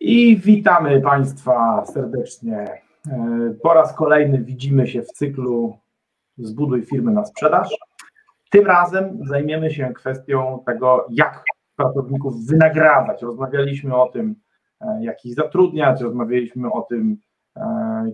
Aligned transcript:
I 0.00 0.36
witamy 0.36 1.00
Państwa 1.00 1.84
serdecznie. 1.86 2.66
E, 3.10 3.54
Po 3.62 3.74
raz 3.74 3.94
kolejny 3.94 4.38
widzimy 4.38 4.86
się 4.86 5.02
w 5.02 5.12
cyklu 5.12 5.76
Zbuduj 6.38 6.82
firmę 6.82 7.12
na 7.12 7.24
sprzedaż. 7.24 7.76
Tym 8.50 8.66
razem 8.66 9.18
zajmiemy 9.26 9.70
się 9.70 9.92
kwestią 9.94 10.62
tego, 10.66 11.06
jak 11.10 11.44
pracowników 11.76 12.46
wynagradzać. 12.46 13.22
Rozmawialiśmy 13.22 13.96
o 13.96 14.08
tym, 14.08 14.34
e, 14.80 14.98
jak 15.04 15.24
ich 15.24 15.34
zatrudniać, 15.34 16.00
rozmawialiśmy 16.00 16.72
o 16.72 16.82
tym, 16.82 17.16
e, 17.56 17.62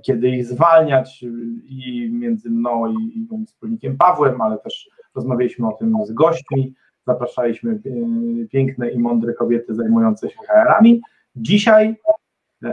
kiedy 0.02 0.28
ich 0.28 0.46
zwalniać 0.46 1.24
i 1.64 2.10
między 2.12 2.50
mną 2.50 2.86
i 2.86 3.26
moim 3.30 3.46
wspólnikiem 3.46 3.96
Pawłem, 3.96 4.40
ale 4.40 4.58
też 4.58 4.90
rozmawialiśmy 5.14 5.68
o 5.68 5.72
tym 5.72 5.94
z 6.04 6.12
gośćmi. 6.12 6.74
Zapraszaliśmy 7.06 7.80
piękne 8.50 8.90
i 8.90 8.98
mądre 8.98 9.34
kobiety 9.34 9.74
zajmujące 9.74 10.30
się 10.30 10.36
HR-ami. 10.48 11.00
Dzisiaj 11.36 11.96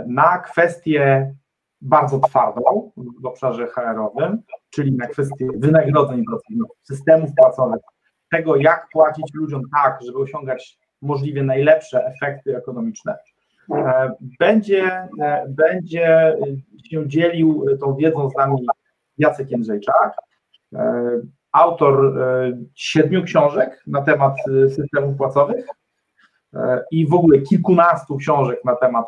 na 0.08 0.38
kwestię 0.38 1.34
bardzo 1.82 2.20
twardą 2.20 2.92
w 3.22 3.26
obszarze 3.26 3.68
HR-owym, 3.68 4.42
czyli 4.70 4.92
na 4.92 5.08
kwestię 5.08 5.48
wynagrodzeń 5.56 6.24
pracowników, 6.26 6.78
systemów 6.84 7.30
płacowych, 7.38 7.82
tego 8.32 8.56
jak 8.56 8.88
płacić 8.92 9.34
ludziom 9.34 9.62
tak, 9.76 10.00
żeby 10.06 10.18
osiągać 10.18 10.80
możliwie 11.02 11.44
najlepsze 11.44 12.06
efekty 12.06 12.58
ekonomiczne, 12.58 13.18
e, 13.76 14.12
będzie, 14.40 15.08
e, 15.22 15.46
będzie 15.50 16.38
się 16.84 17.08
dzielił 17.08 17.66
tą 17.82 17.96
wiedzą 17.96 18.30
z 18.30 18.36
nami 18.36 18.68
Jacek 19.18 19.52
Jędrzejczak, 19.52 20.14
e, 20.76 21.04
autor 21.52 22.14
siedmiu 22.76 23.24
książek 23.24 23.84
na 23.88 24.02
temat 24.02 24.36
systemów 24.76 25.18
płacowych, 25.18 25.66
i 26.92 27.08
w 27.08 27.14
ogóle 27.14 27.42
kilkunastu 27.42 28.18
książek 28.18 28.66
na 28.66 28.76
temat, 28.76 29.06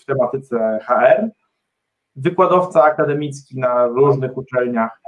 w 0.00 0.04
tematyce 0.04 0.78
HR, 0.82 1.28
wykładowca 2.16 2.84
akademicki 2.84 3.58
na 3.58 3.86
różnych 3.86 4.36
uczelniach, 4.36 5.00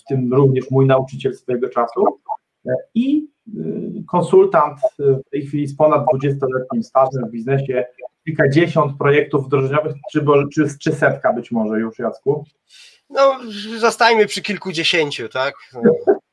w 0.00 0.04
tym 0.08 0.34
również 0.34 0.70
mój 0.70 0.86
nauczyciel 0.86 1.34
swojego 1.34 1.68
czasu 1.68 2.20
i 2.94 3.28
konsultant 4.08 4.78
w 4.98 5.30
tej 5.30 5.46
chwili 5.46 5.66
z 5.66 5.76
ponad 5.76 6.06
20-letnim 6.14 6.82
stażem 6.82 7.28
w 7.28 7.30
biznesie, 7.30 7.84
kilkadziesiąt 8.24 8.98
projektów 8.98 9.46
wdrożeniowych, 9.46 9.94
czy, 10.12 10.24
czy, 10.54 10.78
czy 10.78 10.92
setka 10.92 11.32
być 11.32 11.50
może 11.50 11.80
już, 11.80 11.98
Jacku? 11.98 12.44
No, 13.10 13.38
zostajmy 13.78 14.26
przy 14.26 14.42
kilkudziesięciu, 14.42 15.28
tak? 15.28 15.54
E, 15.74 16.14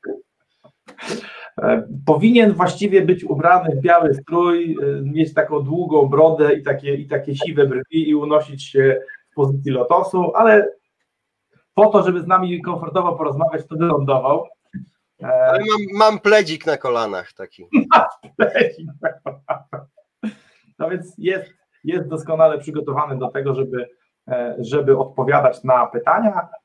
Powinien 2.06 2.54
właściwie 2.54 3.02
być 3.02 3.24
ubrany 3.24 3.76
w 3.76 3.82
biały 3.82 4.14
strój, 4.14 4.78
e, 4.82 5.02
mieć 5.02 5.34
taką 5.34 5.60
długą 5.60 6.06
brodę 6.06 6.54
i 6.54 6.64
takie, 6.64 6.96
i 6.96 7.08
takie 7.08 7.36
siwe 7.36 7.68
brwi 7.68 8.10
i 8.10 8.16
unosić 8.16 8.64
się 8.64 9.02
w 9.32 9.36
pozycji 9.36 9.72
lotosu, 9.72 10.32
ale 10.36 10.70
po 11.74 11.88
to, 11.88 12.04
żeby 12.04 12.22
z 12.22 12.28
nami 12.28 12.62
komfortowo 12.62 13.16
porozmawiać, 13.16 13.68
to 13.68 13.76
wylądował. 13.76 14.46
E, 15.24 15.28
Ale 15.28 15.60
mam, 15.60 16.10
mam 16.10 16.20
pledzik 16.20 16.66
na 16.66 16.78
kolanach 16.78 17.34
taki. 17.34 17.66
No 20.80 20.90
więc 20.90 21.14
jest, 21.18 21.54
jest 21.84 22.08
doskonale 22.08 22.58
przygotowany 22.58 23.18
do 23.18 23.28
tego, 23.28 23.56
żeby, 23.56 23.90
e, 24.28 24.56
żeby 24.60 24.98
odpowiadać 24.98 25.64
na 25.64 25.88
pytania 25.88 26.42
e, 26.42 26.61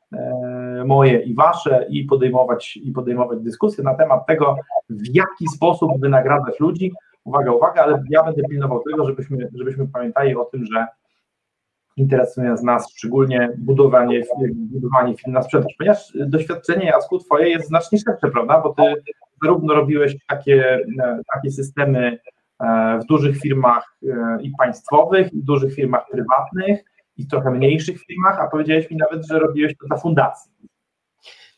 moje 0.85 1.21
i 1.21 1.35
wasze 1.35 1.87
i 1.89 2.05
podejmować, 2.05 2.77
i 2.77 2.93
podejmować 2.93 3.41
dyskusję 3.41 3.85
na 3.85 3.95
temat 3.95 4.27
tego, 4.27 4.57
w 4.91 5.15
jaki 5.15 5.49
sposób 5.55 6.01
wynagradzać 6.01 6.61
ludzi. 6.61 6.93
Uwaga, 7.25 7.53
uwaga, 7.53 7.83
ale 7.83 8.03
ja 8.11 8.23
będę 8.23 8.43
pilnował 8.43 8.83
tego, 8.91 9.07
żebyśmy, 9.07 9.49
żebyśmy 9.55 9.89
pamiętali 9.89 10.37
o 10.37 10.45
tym, 10.45 10.65
że 10.73 10.87
interesuje 11.97 12.55
nas 12.63 12.93
szczególnie 12.93 13.51
budowanie, 13.59 14.23
budowanie 14.55 15.17
firm 15.17 15.33
na 15.33 15.43
sprzedaż, 15.43 15.75
ponieważ 15.79 16.13
doświadczenie 16.15 16.87
Jacku 16.87 17.19
twoje 17.19 17.49
jest 17.49 17.69
znacznie 17.69 17.99
szersze, 17.99 18.31
prawda, 18.31 18.61
bo 18.61 18.75
ty 18.75 18.83
zarówno 19.43 19.75
robiłeś 19.75 20.17
takie, 20.29 20.79
e, 21.03 21.21
takie 21.35 21.51
systemy 21.51 22.19
e, 22.61 22.99
w 23.03 23.07
dużych 23.07 23.41
firmach 23.41 23.97
e, 24.09 24.39
i 24.43 24.53
państwowych, 24.59 25.33
i 25.33 25.39
w 25.39 25.45
dużych 25.45 25.75
firmach 25.75 26.07
prywatnych, 26.11 26.85
i 27.17 27.27
trochę 27.27 27.51
mniejszych 27.51 28.01
firmach, 28.05 28.39
a 28.41 28.49
powiedziałeś 28.49 28.91
mi 28.91 28.97
nawet, 28.97 29.27
że 29.27 29.39
robiłeś 29.39 29.73
to 29.81 29.87
dla 29.87 29.97
fundacji. 29.97 30.53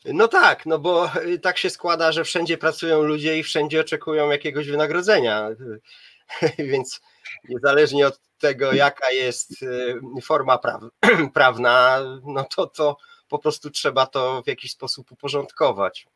No 0.05 0.27
tak, 0.27 0.65
no 0.65 0.79
bo 0.79 1.15
y, 1.25 1.39
tak 1.39 1.57
się 1.57 1.69
składa, 1.69 2.11
że 2.11 2.23
wszędzie 2.23 2.57
pracują 2.57 3.03
ludzie 3.03 3.39
i 3.39 3.43
wszędzie 3.43 3.81
oczekują 3.81 4.29
jakiegoś 4.29 4.69
wynagrodzenia. 4.69 5.49
Więc 6.71 7.01
niezależnie 7.49 8.07
od 8.07 8.19
tego, 8.39 8.73
jaka 8.73 9.11
jest 9.11 9.63
y, 9.63 10.21
forma 10.23 10.57
praw, 10.57 10.81
prawna, 11.33 11.99
no 12.25 12.43
to, 12.55 12.67
to 12.67 12.97
po 13.29 13.39
prostu 13.39 13.69
trzeba 13.69 14.05
to 14.05 14.41
w 14.43 14.47
jakiś 14.47 14.71
sposób 14.71 15.11
uporządkować. 15.11 16.07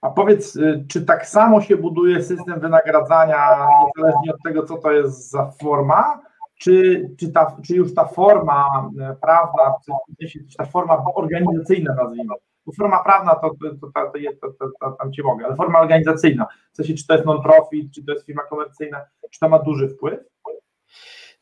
A 0.00 0.10
powiedz, 0.10 0.56
y, 0.56 0.84
czy 0.88 1.04
tak 1.04 1.26
samo 1.26 1.60
się 1.60 1.76
buduje 1.76 2.22
system 2.22 2.60
wynagradzania, 2.60 3.66
niezależnie 3.96 4.34
od 4.34 4.42
tego, 4.44 4.66
co 4.66 4.76
to 4.76 4.92
jest 4.92 5.30
za 5.30 5.50
forma, 5.50 6.20
czy, 6.62 7.08
czy, 7.20 7.32
ta, 7.32 7.56
czy 7.66 7.74
już 7.74 7.94
ta 7.94 8.04
forma 8.04 8.90
e, 9.00 9.16
prawna, 9.20 9.74
w 9.82 9.84
sensie 10.18 10.38
ta 10.58 10.66
forma 10.66 11.04
organizacyjna 11.14 11.94
nazwijmy, 11.94 12.34
bo 12.66 12.72
forma 12.72 13.02
prawna 13.04 13.34
to, 13.34 13.50
to, 13.50 13.90
to, 13.92 14.52
to, 14.58 14.70
to, 14.80 14.92
tam 14.92 15.12
cię 15.12 15.22
mogę, 15.22 15.46
ale 15.46 15.56
forma 15.56 15.80
organizacyjna, 15.80 16.46
w 16.72 16.76
sensie 16.76 16.94
czy 16.94 17.06
to 17.06 17.14
jest 17.14 17.26
non-profit, 17.26 17.94
czy 17.94 18.04
to 18.04 18.12
jest 18.12 18.26
firma 18.26 18.42
komercyjna, 18.42 19.00
czy 19.30 19.40
to 19.40 19.48
ma 19.48 19.58
duży 19.58 19.88
wpływ? 19.88 20.20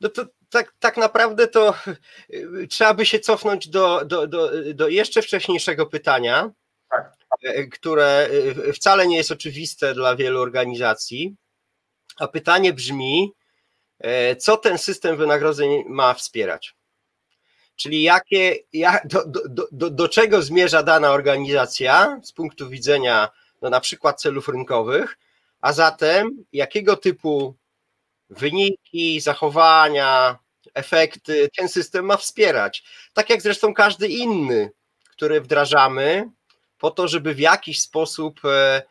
No 0.00 0.08
to 0.08 0.24
tak, 0.50 0.74
tak 0.78 0.96
naprawdę 0.96 1.48
to 1.48 1.74
y, 2.30 2.66
trzeba 2.68 2.94
by 2.94 3.06
się 3.06 3.18
cofnąć 3.18 3.68
do, 3.68 4.04
do, 4.04 4.26
do, 4.26 4.50
do 4.74 4.88
jeszcze 4.88 5.22
wcześniejszego 5.22 5.86
pytania, 5.86 6.50
Tak. 6.90 7.16
y, 7.44 7.68
które 7.68 8.28
wcale 8.74 9.06
nie 9.06 9.16
jest 9.16 9.30
oczywiste 9.30 9.94
dla 9.94 10.16
wielu 10.16 10.40
organizacji. 10.40 11.36
A 12.20 12.28
pytanie 12.28 12.72
brzmi, 12.72 13.32
e, 13.34 13.39
co 14.38 14.56
ten 14.56 14.78
system 14.78 15.16
wynagrodzeń 15.16 15.84
ma 15.88 16.14
wspierać? 16.14 16.74
Czyli 17.76 18.02
jakie, 18.02 18.56
jak, 18.72 19.06
do, 19.06 19.24
do, 19.26 19.40
do- 19.72 19.90
do, 19.90 20.08
czego 20.08 20.42
zmierza 20.42 20.82
dana 20.82 21.10
organizacja 21.10 22.20
z 22.22 22.32
punktu 22.32 22.68
widzenia 22.68 23.28
no, 23.62 23.70
na 23.70 23.80
przykład 23.80 24.20
celów 24.20 24.48
rynkowych, 24.48 25.18
a 25.60 25.72
zatem 25.72 26.44
jakiego 26.52 26.96
typu 26.96 27.56
wyniki, 28.30 29.20
zachowania, 29.20 30.38
efekty 30.74 31.48
ten 31.56 31.68
system 31.68 32.04
ma 32.04 32.16
wspierać. 32.16 32.84
Tak 33.12 33.30
jak 33.30 33.42
zresztą 33.42 33.74
każdy 33.74 34.08
inny, 34.08 34.70
który 35.10 35.40
wdrażamy, 35.40 36.30
po 36.78 36.90
to, 36.90 37.08
żeby 37.08 37.34
w 37.34 37.38
jakiś 37.38 37.80
sposób 37.80 38.40
e, 38.44 38.82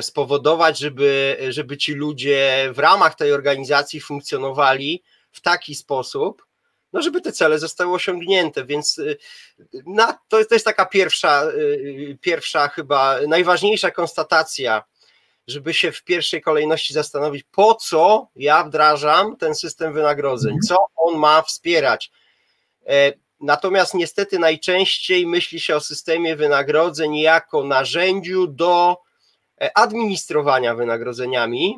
spowodować, 0.00 0.78
żeby, 0.78 1.36
żeby 1.48 1.76
ci 1.76 1.94
ludzie 1.94 2.70
w 2.72 2.78
ramach 2.78 3.14
tej 3.14 3.32
organizacji 3.32 4.00
funkcjonowali 4.00 5.02
w 5.32 5.40
taki 5.40 5.74
sposób, 5.74 6.46
no 6.92 7.02
żeby 7.02 7.20
te 7.20 7.32
cele 7.32 7.58
zostały 7.58 7.94
osiągnięte, 7.94 8.64
więc 8.64 8.98
y, 8.98 9.18
na, 9.86 10.18
to, 10.28 10.44
to 10.44 10.54
jest 10.54 10.64
taka 10.64 10.86
pierwsza, 10.86 11.44
y, 11.44 12.18
pierwsza 12.20 12.68
chyba 12.68 13.18
najważniejsza 13.28 13.90
konstatacja, 13.90 14.84
żeby 15.46 15.74
się 15.74 15.92
w 15.92 16.04
pierwszej 16.04 16.42
kolejności 16.42 16.94
zastanowić, 16.94 17.44
po 17.50 17.74
co 17.74 18.28
ja 18.36 18.64
wdrażam 18.64 19.36
ten 19.36 19.54
system 19.54 19.92
wynagrodzeń, 19.92 20.56
co 20.68 20.76
on 20.96 21.18
ma 21.18 21.42
wspierać. 21.42 22.10
E, 22.86 23.12
Natomiast 23.40 23.94
niestety 23.94 24.38
najczęściej 24.38 25.26
myśli 25.26 25.60
się 25.60 25.76
o 25.76 25.80
systemie 25.80 26.36
wynagrodzeń 26.36 27.16
jako 27.16 27.64
narzędziu 27.64 28.46
do 28.46 28.96
administrowania 29.74 30.74
wynagrodzeniami, 30.74 31.76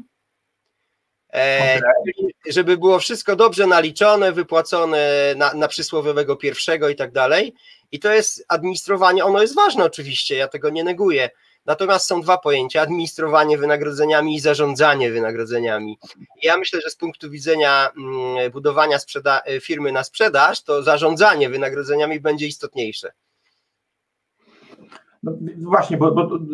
e, 1.32 1.80
czyli 2.04 2.34
żeby 2.48 2.78
było 2.78 2.98
wszystko 2.98 3.36
dobrze 3.36 3.66
naliczone, 3.66 4.32
wypłacone 4.32 5.34
na, 5.36 5.54
na 5.54 5.68
przysłowiowego 5.68 6.36
pierwszego 6.36 6.88
i 6.88 6.96
tak 6.96 7.12
dalej. 7.12 7.54
I 7.92 7.98
to 7.98 8.12
jest 8.12 8.44
administrowanie, 8.48 9.24
ono 9.24 9.42
jest 9.42 9.54
ważne 9.54 9.84
oczywiście, 9.84 10.36
ja 10.36 10.48
tego 10.48 10.70
nie 10.70 10.84
neguję. 10.84 11.30
Natomiast 11.66 12.06
są 12.06 12.20
dwa 12.20 12.38
pojęcia: 12.38 12.82
administrowanie 12.82 13.58
wynagrodzeniami 13.58 14.36
i 14.36 14.40
zarządzanie 14.40 15.10
wynagrodzeniami. 15.10 15.98
Ja 16.42 16.56
myślę, 16.56 16.80
że 16.80 16.90
z 16.90 16.96
punktu 16.96 17.30
widzenia 17.30 17.90
mm, 17.96 18.50
budowania 18.50 18.98
sprzeda- 18.98 19.42
firmy 19.60 19.92
na 19.92 20.04
sprzedaż, 20.04 20.62
to 20.62 20.82
zarządzanie 20.82 21.48
wynagrodzeniami 21.48 22.20
będzie 22.20 22.46
istotniejsze. 22.46 23.12
No 25.22 25.32
właśnie, 25.58 25.96
bo, 25.96 26.10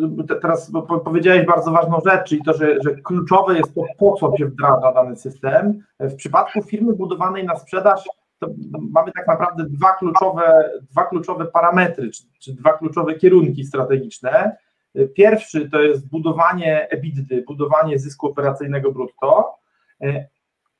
bo 0.09 0.23
teraz 0.41 0.71
bo 0.71 0.81
powiedziałeś 0.81 1.45
bardzo 1.45 1.71
ważną 1.71 1.99
rzecz, 2.05 2.29
czyli 2.29 2.43
to, 2.43 2.53
że, 2.53 2.81
że 2.81 2.95
kluczowe 2.95 3.57
jest 3.57 3.75
to, 3.75 3.81
po 3.97 4.13
co 4.13 4.37
się 4.37 4.45
wdraża 4.45 4.93
dany 4.93 5.15
system. 5.15 5.83
W 5.99 6.15
przypadku 6.15 6.61
firmy 6.61 6.93
budowanej 6.93 7.45
na 7.45 7.55
sprzedaż, 7.55 8.09
mamy 8.91 9.11
tak 9.11 9.27
naprawdę 9.27 9.63
dwa 9.69 9.93
kluczowe, 9.93 10.71
dwa 10.91 11.03
kluczowe 11.03 11.45
parametry, 11.45 12.11
czy, 12.11 12.23
czy 12.39 12.53
dwa 12.53 12.73
kluczowe 12.73 13.15
kierunki 13.15 13.65
strategiczne. 13.65 14.57
Pierwszy 15.15 15.69
to 15.69 15.81
jest 15.81 16.09
budowanie 16.09 16.87
EBITDA, 16.89 17.35
budowanie 17.47 17.99
zysku 17.99 18.27
operacyjnego 18.27 18.91
brutto, 18.91 19.55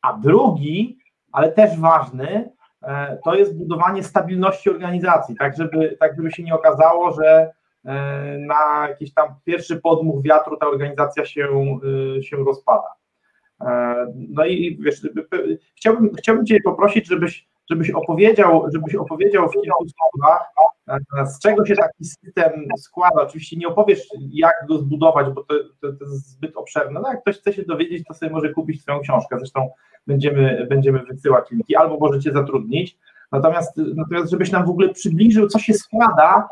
a 0.01 0.13
drugi, 0.13 0.97
ale 1.31 1.51
też 1.51 1.79
ważny, 1.79 2.51
to 3.23 3.35
jest 3.35 3.57
budowanie 3.57 4.03
stabilności 4.03 4.69
organizacji, 4.69 5.35
tak 5.35 5.57
żeby, 5.57 5.97
tak 5.99 6.15
żeby 6.15 6.31
się 6.31 6.43
nie 6.43 6.55
okazało, 6.55 7.13
że 7.13 7.51
E, 7.51 7.51
na 8.39 8.87
jakiś 8.89 9.13
tam 9.13 9.27
pierwszy 9.45 9.81
podmuch 9.81 10.23
wiatru 10.23 10.57
ta 10.57 10.67
organizacja 10.67 11.25
się, 11.25 11.47
e, 12.17 12.23
się 12.23 12.37
rozpada. 12.37 12.87
E, 13.61 13.95
no 14.29 14.45
i 14.45 14.77
wiesz, 14.81 15.07
chciałbym, 15.75 16.11
chciałbym 16.17 16.45
Cię 16.45 16.57
poprosić, 16.63 17.07
żebyś, 17.07 17.47
żebyś 17.69 17.89
opowiedział, 17.89 18.65
żebyś 18.73 18.95
opowiedział 18.95 19.49
w 19.49 19.51
kilku 19.51 19.85
słowach, 19.89 20.51
z 21.25 21.39
czego 21.39 21.65
się 21.65 21.75
taki 21.75 22.05
system 22.05 22.51
składa. 22.77 23.21
Oczywiście 23.21 23.57
nie 23.57 23.67
opowiesz, 23.67 24.07
jak 24.31 24.53
go 24.67 24.77
zbudować, 24.77 25.27
bo 25.29 25.43
to, 25.43 25.55
to, 25.81 25.93
to 25.93 26.05
jest 26.05 26.29
zbyt 26.29 26.57
obszerne. 26.57 26.99
No 26.99 27.11
jak 27.11 27.21
ktoś 27.21 27.37
chce 27.37 27.53
się 27.53 27.63
dowiedzieć, 27.63 28.07
to 28.07 28.13
sobie 28.13 28.31
może 28.31 28.53
kupić 28.53 28.83
Twoją 28.83 28.99
książkę. 28.99 29.37
Zresztą 29.39 29.69
będziemy, 30.07 30.67
będziemy 30.69 31.03
wysyłać 31.03 31.51
linki, 31.51 31.75
albo 31.75 31.97
możecie 31.97 32.31
zatrudnić. 32.31 32.97
Natomiast, 33.31 33.77
natomiast, 33.95 34.31
żebyś 34.31 34.51
nam 34.51 34.65
w 34.65 34.69
ogóle 34.69 34.89
przybliżył, 34.89 35.47
co 35.47 35.59
się 35.59 35.73
składa 35.73 36.49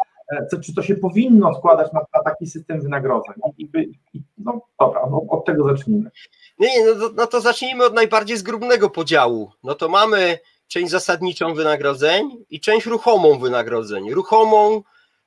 co, 0.52 0.60
czy 0.60 0.76
to 0.76 0.82
się 0.82 0.96
powinno 0.96 1.56
składać 1.56 1.94
na, 1.94 2.00
na 2.00 2.24
taki 2.24 2.48
system 2.48 2.82
wynagrodzeń. 2.82 3.36
I, 3.58 3.70
i, 4.14 4.22
no 4.38 4.62
dobra, 4.80 5.02
no, 5.12 5.26
od 5.30 5.46
tego 5.46 5.70
zacznijmy. 5.70 6.12
Nie, 6.60 6.68
nie 6.68 6.86
no, 6.86 7.10
to, 7.10 7.14
no 7.16 7.28
to 7.28 7.42
zacznijmy 7.42 7.86
od 7.86 7.94
najbardziej 7.94 8.38
zgrubnego 8.38 8.90
podziału. 8.90 9.52
No 9.64 9.76
to 9.76 9.90
mamy 9.90 10.40
część 10.68 10.92
zasadniczą 10.92 11.54
wynagrodzeń 11.54 12.46
i 12.50 12.60
część 12.60 12.86
ruchomą 12.86 13.40
wynagrodzeń. 13.40 14.12
Ruchomą, 14.12 14.82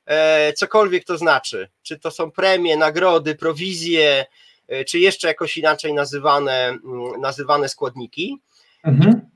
e, 0.07 0.53
cokolwiek 0.53 1.05
to 1.05 1.19
znaczy, 1.19 1.69
czy 1.83 1.99
to 1.99 2.11
są 2.11 2.31
premie, 2.31 2.77
nagrody, 2.77 3.35
prowizje, 3.35 4.25
e, 4.69 4.85
czy 4.85 4.99
jeszcze 4.99 5.29
jakoś 5.29 5.57
inaczej 5.57 5.95
nazywane, 5.95 6.53
m, 6.53 6.81
mm, 6.85 7.21
nazywane 7.21 7.69
składniki. 7.69 8.41
Mhm. 8.85 9.31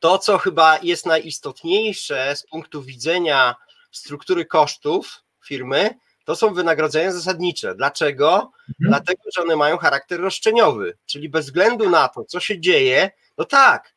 To, 0.00 0.18
co 0.18 0.38
chyba 0.38 0.78
jest 0.82 1.06
najistotniejsze 1.06 2.36
z 2.36 2.46
punktu 2.46 2.82
widzenia 2.82 3.54
struktury 3.90 4.46
kosztów 4.46 5.22
firmy, 5.46 5.94
to 6.24 6.36
są 6.36 6.54
wynagrodzenia 6.54 7.12
zasadnicze. 7.12 7.74
Dlaczego? 7.74 8.34
Mhm. 8.34 8.52
Dlatego, 8.78 9.22
że 9.36 9.42
one 9.42 9.56
mają 9.56 9.78
charakter 9.78 10.20
roszczeniowy, 10.20 10.98
czyli 11.06 11.28
bez 11.28 11.46
względu 11.46 11.90
na 11.90 12.08
to, 12.08 12.24
co 12.24 12.40
się 12.40 12.60
dzieje, 12.60 13.10
no 13.38 13.44
tak, 13.44 13.94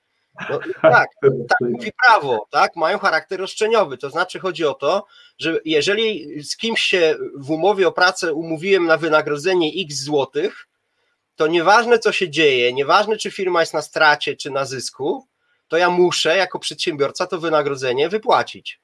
no, 0.49 0.59
tak, 0.81 1.09
tak 1.49 1.59
mówi 1.61 1.91
prawo, 2.05 2.47
tak, 2.49 2.75
mają 2.75 2.99
charakter 2.99 3.39
roszczeniowy. 3.39 3.97
To 3.97 4.09
znaczy 4.09 4.39
chodzi 4.39 4.65
o 4.65 4.73
to, 4.73 5.05
że 5.39 5.59
jeżeli 5.65 6.43
z 6.43 6.57
kimś 6.57 6.81
się 6.81 7.15
w 7.35 7.51
umowie 7.51 7.87
o 7.87 7.91
pracę 7.91 8.33
umówiłem 8.33 8.85
na 8.85 8.97
wynagrodzenie 8.97 9.71
x 9.85 10.03
złotych, 10.03 10.67
to 11.35 11.47
nieważne 11.47 11.99
co 11.99 12.11
się 12.11 12.29
dzieje, 12.29 12.73
nieważne 12.73 13.17
czy 13.17 13.31
firma 13.31 13.59
jest 13.59 13.73
na 13.73 13.81
stracie 13.81 14.35
czy 14.35 14.51
na 14.51 14.65
zysku, 14.65 15.27
to 15.71 15.77
ja 15.77 15.89
muszę 15.89 16.37
jako 16.37 16.59
przedsiębiorca 16.59 17.27
to 17.27 17.39
wynagrodzenie 17.39 18.09
wypłacić. 18.09 18.79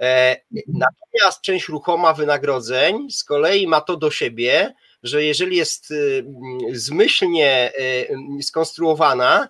E, 0.00 0.36
natomiast 0.68 1.40
część 1.42 1.68
ruchoma 1.68 2.12
wynagrodzeń 2.12 3.10
z 3.10 3.24
kolei 3.24 3.66
ma 3.66 3.80
to 3.80 3.96
do 3.96 4.10
siebie, 4.10 4.74
że 5.02 5.24
jeżeli 5.24 5.56
jest 5.56 5.90
y, 5.90 6.24
zmyślnie 6.72 7.72
y, 8.38 8.42
skonstruowana, 8.42 9.48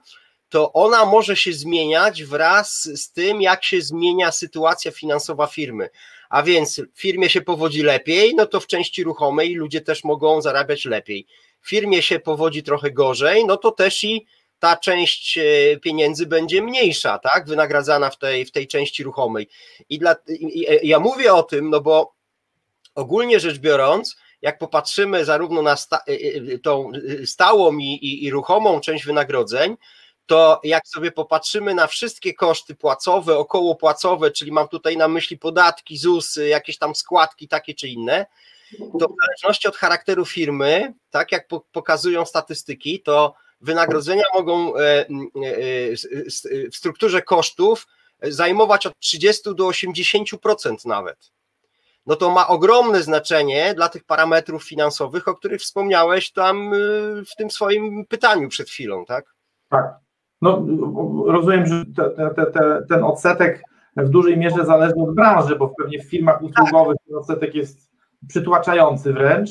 to 0.49 0.73
ona 0.73 1.05
może 1.05 1.37
się 1.37 1.53
zmieniać 1.53 2.25
wraz 2.25 2.83
z 2.83 3.13
tym, 3.13 3.43
jak 3.43 3.65
się 3.65 3.83
zmienia 3.83 4.33
sytuacja 4.33 4.91
finansowa 4.91 5.47
firmy. 5.47 5.89
A 6.29 6.43
więc 6.43 6.83
firmie 6.95 7.31
się 7.31 7.41
powodzi 7.41 7.83
lepiej, 7.83 8.35
no 8.35 8.47
to 8.47 8.61
w 8.61 8.67
części 8.67 9.05
ruchomej 9.05 9.55
ludzie 9.55 9.81
też 9.81 10.05
mogą 10.05 10.43
zarabiać 10.43 10.85
lepiej. 10.85 11.27
Firmie 11.63 12.03
się 12.03 12.21
powodzi 12.21 12.63
trochę 12.63 12.91
gorzej, 12.91 13.45
no 13.45 13.57
to 13.57 13.71
też 13.71 14.05
i 14.05 14.27
ta 14.61 14.77
część 14.77 15.39
e, 15.39 15.43
pieniędzy 15.77 16.27
będzie 16.27 16.63
mniejsza, 16.63 17.19
tak, 17.19 17.47
wynagradzana 17.47 18.11
w 18.11 18.19
tej, 18.19 18.45
w 18.45 18.53
tej 18.53 18.69
części 18.69 19.03
ruchomej. 19.03 19.49
I, 19.89 19.99
dla, 19.99 20.17
i 20.29 20.67
e, 20.69 20.79
ja 20.83 20.99
mówię 20.99 21.35
o 21.35 21.43
tym, 21.43 21.71
no 21.71 21.81
bo 21.81 22.15
ogólnie 22.95 23.41
rzecz 23.41 23.59
biorąc, 23.59 24.17
jak 24.43 24.59
popatrzymy 24.59 25.25
zarówno 25.25 25.63
na 25.63 25.77
sta, 25.77 26.01
e, 26.07 26.59
tą 26.59 26.93
stałą 27.25 27.79
i, 27.79 27.85
i, 27.85 28.25
i 28.25 28.31
ruchomą 28.31 28.81
część 28.81 29.05
wynagrodzeń, 29.05 29.77
to 30.27 30.61
jak 30.65 30.89
sobie 30.89 31.13
popatrzymy 31.13 31.75
na 31.75 31.87
wszystkie 31.87 32.35
koszty 32.35 32.75
płacowe, 32.75 33.39
okołopłacowe, 33.39 34.31
czyli 34.31 34.53
mam 34.53 34.69
tutaj 34.69 34.97
na 34.97 35.09
myśli 35.09 35.39
podatki, 35.39 35.97
ZUS, 35.99 36.39
jakieś 36.49 36.79
tam 36.79 36.95
składki 36.95 37.49
takie 37.49 37.75
czy 37.75 37.89
inne, 37.89 38.27
to 38.79 39.09
w 39.09 39.15
zależności 39.23 39.69
od 39.69 39.77
charakteru 39.77 40.25
firmy, 40.25 40.95
tak 41.11 41.33
jak 41.33 41.49
pokazują 41.73 42.27
statystyki, 42.27 43.01
to 43.01 43.35
wynagrodzenia 43.61 44.25
mogą 44.35 44.77
e, 44.77 44.81
e, 44.81 45.07
w 46.71 46.77
strukturze 46.77 47.23
kosztów 47.23 47.87
zajmować 48.23 48.87
od 48.87 48.99
30 48.99 49.55
do 49.55 49.65
80% 49.65 50.87
nawet. 50.87 51.33
No 52.07 52.17
to 52.17 52.31
ma 52.31 52.49
ogromne 52.49 53.03
znaczenie 53.03 53.75
dla 53.75 53.89
tych 53.89 54.05
parametrów 54.05 54.65
finansowych, 54.65 55.29
o 55.29 55.35
których 55.35 55.61
wspomniałeś 55.61 56.33
tam 56.33 56.75
e, 56.75 56.77
w 57.25 57.37
tym 57.39 57.51
swoim 57.51 58.07
pytaniu 58.07 58.49
przed 58.49 58.69
chwilą, 58.69 59.05
tak? 59.05 59.35
Tak. 59.69 59.95
No, 60.43 60.67
rozumiem, 61.27 61.67
że 61.67 61.85
te, 61.97 62.31
te, 62.35 62.47
te, 62.47 62.83
ten 62.89 63.05
odsetek 63.05 63.63
w 63.97 64.09
dużej 64.09 64.39
mierze 64.39 64.65
zależy 64.67 64.95
od 64.95 65.15
branży, 65.15 65.57
bo 65.57 65.75
pewnie 65.79 65.99
w 65.99 66.11
firmach 66.11 66.43
usługowych 66.43 66.97
ten 67.07 67.17
odsetek 67.17 67.55
jest 67.55 67.91
przytłaczający 68.29 69.13
wręcz. 69.13 69.51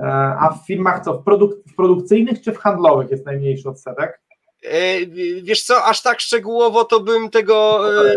E, 0.00 0.04
a 0.40 0.50
w 0.50 0.66
firmach 0.66 1.04
co, 1.04 1.14
w, 1.14 1.24
produk 1.24 1.52
w 1.72 1.74
produkcyjnych 1.74 2.42
czy 2.42 2.52
w 2.52 2.58
handlowych 2.58 3.10
jest 3.10 3.26
najmniejszy 3.26 3.68
odsetek? 3.68 4.20
E, 4.64 5.06
wiesz 5.42 5.62
co, 5.62 5.84
aż 5.84 6.02
tak 6.02 6.20
szczegółowo 6.20 6.84
to 6.84 7.00
bym 7.00 7.30
tego 7.30 7.80
e, 8.10 8.16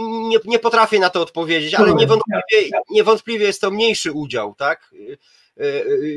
nie, 0.00 0.38
nie 0.44 0.58
potrafię 0.58 0.98
na 0.98 1.10
to 1.10 1.22
odpowiedzieć, 1.22 1.74
ale 1.74 1.94
niewątpliwie, 1.94 2.70
niewątpliwie 2.90 3.46
jest 3.46 3.60
to 3.60 3.70
mniejszy 3.70 4.12
udział, 4.12 4.54
tak? 4.54 4.90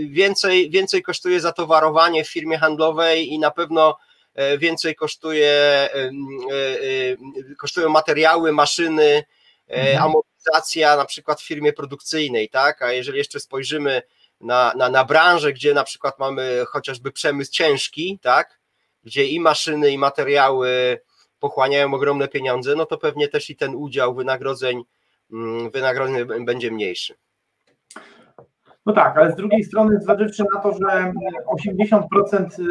Więcej, 0.09 0.69
więcej 0.69 1.01
kosztuje 1.01 1.39
zatowarowanie 1.39 2.23
w 2.23 2.29
firmie 2.29 2.57
handlowej 2.57 3.33
i 3.33 3.39
na 3.39 3.51
pewno 3.51 3.97
więcej 4.57 4.95
kosztuje, 4.95 5.89
kosztują 7.57 7.89
materiały, 7.89 8.51
maszyny, 8.51 9.23
mhm. 9.67 10.03
amortyzacja 10.03 10.95
na 10.95 11.05
przykład 11.05 11.41
w 11.41 11.47
firmie 11.47 11.73
produkcyjnej, 11.73 12.49
tak? 12.49 12.81
A 12.81 12.93
jeżeli 12.93 13.17
jeszcze 13.17 13.39
spojrzymy 13.39 14.01
na, 14.41 14.73
na, 14.77 14.89
na 14.89 15.05
branżę, 15.05 15.53
gdzie 15.53 15.73
na 15.73 15.83
przykład 15.83 16.19
mamy 16.19 16.63
chociażby 16.67 17.11
przemysł 17.11 17.51
ciężki, 17.51 18.19
tak, 18.21 18.59
gdzie 19.03 19.25
i 19.25 19.39
maszyny, 19.39 19.91
i 19.91 19.97
materiały 19.97 20.99
pochłaniają 21.39 21.93
ogromne 21.93 22.27
pieniądze, 22.27 22.75
no 22.75 22.85
to 22.85 22.97
pewnie 22.97 23.27
też 23.27 23.49
i 23.49 23.55
ten 23.55 23.75
udział 23.75 24.15
wynagrodzeń, 24.15 24.83
mm, 25.31 25.69
wynagrodzeń 25.69 26.45
będzie 26.45 26.71
mniejszy. 26.71 27.15
No 28.85 28.93
tak, 28.93 29.17
ale 29.17 29.31
z 29.31 29.35
drugiej 29.35 29.63
strony 29.63 29.99
zważywszy 29.99 30.43
na 30.53 30.61
to, 30.61 30.71
że 30.71 31.13
80%, 31.47 32.63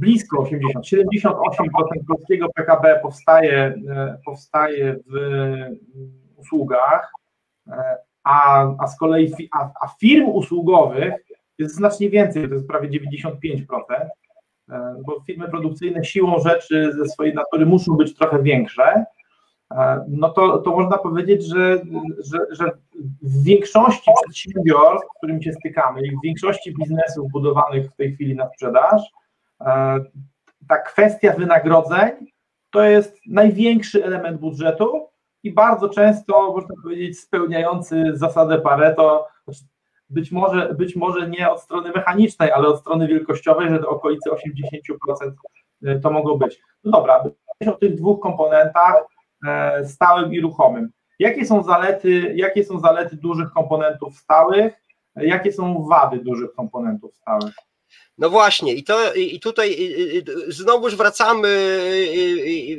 blisko 0.00 0.38
80, 0.38 0.86
78% 0.86 2.04
polskiego 2.08 2.46
PKB 2.54 3.00
powstaje, 3.02 3.74
powstaje 4.24 4.96
w 5.06 5.16
usługach, 6.36 7.12
a, 8.26 8.66
a 8.78 8.86
z 8.86 8.98
kolei 8.98 9.32
a, 9.52 9.70
a 9.80 9.88
firm 10.00 10.28
usługowych 10.28 11.14
jest 11.58 11.74
znacznie 11.74 12.10
więcej, 12.10 12.48
to 12.48 12.54
jest 12.54 12.68
prawie 12.68 12.88
95%, 12.88 13.36
e, 14.70 14.96
bo 15.06 15.20
firmy 15.26 15.48
produkcyjne 15.48 16.04
siłą 16.04 16.38
rzeczy 16.38 16.92
ze 16.92 17.08
swojej 17.08 17.34
natury 17.34 17.66
muszą 17.66 17.96
być 17.96 18.14
trochę 18.14 18.42
większe, 18.42 19.04
e, 19.74 20.04
no 20.08 20.28
to, 20.28 20.58
to 20.58 20.70
można 20.70 20.98
powiedzieć, 20.98 21.46
że, 21.46 21.82
że, 22.18 22.38
że 22.50 22.70
w 23.22 23.44
większości 23.44 24.10
przedsiębiorstw, 24.22 25.06
z 25.14 25.18
którymi 25.18 25.44
się 25.44 25.52
stykamy 25.52 26.06
i 26.06 26.16
w 26.16 26.22
większości 26.24 26.74
biznesów 26.74 27.30
budowanych 27.32 27.90
w 27.90 27.96
tej 27.96 28.14
chwili 28.14 28.34
na 28.34 28.48
sprzedaż, 28.48 29.02
e, 29.60 29.98
ta 30.68 30.78
kwestia 30.78 31.32
wynagrodzeń 31.32 32.10
to 32.70 32.82
jest 32.82 33.20
największy 33.26 34.04
element 34.04 34.40
budżetu 34.40 35.06
i 35.46 35.52
bardzo 35.52 35.88
często, 35.88 36.52
można 36.52 36.74
powiedzieć, 36.82 37.20
spełniający 37.20 38.04
zasadę 38.14 38.58
Pareto, 38.58 39.26
znaczy, 39.44 39.60
być 40.10 40.32
może, 40.32 40.74
być 40.74 40.96
może 40.96 41.28
nie 41.28 41.50
od 41.50 41.60
strony 41.60 41.90
mechanicznej, 41.94 42.52
ale 42.52 42.68
od 42.68 42.80
strony 42.80 43.08
wielkościowej, 43.08 43.70
że 43.70 43.80
do 43.80 43.88
okolicy 43.88 44.30
80% 44.30 45.32
y, 45.86 46.00
to 46.00 46.10
mogło 46.10 46.38
być. 46.38 46.60
No 46.84 46.92
dobra, 46.92 47.24
o 47.66 47.72
tych 47.72 47.94
dwóch 47.94 48.20
komponentach, 48.20 48.94
e, 49.46 49.84
stałym 49.84 50.32
i 50.32 50.40
ruchomym. 50.40 50.90
Jakie 51.18 51.46
są 51.46 51.62
zalety, 51.62 52.32
jakie 52.34 52.64
są 52.64 52.80
zalety 52.80 53.16
dużych 53.16 53.50
komponentów 53.50 54.16
stałych? 54.16 54.74
Jakie 55.16 55.52
są 55.52 55.86
wady 55.86 56.18
dużych 56.18 56.52
komponentów 56.52 57.14
stałych? 57.14 57.54
No 58.18 58.30
właśnie, 58.30 58.74
i, 58.74 58.84
to, 58.84 59.14
i 59.14 59.40
tutaj 59.40 59.94
znowuż 60.48 60.96
wracamy, 60.96 61.48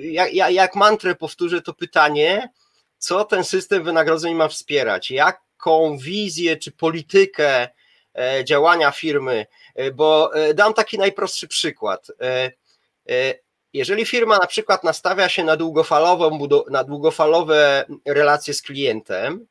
jak, 0.01 0.33
jak 0.33 0.75
mantrę 0.75 1.15
powtórzę 1.15 1.61
to 1.61 1.73
pytanie, 1.73 2.49
co 2.97 3.25
ten 3.25 3.43
system 3.43 3.83
wynagrodzeń 3.83 4.35
ma 4.35 4.47
wspierać, 4.47 5.11
jaką 5.11 5.97
wizję 5.97 6.57
czy 6.57 6.71
politykę 6.71 7.69
e, 8.15 8.45
działania 8.45 8.91
firmy, 8.91 9.45
e, 9.75 9.91
bo 9.91 10.35
e, 10.35 10.53
dam 10.53 10.73
taki 10.73 10.97
najprostszy 10.97 11.47
przykład. 11.47 12.11
Jeżeli 13.73 14.05
firma 14.05 14.37
na 14.37 14.47
przykład 14.47 14.83
nastawia 14.83 15.29
się 15.29 15.43
na, 15.43 15.57
długofalową, 15.57 16.47
na 16.69 16.83
długofalowe 16.83 17.85
relacje 18.05 18.53
z 18.53 18.61
klientem, 18.61 19.47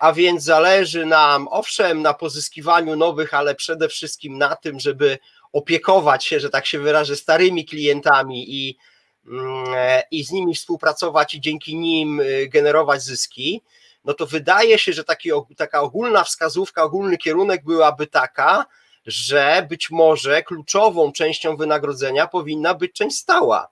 a 0.00 0.12
więc 0.12 0.44
zależy 0.44 1.06
nam, 1.06 1.48
owszem, 1.50 2.02
na 2.02 2.14
pozyskiwaniu 2.14 2.96
nowych, 2.96 3.34
ale 3.34 3.54
przede 3.54 3.88
wszystkim 3.88 4.38
na 4.38 4.56
tym, 4.56 4.80
żeby 4.80 5.18
opiekować 5.52 6.24
się, 6.24 6.40
że 6.40 6.50
tak 6.50 6.66
się 6.66 6.78
wyrażę, 6.78 7.16
starymi 7.16 7.64
klientami 7.64 8.54
i, 8.54 8.78
mm, 9.26 9.74
e, 9.76 10.02
i 10.10 10.24
z 10.24 10.30
nimi 10.30 10.54
współpracować 10.54 11.34
i 11.34 11.40
dzięki 11.40 11.76
nim 11.76 12.20
e, 12.20 12.46
generować 12.48 13.02
zyski, 13.02 13.62
no 14.04 14.14
to 14.14 14.26
wydaje 14.26 14.78
się, 14.78 14.92
że 14.92 15.04
taki, 15.04 15.30
taka 15.56 15.80
ogólna 15.80 16.24
wskazówka, 16.24 16.82
ogólny 16.82 17.18
kierunek 17.18 17.64
byłaby 17.64 18.06
taka, 18.06 18.66
że 19.06 19.66
być 19.68 19.90
może 19.90 20.42
kluczową 20.42 21.12
częścią 21.12 21.56
wynagrodzenia 21.56 22.26
powinna 22.26 22.74
być 22.74 22.92
część 22.92 23.16
stała. 23.16 23.68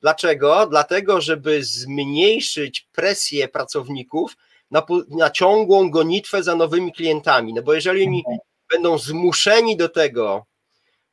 Dlaczego? 0.00 0.66
Dlatego, 0.66 1.20
żeby 1.20 1.64
zmniejszyć 1.64 2.88
presję 2.92 3.48
pracowników 3.48 4.36
na, 4.70 4.82
na 5.08 5.30
ciągłą 5.30 5.90
gonitwę 5.90 6.42
za 6.42 6.54
nowymi 6.54 6.92
klientami. 6.92 7.54
No 7.54 7.62
bo 7.62 7.74
jeżeli 7.74 8.06
oni 8.06 8.18
mhm. 8.18 8.38
będą 8.72 8.98
zmuszeni 8.98 9.76
do 9.76 9.88
tego, 9.88 10.46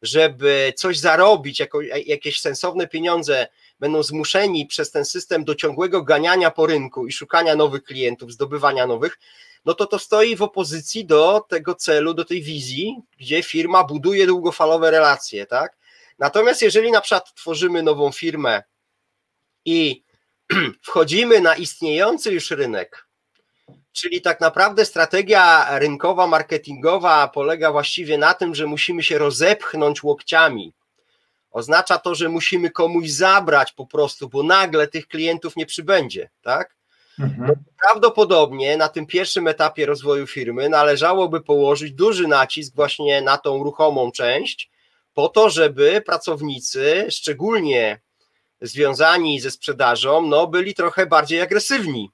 żeby 0.02 0.74
coś 0.76 1.00
zarobić, 1.00 1.60
jako, 1.60 1.82
jakieś 2.06 2.40
sensowne 2.40 2.88
pieniądze, 2.88 3.48
będą 3.80 4.04
zmuszeni 4.04 4.66
przez 4.66 4.92
ten 4.92 5.06
system 5.06 5.44
do 5.44 5.56
ciągłego 5.56 6.04
ganiania 6.04 6.52
po 6.52 6.66
rynku 6.66 7.08
i 7.08 7.12
szukania 7.12 7.56
nowych 7.56 7.84
klientów, 7.84 8.32
zdobywania 8.32 8.88
nowych, 8.88 9.20
no 9.66 9.74
to 9.74 9.86
to 9.86 10.00
stoi 10.00 10.36
w 10.36 10.42
opozycji 10.42 11.06
do 11.06 11.46
tego 11.50 11.76
celu, 11.76 12.14
do 12.14 12.26
tej 12.26 12.42
wizji, 12.42 12.96
gdzie 13.18 13.44
firma 13.44 13.84
buduje 13.84 14.28
długofalowe 14.28 14.92
relacje, 14.92 15.46
tak? 15.46 15.78
Natomiast 16.20 16.62
jeżeli 16.62 16.92
na 16.92 17.02
przykład 17.02 17.34
tworzymy 17.34 17.84
nową 17.84 18.12
firmę 18.12 18.64
i 19.66 20.04
wchodzimy 20.88 21.42
na 21.42 21.56
istniejący 21.56 22.32
już 22.32 22.52
rynek, 22.52 23.08
Czyli 23.96 24.22
tak 24.22 24.42
naprawdę 24.42 24.86
strategia 24.86 25.68
rynkowa, 25.80 26.28
marketingowa 26.28 27.28
polega 27.28 27.72
właściwie 27.72 28.18
na 28.18 28.34
tym, 28.34 28.56
że 28.56 28.66
musimy 28.68 29.04
się 29.04 29.18
rozepchnąć 29.18 30.04
łokciami. 30.04 30.74
Oznacza 31.52 31.98
to, 31.98 32.16
że 32.16 32.30
musimy 32.30 32.70
komuś 32.70 33.10
zabrać 33.10 33.72
po 33.72 33.86
prostu, 33.86 34.30
bo 34.30 34.44
nagle 34.44 34.88
tych 34.88 35.08
klientów 35.08 35.56
nie 35.56 35.66
przybędzie, 35.66 36.30
tak? 36.42 36.76
Mhm. 37.20 37.48
No, 37.48 37.54
prawdopodobnie 37.82 38.78
na 38.78 38.90
tym 38.90 39.06
pierwszym 39.06 39.48
etapie 39.48 39.86
rozwoju 39.86 40.28
firmy 40.28 40.70
należałoby 40.70 41.42
położyć 41.42 41.94
duży 41.94 42.28
nacisk 42.28 42.76
właśnie 42.76 43.22
na 43.22 43.38
tą 43.38 43.64
ruchomą 43.64 44.12
część, 44.12 44.72
po 45.14 45.30
to, 45.30 45.50
żeby 45.50 46.02
pracownicy, 46.06 47.06
szczególnie 47.10 48.02
związani 48.62 49.40
ze 49.40 49.52
sprzedażą, 49.52 50.22
no, 50.22 50.48
byli 50.48 50.74
trochę 50.74 51.06
bardziej 51.06 51.42
agresywni 51.42 52.12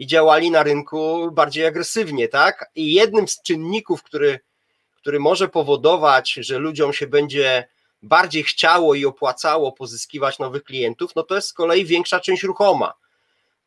i 0.00 0.06
działali 0.06 0.50
na 0.50 0.62
rynku 0.62 1.30
bardziej 1.32 1.66
agresywnie, 1.66 2.28
tak? 2.28 2.70
I 2.74 2.94
jednym 2.94 3.28
z 3.28 3.42
czynników, 3.42 4.02
który, 4.02 4.40
który 4.96 5.20
może 5.20 5.48
powodować, 5.48 6.32
że 6.32 6.58
ludziom 6.58 6.92
się 6.92 7.06
będzie 7.06 7.68
bardziej 8.02 8.42
chciało 8.42 8.94
i 8.94 9.06
opłacało 9.06 9.72
pozyskiwać 9.72 10.38
nowych 10.38 10.64
klientów, 10.64 11.10
no 11.16 11.22
to 11.22 11.34
jest 11.34 11.48
z 11.48 11.52
kolei 11.52 11.84
większa 11.84 12.20
część 12.20 12.42
ruchoma, 12.42 12.94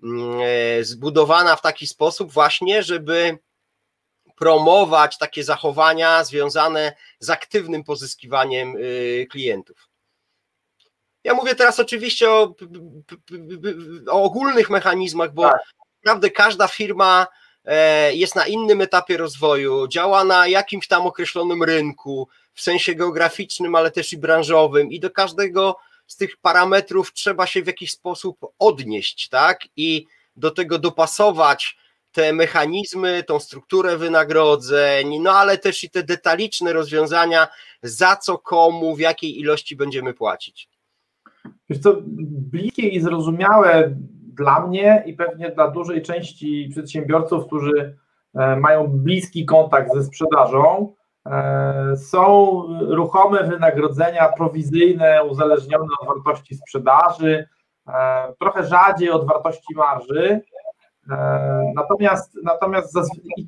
mm, 0.04 0.40
e, 0.80 0.84
zbudowana 0.84 1.56
w 1.56 1.62
taki 1.62 1.88
sposób 1.88 2.32
właśnie, 2.32 2.84
żeby 2.84 3.38
promować 4.36 5.18
takie 5.18 5.44
zachowania 5.44 6.24
związane 6.24 6.96
z 7.20 7.30
aktywnym 7.30 7.84
pozyskiwaniem 7.84 8.76
y, 8.78 9.28
klientów. 9.32 9.90
Ja 11.24 11.34
mówię 11.34 11.56
teraz 11.56 11.80
oczywiście 11.80 12.30
o, 12.30 12.56
o 14.08 14.24
ogólnych 14.24 14.70
mechanizmach, 14.70 15.34
bo 15.34 15.42
tak 15.42 15.62
naprawdę 16.04 16.30
każda 16.30 16.68
firma 16.68 17.28
e, 17.66 18.14
jest 18.16 18.36
na 18.36 18.48
innym 18.48 18.82
etapie 18.82 19.18
rozwoju, 19.18 19.88
działa 19.88 20.24
na 20.24 20.48
jakimś 20.48 20.88
tam 20.88 21.08
określonym 21.08 21.64
rynku, 21.64 22.28
w 22.54 22.62
sensie 22.62 22.96
geograficznym, 22.96 23.76
ale 23.76 23.92
też 23.92 24.14
i 24.14 24.18
branżowym, 24.18 24.92
i 24.92 25.00
do 25.00 25.12
każdego 25.12 25.76
z 26.08 26.16
tych 26.16 26.38
parametrów 26.38 27.14
trzeba 27.14 27.48
się 27.48 27.64
w 27.64 27.68
jakiś 27.68 27.92
sposób 27.92 28.38
odnieść, 28.60 29.30
tak? 29.30 29.60
I 29.76 30.06
do 30.36 30.52
tego 30.52 30.80
dopasować 30.80 31.78
te 32.12 32.34
mechanizmy, 32.34 33.24
tą 33.28 33.40
strukturę 33.40 33.98
wynagrodzeń, 33.98 35.20
no 35.20 35.32
ale 35.32 35.58
też 35.58 35.84
i 35.84 35.90
te 35.90 36.04
detaliczne 36.04 36.74
rozwiązania, 36.74 37.48
za 37.84 38.16
co 38.16 38.38
komu, 38.38 38.96
w 38.96 39.00
jakiej 39.00 39.40
ilości 39.40 39.76
będziemy 39.76 40.14
płacić. 40.14 40.70
Wiesz 41.70 41.80
co, 41.80 41.98
bliskie 42.52 42.88
i 42.88 43.02
zrozumiałe 43.02 43.96
dla 44.34 44.68
mnie 44.68 45.04
i 45.06 45.14
pewnie 45.14 45.50
dla 45.50 45.68
dużej 45.68 46.02
części 46.02 46.70
przedsiębiorców, 46.72 47.46
którzy 47.46 47.98
e, 48.36 48.56
mają 48.56 48.88
bliski 48.88 49.46
kontakt 49.46 49.94
ze 49.94 50.04
sprzedażą, 50.04 50.94
e, 51.26 51.98
są 51.98 52.62
ruchome 52.90 53.44
wynagrodzenia 53.44 54.30
prowizyjne 54.38 55.24
uzależnione 55.24 55.88
od 56.02 56.08
wartości 56.08 56.56
sprzedaży, 56.56 57.48
e, 57.88 58.34
trochę 58.40 58.64
rzadziej 58.64 59.10
od 59.10 59.28
wartości 59.28 59.76
marży. 59.76 60.42
Natomiast, 61.76 62.38
natomiast 62.44 62.98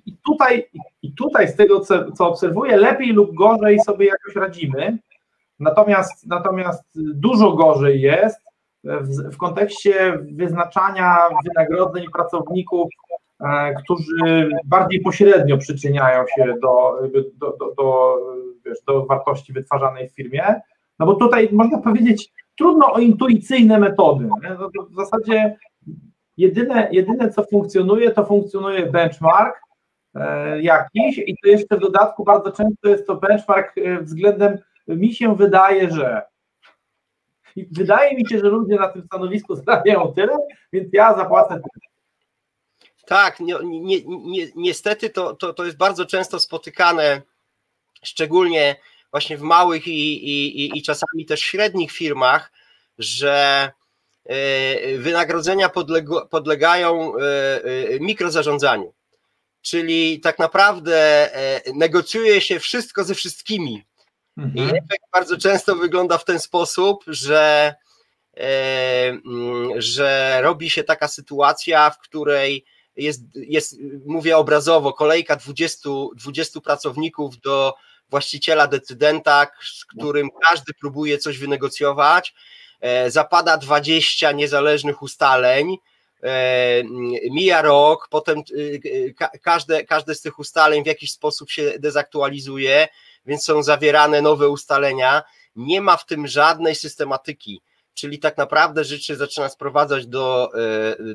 i 0.05 0.17
tutaj, 0.25 0.69
i 1.01 1.13
tutaj 1.13 1.47
z 1.47 1.55
tego, 1.55 1.79
co, 1.79 2.11
co 2.11 2.27
obserwuję, 2.27 2.77
lepiej 2.77 3.13
lub 3.13 3.35
gorzej 3.35 3.79
sobie 3.79 4.05
jakoś 4.05 4.35
radzimy. 4.35 4.97
Natomiast, 5.59 6.27
natomiast 6.27 6.83
dużo 6.95 7.51
gorzej 7.51 8.01
jest, 8.01 8.41
w, 8.85 9.33
w 9.33 9.37
kontekście 9.37 10.19
wyznaczania 10.31 11.17
wynagrodzeń 11.45 12.05
pracowników, 12.13 12.89
e, 13.39 13.73
którzy 13.73 14.49
bardziej 14.65 15.01
pośrednio 15.01 15.57
przyczyniają 15.57 16.25
się 16.37 16.53
do, 16.61 16.99
do, 17.37 17.57
do, 17.59 17.73
do, 17.77 18.17
wiesz, 18.65 18.77
do 18.87 19.05
wartości 19.05 19.53
wytwarzanej 19.53 20.09
w 20.09 20.15
firmie. 20.15 20.61
No 20.99 21.05
bo 21.05 21.15
tutaj 21.15 21.49
można 21.51 21.77
powiedzieć, 21.77 22.31
trudno 22.57 22.93
o 22.93 22.99
intuicyjne 22.99 23.79
metody. 23.79 24.29
No 24.59 24.69
w 24.89 24.95
zasadzie 24.95 25.57
jedyne, 26.37 26.89
jedyne, 26.91 27.29
co 27.29 27.43
funkcjonuje, 27.43 28.11
to 28.11 28.25
funkcjonuje 28.25 28.85
benchmark 28.85 29.59
e, 30.15 30.61
jakiś 30.61 31.17
i 31.17 31.35
to 31.43 31.49
jeszcze 31.49 31.77
w 31.77 31.79
dodatku 31.79 32.23
bardzo 32.23 32.51
często 32.51 32.89
jest 32.89 33.07
to 33.07 33.15
benchmark 33.15 33.77
e, 33.77 34.01
względem 34.01 34.57
mi 34.87 35.13
się 35.13 35.35
wydaje, 35.35 35.91
że 35.91 36.21
i 37.55 37.67
wydaje 37.71 38.15
mi 38.15 38.29
się, 38.29 38.39
że 38.39 38.47
ludzie 38.47 38.75
na 38.75 38.87
tym 38.87 39.03
stanowisku 39.05 39.55
zarabiają 39.55 40.13
tyle, 40.13 40.37
więc 40.73 40.89
ja 40.93 41.15
zapłacę 41.15 41.49
tyle. 41.49 41.85
Tak, 43.05 43.39
nie, 43.39 43.55
nie, 43.63 44.01
nie, 44.05 44.47
niestety 44.55 45.09
to, 45.09 45.35
to, 45.35 45.53
to 45.53 45.65
jest 45.65 45.77
bardzo 45.77 46.05
często 46.05 46.39
spotykane, 46.39 47.21
szczególnie 48.03 48.75
właśnie 49.11 49.37
w 49.37 49.41
małych 49.41 49.87
i, 49.87 50.29
i, 50.29 50.77
i 50.77 50.83
czasami 50.83 51.25
też 51.25 51.39
średnich 51.39 51.91
firmach, 51.91 52.51
że 52.97 53.71
e, 54.25 54.97
wynagrodzenia 54.97 55.69
podlegają 56.29 57.17
e, 57.17 57.21
e, 57.63 57.99
mikrozarządzaniu. 57.99 58.93
Czyli 59.61 60.19
tak 60.19 60.39
naprawdę 60.39 61.29
negocjuje 61.73 62.41
się 62.41 62.59
wszystko 62.59 63.03
ze 63.03 63.15
wszystkimi. 63.15 63.83
Mhm. 64.37 64.67
I 64.67 64.69
efekt 64.69 65.03
bardzo 65.13 65.37
często 65.37 65.75
wygląda 65.75 66.17
w 66.17 66.25
ten 66.25 66.39
sposób, 66.39 67.03
że, 67.07 67.75
e, 68.37 69.09
mm, 69.09 69.81
że 69.81 70.39
robi 70.41 70.69
się 70.69 70.83
taka 70.83 71.07
sytuacja, 71.07 71.89
w 71.89 71.99
której 71.99 72.65
jest, 72.95 73.21
jest, 73.35 73.75
mówię 74.05 74.37
obrazowo, 74.37 74.93
kolejka 74.93 75.35
20, 75.35 75.89
20 76.15 76.61
pracowników 76.61 77.39
do 77.39 77.73
właściciela 78.09 78.67
decydenta, 78.67 79.47
z 79.63 79.85
którym 79.85 80.29
każdy 80.49 80.73
próbuje 80.73 81.17
coś 81.17 81.37
wynegocjować. 81.37 82.33
E, 82.81 83.11
zapada 83.11 83.57
20 83.57 84.31
niezależnych 84.31 85.01
ustaleń, 85.01 85.77
e, 86.23 86.83
mija 87.31 87.61
rok, 87.61 88.07
potem 88.09 88.43
każde, 89.41 89.85
każde 89.85 90.15
z 90.15 90.21
tych 90.21 90.39
ustaleń 90.39 90.83
w 90.83 90.87
jakiś 90.87 91.11
sposób 91.11 91.51
się 91.51 91.73
dezaktualizuje, 91.79 92.87
więc 93.25 93.43
są 93.43 93.63
zawierane 93.63 94.21
nowe 94.21 94.49
ustalenia. 94.49 95.23
Nie 95.55 95.81
ma 95.81 95.97
w 95.97 96.05
tym 96.05 96.27
żadnej 96.27 96.75
systematyki 96.75 97.61
czyli 97.95 98.19
tak 98.19 98.37
naprawdę 98.37 98.83
rzeczy 98.83 99.15
zaczyna 99.15 99.49
sprowadzać 99.49 100.07
do, 100.07 100.51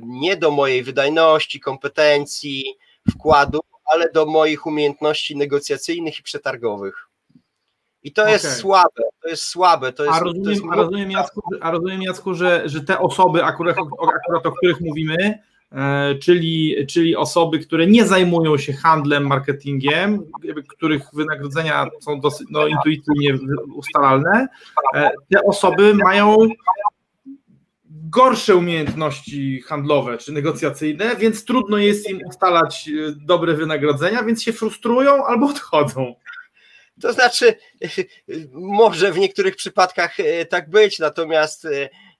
nie 0.02 0.36
do 0.36 0.50
mojej 0.50 0.82
wydajności, 0.82 1.60
kompetencji, 1.60 2.64
wkładu, 3.10 3.60
ale 3.92 4.12
do 4.12 4.26
moich 4.26 4.66
umiejętności 4.66 5.36
negocjacyjnych 5.36 6.18
i 6.18 6.22
przetargowych. 6.22 7.06
I 8.02 8.12
to 8.12 8.22
okay. 8.22 8.32
jest 8.32 8.56
słabe, 8.56 9.02
to 9.22 9.28
jest 9.28 9.44
słabe. 9.44 9.92
To 9.92 10.04
jest, 10.04 10.16
a 10.16 10.20
rozumiem, 10.20 10.44
to 10.44 10.50
jest... 10.50 10.62
a 10.72 10.76
rozumiem, 10.76 11.10
Jacku, 11.10 11.42
a 11.60 11.70
rozumiem 11.70 12.02
Jacku, 12.02 12.34
że, 12.34 12.62
że 12.64 12.80
te 12.80 12.98
osoby, 12.98 13.44
akurat, 13.44 13.76
akurat 14.16 14.46
o 14.46 14.52
których 14.52 14.80
mówimy, 14.80 15.16
e, 15.16 15.42
czyli, 16.22 16.86
czyli 16.88 17.16
osoby, 17.16 17.58
które 17.58 17.86
nie 17.86 18.06
zajmują 18.06 18.58
się 18.58 18.72
handlem, 18.72 19.26
marketingiem, 19.26 20.24
których 20.68 21.02
wynagrodzenia 21.12 21.86
są 22.00 22.20
dosyć 22.20 22.46
no, 22.50 22.66
intuicyjnie 22.66 23.38
ustalalne, 23.74 24.48
e, 24.94 25.10
te 25.32 25.42
osoby 25.42 25.94
mają 25.94 26.48
gorsze 28.10 28.56
umiejętności 28.56 29.60
handlowe 29.60 30.18
czy 30.18 30.32
negocjacyjne, 30.32 31.16
więc 31.16 31.44
trudno 31.44 31.78
jest 31.78 32.10
im 32.10 32.20
ustalać 32.28 32.88
e, 32.88 33.12
dobre 33.26 33.54
wynagrodzenia, 33.54 34.22
więc 34.22 34.42
się 34.42 34.52
frustrują 34.52 35.26
albo 35.26 35.46
odchodzą. 35.46 36.14
To 37.00 37.12
znaczy, 37.12 37.54
może 38.52 39.12
w 39.12 39.18
niektórych 39.18 39.56
przypadkach 39.56 40.20
e, 40.20 40.46
tak 40.46 40.70
być, 40.70 40.98
natomiast 40.98 41.66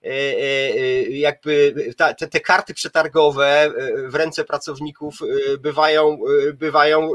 e, 0.03 1.03
jakby 1.03 1.75
te, 1.97 2.15
te, 2.15 2.41
karty 2.41 2.75
przetargowe 2.75 3.73
w 4.09 4.15
ręce 4.15 4.45
pracowników 4.45 5.19
bywają, 5.59 6.19
bywają, 6.55 7.11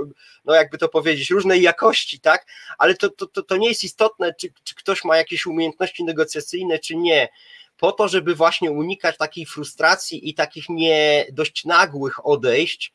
no 0.45 0.53
jakby 0.53 0.77
to 0.77 0.89
powiedzieć, 0.89 1.29
różnej 1.29 1.61
jakości, 1.61 2.19
tak? 2.19 2.45
Ale 2.77 2.95
to, 2.95 3.09
to, 3.09 3.43
to 3.43 3.57
nie 3.57 3.69
jest 3.69 3.83
istotne, 3.83 4.33
czy, 4.33 4.47
czy 4.63 4.75
ktoś 4.75 5.03
ma 5.03 5.17
jakieś 5.17 5.45
umiejętności 5.45 6.03
negocjacyjne, 6.03 6.79
czy 6.79 6.95
nie 6.95 7.29
po 7.77 7.91
to, 7.91 8.07
żeby 8.07 8.35
właśnie 8.35 8.71
unikać 8.71 9.17
takiej 9.17 9.45
frustracji 9.45 10.29
i 10.29 10.33
takich 10.33 10.69
nie 10.69 11.25
dość 11.31 11.65
nagłych 11.65 12.25
odejść, 12.25 12.93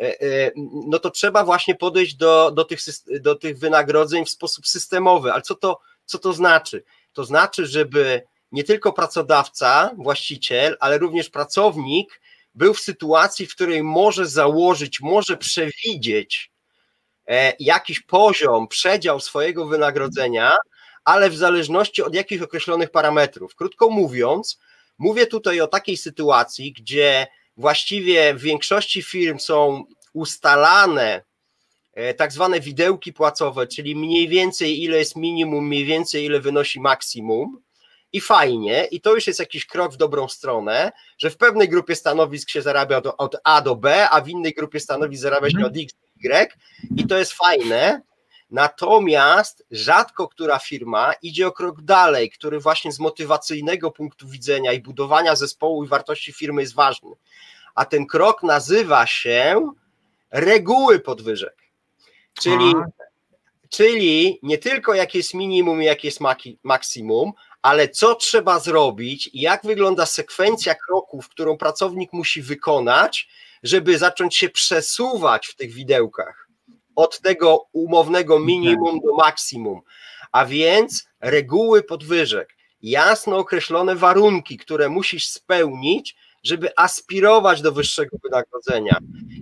e, 0.00 0.20
e, 0.20 0.50
no 0.88 0.98
to 0.98 1.10
trzeba 1.10 1.44
właśnie 1.44 1.74
podejść 1.74 2.14
do, 2.14 2.50
do, 2.50 2.64
tych, 2.64 2.78
do 3.20 3.34
tych 3.34 3.58
wynagrodzeń 3.58 4.24
w 4.24 4.30
sposób 4.30 4.66
systemowy. 4.66 5.32
Ale 5.32 5.42
co 5.42 5.54
to, 5.54 5.80
co 6.04 6.18
to 6.18 6.32
znaczy? 6.32 6.84
To 7.12 7.24
znaczy, 7.24 7.66
żeby 7.66 8.22
nie 8.52 8.64
tylko 8.64 8.92
pracodawca, 8.92 9.90
właściciel, 9.96 10.76
ale 10.80 10.98
również 10.98 11.30
pracownik 11.30 12.20
był 12.54 12.74
w 12.74 12.80
sytuacji, 12.80 13.46
w 13.46 13.54
której 13.54 13.82
może 13.82 14.26
założyć, 14.26 15.00
może 15.00 15.36
przewidzieć 15.36 16.52
e, 17.28 17.52
jakiś 17.60 18.00
poziom, 18.00 18.68
przedział 18.68 19.20
swojego 19.20 19.66
wynagrodzenia, 19.66 20.56
ale 21.04 21.30
w 21.30 21.36
zależności 21.36 22.02
od 22.02 22.14
jakichś 22.14 22.42
określonych 22.42 22.90
parametrów. 22.90 23.54
Krótko 23.54 23.90
mówiąc, 23.90 24.58
mówię 24.98 25.26
tutaj 25.26 25.60
o 25.60 25.66
takiej 25.66 25.96
sytuacji, 25.96 26.72
gdzie 26.72 27.26
właściwie 27.56 28.34
w 28.34 28.40
większości 28.40 29.02
firm 29.02 29.38
są 29.38 29.84
ustalane 30.12 31.22
e, 31.94 32.14
tak 32.14 32.32
zwane 32.32 32.60
widełki 32.60 33.12
płacowe, 33.12 33.66
czyli 33.66 33.96
mniej 33.96 34.28
więcej 34.28 34.82
ile 34.82 34.98
jest 34.98 35.16
minimum, 35.16 35.66
mniej 35.68 35.84
więcej 35.84 36.24
ile 36.24 36.40
wynosi 36.40 36.80
maksimum. 36.80 37.62
I 38.12 38.20
fajnie, 38.20 38.84
i 38.84 39.00
to 39.00 39.14
już 39.14 39.26
jest 39.26 39.40
jakiś 39.40 39.66
krok 39.66 39.92
w 39.92 39.96
dobrą 39.96 40.28
stronę, 40.28 40.92
że 41.18 41.30
w 41.30 41.36
pewnej 41.36 41.68
grupie 41.68 41.96
stanowisk 41.96 42.50
się 42.50 42.62
zarabia 42.62 42.96
od, 42.96 43.14
od 43.18 43.36
A 43.44 43.60
do 43.60 43.76
B, 43.76 44.10
a 44.10 44.20
w 44.20 44.28
innej 44.28 44.52
grupie 44.52 44.80
stanowisk 44.80 45.22
zarabia 45.22 45.50
się 45.50 45.66
od 45.66 45.76
X 45.76 45.94
do 45.94 46.28
Y, 46.28 46.52
i 46.96 47.06
to 47.06 47.18
jest 47.18 47.32
fajne, 47.32 48.02
Natomiast 48.52 49.66
rzadko 49.70 50.28
która 50.28 50.58
firma 50.58 51.12
idzie 51.22 51.46
o 51.46 51.52
krok 51.52 51.82
dalej, 51.82 52.30
który 52.30 52.60
właśnie 52.60 52.92
z 52.92 52.98
motywacyjnego 52.98 53.90
punktu 53.90 54.28
widzenia 54.28 54.72
i 54.72 54.80
budowania 54.80 55.36
zespołu 55.36 55.84
i 55.84 55.88
wartości 55.88 56.32
firmy 56.32 56.62
jest 56.62 56.74
ważny. 56.74 57.10
A 57.74 57.84
ten 57.84 58.06
krok 58.06 58.42
nazywa 58.42 59.06
się 59.06 59.72
reguły 60.30 61.00
podwyżek. 61.00 61.56
Czyli, 62.40 62.74
czyli 63.68 64.38
nie 64.42 64.58
tylko 64.58 64.94
jakie 64.94 65.18
jest 65.18 65.34
minimum 65.34 65.82
i 65.82 65.84
jakie 65.84 66.08
jest 66.08 66.20
maksimum, 66.62 67.32
ale 67.62 67.88
co 67.88 68.14
trzeba 68.14 68.58
zrobić 68.58 69.30
i 69.32 69.40
jak 69.40 69.62
wygląda 69.62 70.06
sekwencja 70.06 70.74
kroków, 70.74 71.28
którą 71.28 71.58
pracownik 71.58 72.12
musi 72.12 72.42
wykonać, 72.42 73.28
żeby 73.62 73.98
zacząć 73.98 74.36
się 74.36 74.48
przesuwać 74.48 75.46
w 75.46 75.56
tych 75.56 75.72
widełkach? 75.72 76.48
Od 76.96 77.20
tego 77.20 77.66
umownego 77.72 78.38
minimum 78.38 79.00
do 79.00 79.14
maksimum, 79.14 79.80
a 80.32 80.44
więc 80.44 81.06
reguły 81.20 81.82
podwyżek, 81.82 82.56
jasno 82.82 83.36
określone 83.36 83.96
warunki, 83.96 84.56
które 84.56 84.88
musisz 84.88 85.28
spełnić, 85.28 86.16
żeby 86.42 86.70
aspirować 86.76 87.62
do 87.62 87.72
wyższego 87.72 88.16
wynagrodzenia. 88.22 88.98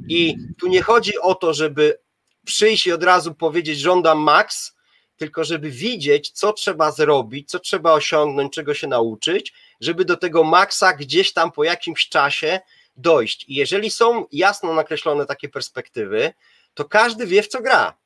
I 0.09 0.37
tu 0.61 0.68
nie 0.68 0.83
chodzi 0.83 1.18
o 1.18 1.35
to, 1.35 1.54
żeby 1.54 1.98
przyjść 2.44 2.87
i 2.87 2.92
od 2.92 3.02
razu 3.02 3.35
powiedzieć 3.35 3.78
żądam 3.78 4.18
maks, 4.18 4.72
tylko 5.20 5.44
żeby 5.44 5.70
widzieć, 5.70 6.30
co 6.30 6.52
trzeba 6.52 6.92
zrobić, 6.92 7.50
co 7.50 7.59
trzeba 7.59 7.92
osiągnąć, 7.92 8.52
czego 8.52 8.74
się 8.74 8.87
nauczyć, 8.87 9.52
żeby 9.80 10.04
do 10.04 10.16
tego 10.16 10.44
maksa 10.44 10.92
gdzieś 10.92 11.33
tam 11.33 11.52
po 11.52 11.64
jakimś 11.64 12.09
czasie 12.09 12.61
dojść. 12.96 13.44
I 13.48 13.54
jeżeli 13.54 13.90
są 13.90 14.26
jasno 14.33 14.74
nakreślone 14.74 15.26
takie 15.26 15.48
perspektywy, 15.48 16.33
to 16.74 16.85
każdy 16.85 17.26
wie, 17.26 17.42
w 17.42 17.48
co 17.48 17.62
gra. 17.62 17.98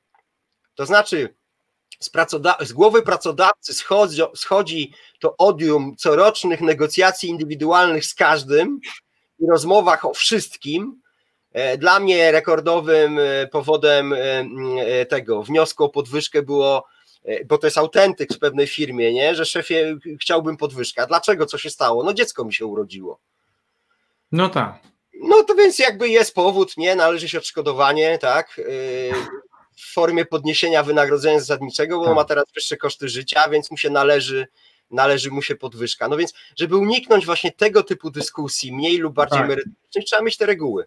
To 0.74 0.86
znaczy, 0.86 1.34
z, 2.00 2.10
z 2.60 2.72
głowy 2.72 3.02
pracodawcy 3.02 3.74
schodzi, 3.74 4.22
schodzi 4.34 4.92
to 5.20 5.36
odium 5.36 5.96
corocznych 5.96 6.60
negocjacji 6.60 7.28
indywidualnych 7.28 8.04
z 8.04 8.14
każdym 8.14 8.80
i 9.38 9.46
rozmowach 9.50 10.04
o 10.04 10.14
wszystkim. 10.14 11.02
E, 11.52 11.78
dla 11.78 12.00
mnie 12.00 12.32
rekordowym 12.32 13.18
e, 13.18 13.46
powodem 13.46 14.12
e, 14.12 15.06
tego 15.06 15.42
wniosku 15.42 15.84
o 15.84 15.88
podwyżkę 15.88 16.42
było, 16.42 16.84
bo 17.46 17.58
to 17.58 17.66
jest 17.66 17.78
autentyk 17.78 18.34
w 18.34 18.38
pewnej 18.38 18.66
firmie, 18.66 19.12
nie? 19.12 19.34
że 19.34 19.44
szefie 19.44 19.96
chciałbym 20.20 20.56
podwyżkę. 20.56 21.02
A 21.02 21.06
dlaczego? 21.06 21.46
Co 21.46 21.58
się 21.58 21.70
stało? 21.70 22.04
No 22.04 22.12
dziecko 22.12 22.44
mi 22.44 22.54
się 22.54 22.66
urodziło. 22.66 23.20
No 24.32 24.48
tak. 24.48 24.78
No 25.20 25.42
to 25.42 25.54
więc 25.54 25.78
jakby 25.78 26.08
jest 26.08 26.34
powód, 26.34 26.76
nie, 26.76 26.96
należy 26.96 27.28
się 27.28 27.38
odszkodowanie, 27.38 28.18
tak, 28.18 28.58
yy, 28.58 28.64
w 29.76 29.92
formie 29.92 30.24
podniesienia 30.24 30.82
wynagrodzenia 30.82 31.40
zasadniczego, 31.40 31.98
bo 31.98 32.04
tak. 32.04 32.14
ma 32.14 32.24
teraz 32.24 32.44
wyższe 32.54 32.76
koszty 32.76 33.08
życia, 33.08 33.48
więc 33.48 33.70
mu 33.70 33.76
się 33.76 33.90
należy, 33.90 34.46
należy 34.90 35.30
mu 35.30 35.42
się 35.42 35.56
podwyżka. 35.56 36.08
No 36.08 36.16
więc, 36.16 36.34
żeby 36.56 36.76
uniknąć 36.76 37.26
właśnie 37.26 37.52
tego 37.52 37.82
typu 37.82 38.10
dyskusji, 38.10 38.72
mniej 38.72 38.98
lub 38.98 39.14
bardziej 39.14 39.38
tak. 39.38 39.48
merytorycznych, 39.48 40.04
trzeba 40.06 40.22
mieć 40.22 40.36
te 40.36 40.46
reguły. 40.46 40.84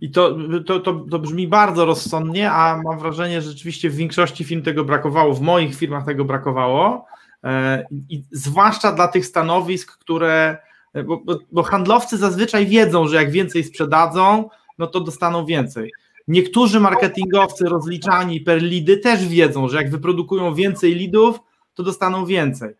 I 0.00 0.10
to, 0.10 0.36
to, 0.66 0.80
to, 0.80 1.04
to 1.10 1.18
brzmi 1.18 1.48
bardzo 1.48 1.84
rozsądnie, 1.84 2.50
a 2.50 2.80
mam 2.84 2.98
wrażenie, 2.98 3.42
że 3.42 3.50
rzeczywiście 3.50 3.90
w 3.90 3.96
większości 3.96 4.44
firm 4.44 4.62
tego 4.62 4.84
brakowało, 4.84 5.34
w 5.34 5.40
moich 5.40 5.74
firmach 5.74 6.06
tego 6.06 6.24
brakowało. 6.24 7.06
E, 7.44 7.86
I 8.08 8.22
zwłaszcza 8.30 8.92
dla 8.92 9.08
tych 9.08 9.26
stanowisk, 9.26 9.98
które 9.98 10.56
bo, 11.04 11.16
bo, 11.16 11.38
bo 11.52 11.62
handlowcy 11.62 12.18
zazwyczaj 12.18 12.66
wiedzą, 12.66 13.08
że 13.08 13.16
jak 13.16 13.30
więcej 13.30 13.64
sprzedadzą, 13.64 14.48
no 14.78 14.86
to 14.86 15.00
dostaną 15.00 15.46
więcej. 15.46 15.92
Niektórzy 16.28 16.80
marketingowcy 16.80 17.64
rozliczani 17.64 18.40
per 18.40 18.62
lidy 18.62 18.96
też 18.96 19.28
wiedzą, 19.28 19.68
że 19.68 19.76
jak 19.76 19.90
wyprodukują 19.90 20.54
więcej 20.54 20.94
lidów, 20.94 21.38
to 21.74 21.82
dostaną 21.82 22.26
więcej. 22.26 22.74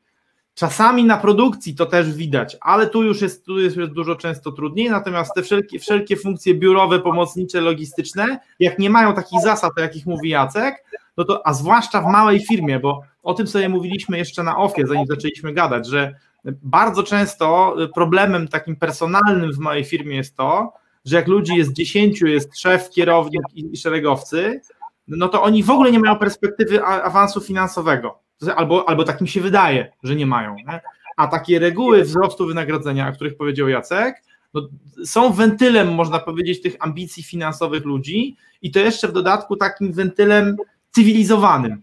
Czasami 0.54 1.04
na 1.04 1.16
produkcji 1.16 1.74
to 1.74 1.86
też 1.86 2.12
widać, 2.12 2.56
ale 2.60 2.86
tu 2.86 3.02
już 3.02 3.20
jest, 3.20 3.46
tu 3.46 3.58
jest 3.58 3.76
dużo 3.76 4.16
często 4.16 4.52
trudniej, 4.52 4.90
natomiast 4.90 5.34
te 5.34 5.42
wszelkie, 5.42 5.78
wszelkie 5.78 6.16
funkcje 6.16 6.54
biurowe, 6.54 7.00
pomocnicze, 7.00 7.60
logistyczne, 7.60 8.38
jak 8.60 8.78
nie 8.78 8.90
mają 8.90 9.14
takich 9.14 9.40
zasad, 9.40 9.72
o 9.78 9.80
jakich 9.80 10.06
mówi 10.06 10.28
Jacek, 10.28 10.84
no 11.16 11.24
to, 11.24 11.46
a 11.46 11.54
zwłaszcza 11.54 12.00
w 12.00 12.06
małej 12.06 12.46
firmie, 12.46 12.80
bo 12.80 13.00
o 13.22 13.34
tym 13.34 13.46
sobie 13.46 13.68
mówiliśmy 13.68 14.18
jeszcze 14.18 14.42
na 14.42 14.56
ofie, 14.56 14.86
zanim 14.86 15.06
zaczęliśmy 15.06 15.52
gadać, 15.52 15.88
że 15.88 16.14
bardzo 16.44 17.02
często 17.02 17.76
problemem 17.94 18.48
takim 18.48 18.76
personalnym 18.76 19.52
w 19.52 19.58
mojej 19.58 19.84
firmie 19.84 20.16
jest 20.16 20.36
to, 20.36 20.72
że 21.04 21.16
jak 21.16 21.28
ludzi 21.28 21.56
jest 21.56 21.72
dziesięciu, 21.72 22.26
jest 22.26 22.58
szef, 22.58 22.90
kierownik 22.90 23.42
i 23.54 23.76
szeregowcy, 23.76 24.60
no 25.08 25.28
to 25.28 25.42
oni 25.42 25.62
w 25.62 25.70
ogóle 25.70 25.92
nie 25.92 25.98
mają 25.98 26.18
perspektywy 26.18 26.84
awansu 26.84 27.40
finansowego. 27.40 28.23
Albo, 28.56 28.88
albo 28.88 29.04
tak 29.04 29.20
mi 29.20 29.28
się 29.28 29.40
wydaje, 29.40 29.92
że 30.02 30.16
nie 30.16 30.26
mają. 30.26 30.54
Nie? 30.54 30.80
A 31.16 31.26
takie 31.26 31.58
reguły 31.58 32.02
wzrostu 32.02 32.46
wynagrodzenia, 32.46 33.08
o 33.08 33.12
których 33.12 33.36
powiedział 33.36 33.68
Jacek, 33.68 34.22
no, 34.54 34.68
są 35.04 35.32
wentylem, 35.32 35.94
można 35.94 36.18
powiedzieć, 36.18 36.62
tych 36.62 36.76
ambicji 36.80 37.22
finansowych 37.22 37.84
ludzi 37.84 38.36
i 38.62 38.70
to 38.70 38.80
jeszcze 38.80 39.08
w 39.08 39.12
dodatku 39.12 39.56
takim 39.56 39.92
wentylem 39.92 40.56
cywilizowanym. 40.90 41.82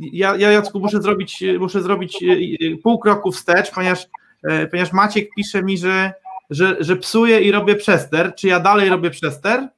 Ja, 0.00 0.36
ja 0.36 0.52
Jacku, 0.52 0.80
muszę 0.80 1.02
zrobić, 1.02 1.44
muszę 1.58 1.82
zrobić 1.82 2.22
e, 2.22 2.76
pół 2.82 2.98
kroku 2.98 3.32
wstecz, 3.32 3.70
ponieważ, 3.70 4.06
e, 4.42 4.66
ponieważ 4.66 4.92
Maciek 4.92 5.28
pisze 5.36 5.62
mi, 5.62 5.78
że 5.78 6.12
że, 6.50 6.76
że 6.80 6.96
psuję 6.96 7.40
i 7.40 7.50
robię 7.50 7.74
przester, 7.74 8.34
czy 8.34 8.48
ja 8.48 8.60
dalej 8.60 8.88
robię 8.88 9.10
przester? 9.10 9.68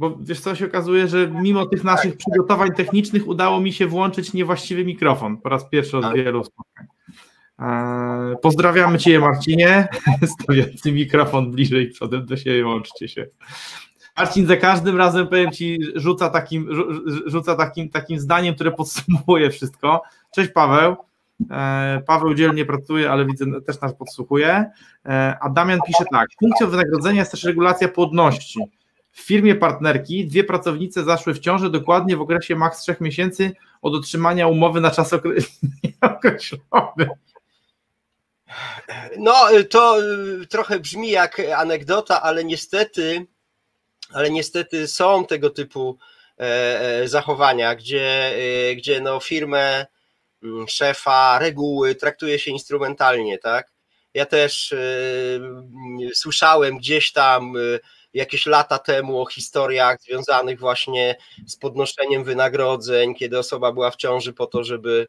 Bo 0.00 0.16
wiesz 0.20 0.40
co 0.40 0.54
się 0.54 0.66
okazuje, 0.66 1.08
że 1.08 1.30
mimo 1.30 1.66
tych 1.66 1.84
naszych 1.84 2.16
przygotowań 2.16 2.70
technicznych 2.76 3.28
udało 3.28 3.60
mi 3.60 3.72
się 3.72 3.86
włączyć 3.86 4.32
niewłaściwy 4.32 4.84
mikrofon 4.84 5.36
po 5.36 5.48
raz 5.48 5.68
pierwszy 5.68 5.98
od 5.98 6.14
wielu 6.14 6.44
spotkań. 6.44 6.86
Eee, 7.58 8.36
pozdrawiamy 8.42 8.98
Cię 8.98 9.18
Marcinie, 9.18 9.88
stawiający 10.40 10.92
mikrofon 10.92 11.50
bliżej 11.50 11.90
przodem 11.90 12.26
do 12.26 12.36
siebie, 12.36 12.66
łączcie 12.66 13.08
się. 13.08 13.26
Marcin 14.16 14.46
za 14.46 14.56
każdym 14.56 14.96
razem, 14.96 15.26
powiem 15.26 15.50
Ci, 15.50 15.78
rzuca 15.94 16.30
takim, 16.30 16.68
rzuca 17.26 17.56
takim, 17.56 17.90
takim 17.90 18.18
zdaniem, 18.18 18.54
które 18.54 18.70
podsumowuje 18.70 19.50
wszystko. 19.50 20.02
Cześć 20.34 20.50
Paweł. 20.50 20.96
Eee, 21.50 22.02
Paweł 22.06 22.34
dzielnie 22.34 22.64
pracuje, 22.64 23.10
ale 23.10 23.26
widzę, 23.26 23.46
też 23.66 23.80
nas 23.80 23.94
podsłuchuje. 23.94 24.70
Eee, 25.04 25.34
a 25.40 25.50
Damian 25.50 25.78
pisze 25.86 26.04
tak. 26.12 26.28
Funkcją 26.40 26.66
wynagrodzenia 26.66 27.18
jest 27.18 27.30
też 27.30 27.44
regulacja 27.44 27.88
płodności. 27.88 28.60
W 29.12 29.20
firmie 29.20 29.54
partnerki 29.54 30.26
dwie 30.26 30.44
pracownice 30.44 31.04
zaszły 31.04 31.34
w 31.34 31.38
ciąży 31.38 31.70
dokładnie 31.70 32.16
w 32.16 32.20
okresie 32.20 32.56
maks 32.56 32.80
3 32.80 32.96
miesięcy 33.00 33.52
od 33.82 33.94
otrzymania 33.94 34.46
umowy 34.46 34.80
na 34.80 34.90
czas 34.90 35.12
określony. 36.00 37.08
No, 39.18 39.34
to 39.70 40.00
y, 40.42 40.46
trochę 40.46 40.80
brzmi 40.80 41.10
jak 41.10 41.42
anegdota, 41.56 42.22
ale 42.22 42.44
niestety, 42.44 43.26
ale 44.12 44.30
niestety 44.30 44.88
są 44.88 45.26
tego 45.26 45.50
typu 45.50 45.98
e, 46.38 46.80
e, 46.80 47.08
zachowania, 47.08 47.74
gdzie, 47.74 48.34
e, 48.70 48.74
gdzie 48.76 49.00
no 49.00 49.20
firmę, 49.20 49.86
mm, 50.42 50.68
szefa, 50.68 51.38
reguły 51.38 51.94
traktuje 51.94 52.38
się 52.38 52.50
instrumentalnie, 52.50 53.38
tak? 53.38 53.72
Ja 54.14 54.26
też 54.26 54.74
słyszałem 56.14 56.78
gdzieś 56.78 57.12
tam 57.12 57.54
jakieś 58.14 58.46
lata 58.46 58.78
temu 58.78 59.22
o 59.22 59.26
historiach 59.26 60.00
związanych 60.00 60.60
właśnie 60.60 61.16
z 61.46 61.56
podnoszeniem 61.56 62.24
wynagrodzeń, 62.24 63.14
kiedy 63.14 63.38
osoba 63.38 63.72
była 63.72 63.90
w 63.90 63.96
ciąży 63.96 64.32
po 64.32 64.46
to, 64.46 64.64
żeby 64.64 65.06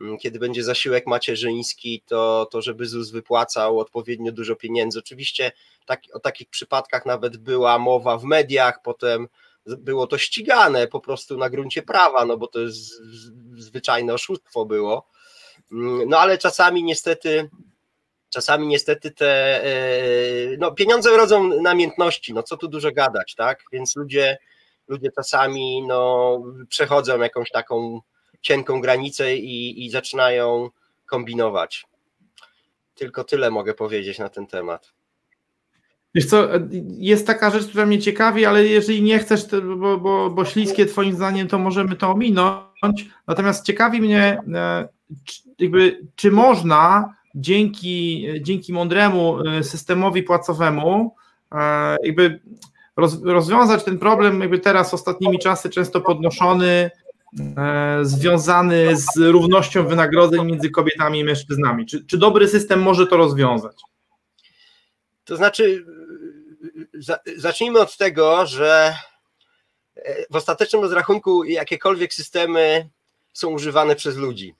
mm, 0.00 0.18
kiedy 0.18 0.38
będzie 0.38 0.64
zasiłek 0.64 1.06
macierzyński, 1.06 2.02
to, 2.06 2.48
to 2.50 2.62
żeby 2.62 2.86
ZUS 2.86 3.10
wypłacał 3.10 3.78
odpowiednio 3.78 4.32
dużo 4.32 4.56
pieniędzy. 4.56 4.98
Oczywiście 4.98 5.52
tak, 5.86 6.02
o 6.12 6.20
takich 6.20 6.48
przypadkach 6.48 7.06
nawet 7.06 7.36
była 7.36 7.78
mowa 7.78 8.18
w 8.18 8.24
mediach, 8.24 8.82
potem 8.82 9.28
było 9.66 10.06
to 10.06 10.18
ścigane 10.18 10.86
po 10.86 11.00
prostu 11.00 11.38
na 11.38 11.50
gruncie 11.50 11.82
prawa, 11.82 12.24
no 12.24 12.36
bo 12.36 12.46
to 12.46 12.60
jest 12.60 13.02
zwyczajne 13.56 14.14
oszustwo 14.14 14.64
było. 14.64 15.08
Mm, 15.72 16.08
no 16.08 16.18
ale 16.18 16.38
czasami 16.38 16.84
niestety 16.84 17.50
czasami 18.34 18.66
niestety 18.66 19.10
te 19.10 19.64
e, 19.64 20.56
no, 20.58 20.72
pieniądze 20.72 21.16
rodzą 21.16 21.60
namiętności, 21.62 22.34
no 22.34 22.42
co 22.42 22.56
tu 22.56 22.68
dużo 22.68 22.92
gadać, 22.92 23.34
tak? 23.34 23.62
Więc 23.72 23.96
ludzie, 23.96 24.38
ludzie 24.88 25.10
czasami 25.12 25.82
no, 25.86 26.42
przechodzą 26.68 27.20
jakąś 27.20 27.50
taką 27.50 28.00
cienką 28.40 28.80
granicę 28.80 29.36
i, 29.36 29.86
i 29.86 29.90
zaczynają 29.90 30.70
kombinować. 31.06 31.86
Tylko 32.94 33.24
tyle 33.24 33.50
mogę 33.50 33.74
powiedzieć 33.74 34.18
na 34.18 34.28
ten 34.28 34.46
temat. 34.46 34.92
Wiesz 36.14 36.26
co, 36.26 36.48
jest 36.98 37.26
taka 37.26 37.50
rzecz, 37.50 37.66
która 37.66 37.86
mnie 37.86 37.98
ciekawi, 37.98 38.46
ale 38.46 38.66
jeżeli 38.66 39.02
nie 39.02 39.18
chcesz, 39.18 39.46
bo, 39.76 39.98
bo, 39.98 40.30
bo 40.30 40.44
śliskie 40.44 40.86
twoim 40.86 41.14
zdaniem, 41.14 41.48
to 41.48 41.58
możemy 41.58 41.96
to 41.96 42.10
ominąć. 42.10 43.06
Natomiast 43.26 43.66
ciekawi 43.66 44.00
mnie, 44.00 44.38
e, 44.54 44.88
jakby, 45.58 46.06
czy 46.16 46.30
można 46.30 47.14
dzięki, 47.34 48.26
dzięki 48.40 48.72
mądremu 48.72 49.38
e, 49.40 49.64
systemowi 49.64 50.22
płacowemu 50.22 51.16
e, 51.52 51.96
jakby 52.02 52.40
rozwiązać 53.24 53.84
ten 53.84 53.98
problem 53.98 54.40
jakby 54.40 54.58
teraz 54.58 54.94
ostatnimi 54.94 55.38
czasy 55.38 55.70
często 55.70 56.00
podnoszony 56.00 56.90
e, 57.56 57.98
związany 58.02 58.96
z 58.96 59.16
równością 59.16 59.86
wynagrodzeń 59.86 60.44
między 60.44 60.70
kobietami 60.70 61.18
i 61.18 61.24
mężczyznami. 61.24 61.86
Czy, 61.86 62.04
czy 62.04 62.18
dobry 62.18 62.48
system 62.48 62.82
może 62.82 63.06
to 63.06 63.16
rozwiązać? 63.16 63.76
To 65.24 65.36
znaczy, 65.36 65.86
zacznijmy 67.36 67.80
od 67.80 67.96
tego, 67.96 68.46
że 68.46 68.94
w 70.30 70.36
ostatecznym 70.36 70.82
rozrachunku 70.82 71.44
jakiekolwiek 71.44 72.14
systemy 72.14 72.88
są 73.32 73.48
używane 73.48 73.96
przez 73.96 74.16
ludzi. 74.16 74.54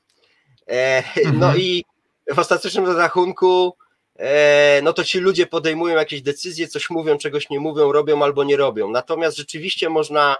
No 1.25 1.31
mhm. 1.31 1.61
i 1.61 1.85
w 2.31 2.39
ostatecznym 2.39 2.87
rozrachunku 2.87 3.77
e, 4.17 4.81
no 4.83 4.93
to 4.93 5.05
ci 5.05 5.19
ludzie 5.19 5.47
podejmują 5.47 5.97
jakieś 5.97 6.23
decyzje, 6.23 6.69
coś 6.69 6.91
mówią, 6.91 7.19
czegoś 7.19 7.51
nie 7.51 7.61
mówią, 7.61 7.93
robią 7.93 8.23
albo 8.23 8.45
nie 8.45 8.57
robią. 8.57 8.91
Natomiast 8.91 9.37
rzeczywiście 9.37 9.89
można, 9.89 10.37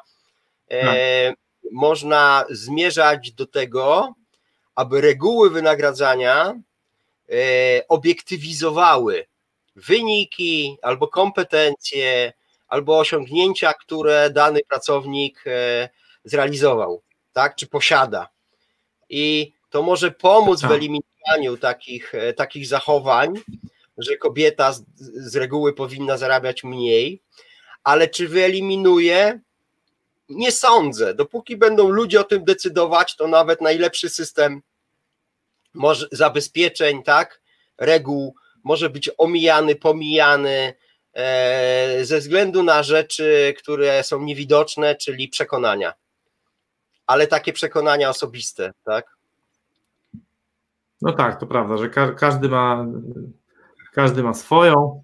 e, 0.69 0.81
tak. 1.31 1.39
można 1.73 2.45
zmierzać 2.51 3.33
do 3.33 3.47
tego, 3.47 4.15
aby 4.75 5.01
reguły 5.01 5.51
wynagradzania 5.51 6.55
e, 7.31 7.89
obiektywizowały 7.89 9.27
wyniki 9.77 10.79
albo 10.83 11.09
kompetencje, 11.09 12.33
albo 12.69 12.99
osiągnięcia, 12.99 13.73
które 13.73 14.31
dany 14.31 14.61
pracownik 14.69 15.45
zrealizował, 16.25 17.03
tak, 17.33 17.57
czy 17.57 17.67
posiada. 17.67 18.29
I 19.09 19.53
to 19.71 19.83
może 19.83 20.11
pomóc 20.11 20.61
tak. 20.61 20.71
w 20.71 20.73
eliminacji 20.73 21.14
takich, 21.61 22.15
e, 22.15 22.33
takich 22.33 22.67
zachowań, 22.67 23.35
że 23.99 24.17
kobieta 24.17 24.73
z, 24.73 24.85
z 25.17 25.37
reguły 25.37 25.73
powinna 25.73 26.17
zarabiać 26.17 26.65
mniej, 26.65 27.23
ale 27.85 28.09
czy 28.09 28.29
wyeliminuje? 28.29 29.41
Nie 30.29 30.53
sądzę. 30.53 31.15
Dopóki 31.15 31.57
będą 31.57 31.89
ludzie 31.89 32.21
o 32.21 32.25
tym 32.25 32.45
decydować, 32.45 33.17
to 33.17 33.29
nawet 33.29 33.61
najlepszy 33.61 34.09
system 34.09 34.63
może, 35.75 36.07
zabezpieczeń, 36.13 37.03
tak, 37.03 37.41
reguł 37.79 38.35
może 38.65 38.91
być 38.91 39.11
omijany, 39.19 39.77
pomijany 39.77 40.75
e, 41.15 42.05
ze 42.05 42.19
względu 42.19 42.63
na 42.63 42.83
rzeczy, 42.83 43.55
które 43.59 44.03
są 44.05 44.23
niewidoczne, 44.23 44.97
czyli 44.97 45.29
przekonania. 45.29 45.95
Ale 47.07 47.27
takie 47.27 47.53
przekonania 47.53 48.11
osobiste, 48.11 48.73
tak? 48.85 49.14
No 51.05 51.13
tak, 51.13 51.41
to 51.41 51.47
prawda, 51.47 51.77
że 51.77 51.89
ka 51.89 52.13
każdy 52.13 52.49
ma 52.49 52.87
każdy 53.93 54.23
ma 54.23 54.35
swoją. 54.35 55.03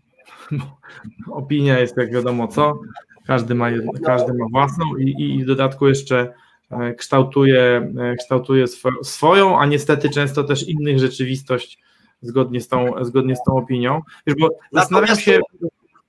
Opinia 1.31 1.79
jest 1.79 1.97
jak 1.97 2.13
wiadomo 2.13 2.49
co. 2.49 2.81
Każdy 3.27 3.55
ma, 3.55 3.69
każdy 4.07 4.35
ma 4.35 4.47
własną 4.53 4.97
i, 4.97 5.25
i 5.25 5.45
w 5.45 5.47
dodatku 5.47 5.89
jeszcze 5.89 6.35
e, 6.71 6.95
kształtuje, 6.95 7.93
e, 7.99 8.17
kształtuje 8.17 8.65
swoją, 9.03 9.59
a 9.59 9.67
niestety 9.67 10.11
często 10.11 10.45
też 10.45 10.69
innych 10.69 10.99
rzeczywistość 10.99 11.79
zgodnie 12.23 12.61
z 12.61 12.69
tą, 12.69 13.05
zgodnie 13.05 13.37
z 13.37 13.43
tą 13.47 13.57
opinią. 13.57 14.03
Wiesz, 14.27 14.37
bo 14.41 14.49
zastanawiam 14.73 15.17
się. 15.17 15.41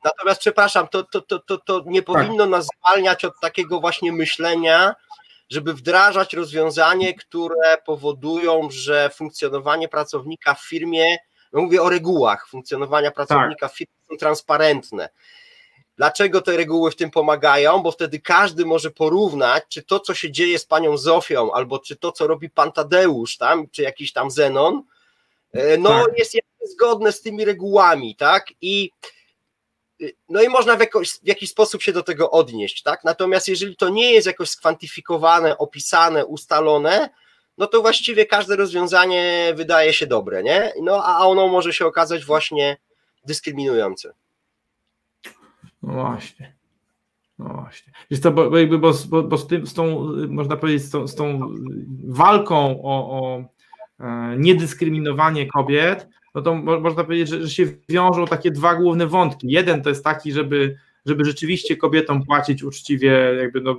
Natomiast 0.04 0.40
przepraszam, 0.40 0.88
to, 0.88 1.04
to, 1.04 1.22
to, 1.22 1.40
to, 1.40 1.58
to 1.58 1.84
nie 1.86 2.02
tak. 2.02 2.06
powinno 2.06 2.46
nas 2.46 2.68
zwalniać 2.80 3.26
od 3.26 3.40
takiego 3.42 3.80
właśnie 3.80 4.12
myślenia, 4.12 4.96
żeby 5.52 5.74
wdrażać 5.74 6.34
rozwiązanie, 6.34 7.14
które 7.14 7.78
powodują, 7.86 8.68
że 8.72 9.10
funkcjonowanie 9.10 9.88
pracownika 9.88 10.54
w 10.54 10.62
firmie, 10.62 11.18
no 11.54 11.62
mówię 11.62 11.82
o 11.82 11.90
regułach 11.90 12.48
funkcjonowania 12.48 13.12
pracownika 13.12 13.68
tak. 13.68 13.72
w 13.72 13.78
firmie 13.78 13.94
są 14.10 14.18
transparentne. 14.18 15.10
Dlaczego 15.98 16.42
te 16.42 16.58
reguły 16.58 16.92
w 16.92 16.96
tym 16.96 17.12
pomagają? 17.12 17.80
Bo 17.80 17.92
wtedy 17.92 18.20
każdy 18.20 18.66
może 18.66 18.92
porównać, 18.92 19.64
czy 19.70 19.84
to, 19.84 20.00
co 20.00 20.14
się 20.14 20.32
dzieje 20.32 20.60
z 20.60 20.66
panią 20.66 20.98
Zofią, 20.98 21.52
albo 21.52 21.80
czy 21.80 21.96
to, 21.96 22.12
co 22.12 22.28
robi 22.28 22.50
pan 22.50 22.72
Tadeusz, 22.72 23.38
tam, 23.38 23.70
czy 23.70 23.82
jakiś 23.82 24.14
tam 24.14 24.32
Zenon, 24.32 24.84
e, 25.54 25.78
no 25.78 25.90
tak. 25.90 26.20
jest 26.20 26.38
zgodne 26.74 27.12
z 27.12 27.22
tymi 27.22 27.46
regułami, 27.46 28.16
tak? 28.16 28.46
I 28.62 28.92
no 30.30 30.42
i 30.42 30.50
można 30.50 30.76
w, 30.76 30.80
jakoś, 30.80 31.10
w 31.10 31.28
jakiś 31.28 31.50
sposób 31.50 31.82
się 31.82 31.94
do 31.94 32.04
tego 32.04 32.32
odnieść, 32.32 32.84
tak? 32.84 33.04
Natomiast 33.04 33.48
jeżeli 33.48 33.76
to 33.76 33.90
nie 33.90 34.14
jest 34.14 34.28
jakoś 34.28 34.50
skwantyfikowane, 34.50 35.58
opisane, 35.58 36.26
ustalone, 36.26 37.10
no 37.58 37.68
to 37.68 37.82
właściwie 37.82 38.26
każde 38.26 38.56
rozwiązanie 38.56 39.54
wydaje 39.56 39.94
się 39.94 40.08
dobre, 40.08 40.44
nie? 40.44 40.74
No 40.82 41.04
a 41.06 41.26
ono 41.26 41.48
może 41.48 41.74
się 41.74 41.86
okazać 41.86 42.26
właśnie 42.26 42.78
dyskryminujące. 43.26 44.14
No 45.84 45.94
właśnie. 45.94 46.56
No 47.40 47.54
właśnie. 47.54 47.94
Jest 48.10 48.24
to, 48.24 48.32
bo, 48.32 48.50
bo, 48.50 48.92
bo, 49.10 49.24
bo 49.24 49.38
z, 49.38 49.48
tym, 49.48 49.68
z 49.68 49.74
tą, 49.74 50.14
można 50.28 50.58
powiedzieć, 50.58 50.84
z 50.84 50.92
tą, 50.92 51.08
z 51.08 51.16
tą 51.16 51.54
walką 52.08 52.84
o, 52.84 53.12
o 53.12 53.44
e, 54.00 54.36
niedyskryminowanie 54.38 55.48
kobiet, 55.48 56.08
no 56.36 56.42
to 56.42 56.56
można 56.56 57.04
powiedzieć, 57.04 57.30
że, 57.30 57.42
że 57.42 57.50
się 57.50 57.66
wiążą 57.90 58.26
takie 58.26 58.52
dwa 58.52 58.76
główne 58.76 59.08
wątki. 59.08 59.48
Jeden 59.52 59.82
to 59.82 59.90
jest 59.90 60.04
taki, 60.04 60.32
żeby, 60.32 60.78
żeby 61.06 61.26
rzeczywiście 61.26 61.78
kobietom 61.78 62.24
płacić 62.26 62.64
uczciwie, 62.64 63.12
jakby 63.42 63.62
no, 63.62 63.76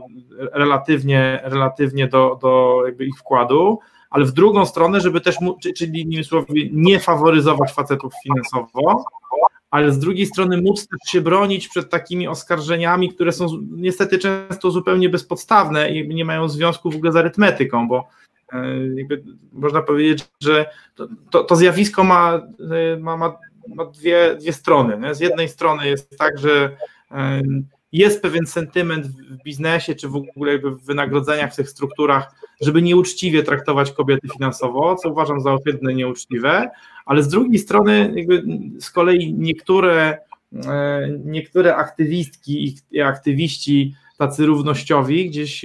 relatywnie, 0.52 1.40
relatywnie 1.44 2.08
do, 2.08 2.38
do 2.42 2.82
jakby 2.86 3.04
ich 3.04 3.18
wkładu, 3.18 3.78
ale 4.10 4.24
w 4.24 4.32
drugą 4.32 4.66
stronę, 4.66 5.00
żeby 5.00 5.20
też, 5.20 5.36
czyli 5.76 6.00
innymi 6.00 6.24
słowy, 6.24 6.46
nie 6.72 7.00
faworyzować 7.00 7.72
facetów 7.72 8.12
finansowo, 8.22 9.04
ale 9.70 9.92
z 9.92 9.98
drugiej 9.98 10.26
strony 10.26 10.62
móc 10.62 10.88
też 10.88 11.12
się 11.12 11.20
bronić 11.20 11.68
przed 11.68 11.90
takimi 11.90 12.28
oskarżeniami, 12.28 13.08
które 13.14 13.32
są 13.32 13.46
niestety 13.70 14.18
często 14.18 14.70
zupełnie 14.70 15.08
bezpodstawne 15.08 15.90
i 15.90 16.14
nie 16.14 16.24
mają 16.24 16.48
związku 16.48 16.90
w 16.90 16.96
ogóle 16.96 17.12
z 17.12 17.16
arytmetyką, 17.16 17.88
bo 17.88 18.08
e, 18.52 18.58
można 19.52 19.82
powiedzieć, 19.82 20.28
że 20.40 20.66
to, 20.94 21.08
to, 21.30 21.44
to 21.44 21.56
zjawisko 21.56 22.04
ma, 22.04 22.46
e, 22.94 22.96
ma, 22.96 23.16
ma, 23.16 23.38
ma, 23.74 23.84
dwie, 23.84 24.36
dwie 24.40 24.52
strony. 24.52 24.98
Nie? 24.98 25.14
Z 25.14 25.20
jednej 25.20 25.48
strony 25.48 25.88
jest 25.88 26.18
tak, 26.18 26.38
że 26.38 26.76
e, 27.10 27.42
jest 27.92 28.22
pewien 28.22 28.46
sentyment 28.46 29.06
w 29.06 29.42
biznesie, 29.42 29.94
czy 29.94 30.08
w 30.08 30.16
ogóle 30.16 30.58
w 30.58 30.84
wynagrodzeniach 30.84 31.52
w 31.52 31.56
tych 31.56 31.68
strukturach, 31.68 32.34
żeby 32.60 32.82
nieuczciwie 32.82 33.42
traktować 33.42 33.92
kobiety 33.92 34.28
finansowo, 34.28 34.96
co 34.96 35.10
uważam 35.10 35.40
za 35.40 35.52
ohydne 35.52 35.94
nieuczciwe, 35.94 36.70
ale 37.06 37.22
z 37.22 37.28
drugiej 37.28 37.58
strony 37.58 38.14
z 38.78 38.90
kolei 38.90 39.34
niektóre, 39.34 40.18
niektóre 41.24 41.76
aktywistki 41.76 42.76
i 42.90 43.00
aktywiści 43.00 43.94
tacy 44.18 44.46
równościowi 44.46 45.30
gdzieś 45.30 45.64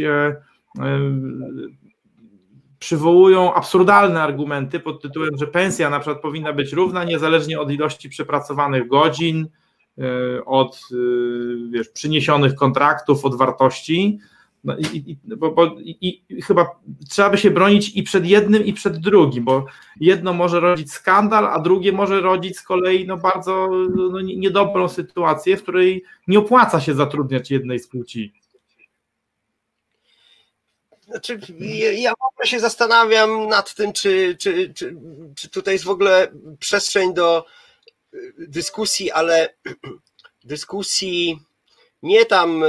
przywołują 2.79 3.53
absurdalne 3.53 4.21
argumenty 4.21 4.79
pod 4.79 5.01
tytułem, 5.01 5.37
że 5.37 5.47
pensja 5.47 5.89
na 5.89 5.99
przykład 5.99 6.21
powinna 6.21 6.53
być 6.53 6.73
równa 6.73 7.03
niezależnie 7.03 7.59
od 7.59 7.71
ilości 7.71 8.09
przepracowanych 8.09 8.87
godzin, 8.87 9.47
od 10.45 10.81
wiesz, 11.71 11.89
przyniesionych 11.89 12.55
kontraktów, 12.55 13.25
od 13.25 13.37
wartości. 13.37 14.19
No 14.63 14.77
i, 14.77 14.97
i, 14.97 15.17
bo, 15.37 15.51
bo 15.51 15.65
i, 15.65 15.97
i, 16.29 16.41
chyba 16.41 16.65
trzeba 17.09 17.29
by 17.29 17.37
się 17.37 17.51
bronić 17.51 17.95
i 17.95 18.03
przed 18.03 18.25
jednym, 18.25 18.65
i 18.65 18.73
przed 18.73 18.97
drugim, 18.97 19.43
bo 19.43 19.65
jedno 19.99 20.33
może 20.33 20.59
rodzić 20.59 20.91
skandal, 20.91 21.47
a 21.47 21.59
drugie 21.59 21.91
może 21.91 22.21
rodzić 22.21 22.57
z 22.57 22.63
kolei 22.63 23.07
no, 23.07 23.17
bardzo 23.17 23.69
no, 23.95 24.21
niedobrą 24.21 24.87
sytuację, 24.87 25.57
w 25.57 25.63
której 25.63 26.03
nie 26.27 26.39
opłaca 26.39 26.79
się 26.81 26.93
zatrudniać 26.93 27.51
jednej 27.51 27.79
z 27.79 27.87
płci. 27.87 28.33
Znaczy, 31.07 31.39
ja 31.95 32.11
w 32.11 32.33
ogóle 32.33 32.47
się 32.47 32.59
zastanawiam 32.59 33.47
nad 33.47 33.75
tym, 33.75 33.93
czy, 33.93 34.37
czy, 34.39 34.73
czy, 34.73 34.95
czy 35.35 35.49
tutaj 35.49 35.73
jest 35.73 35.85
w 35.85 35.89
ogóle 35.89 36.27
przestrzeń 36.59 37.13
do 37.13 37.45
dyskusji, 38.37 39.11
ale 39.11 39.53
dyskusji 40.43 41.39
nie 42.03 42.25
tam 42.25 42.63
e, 42.63 42.67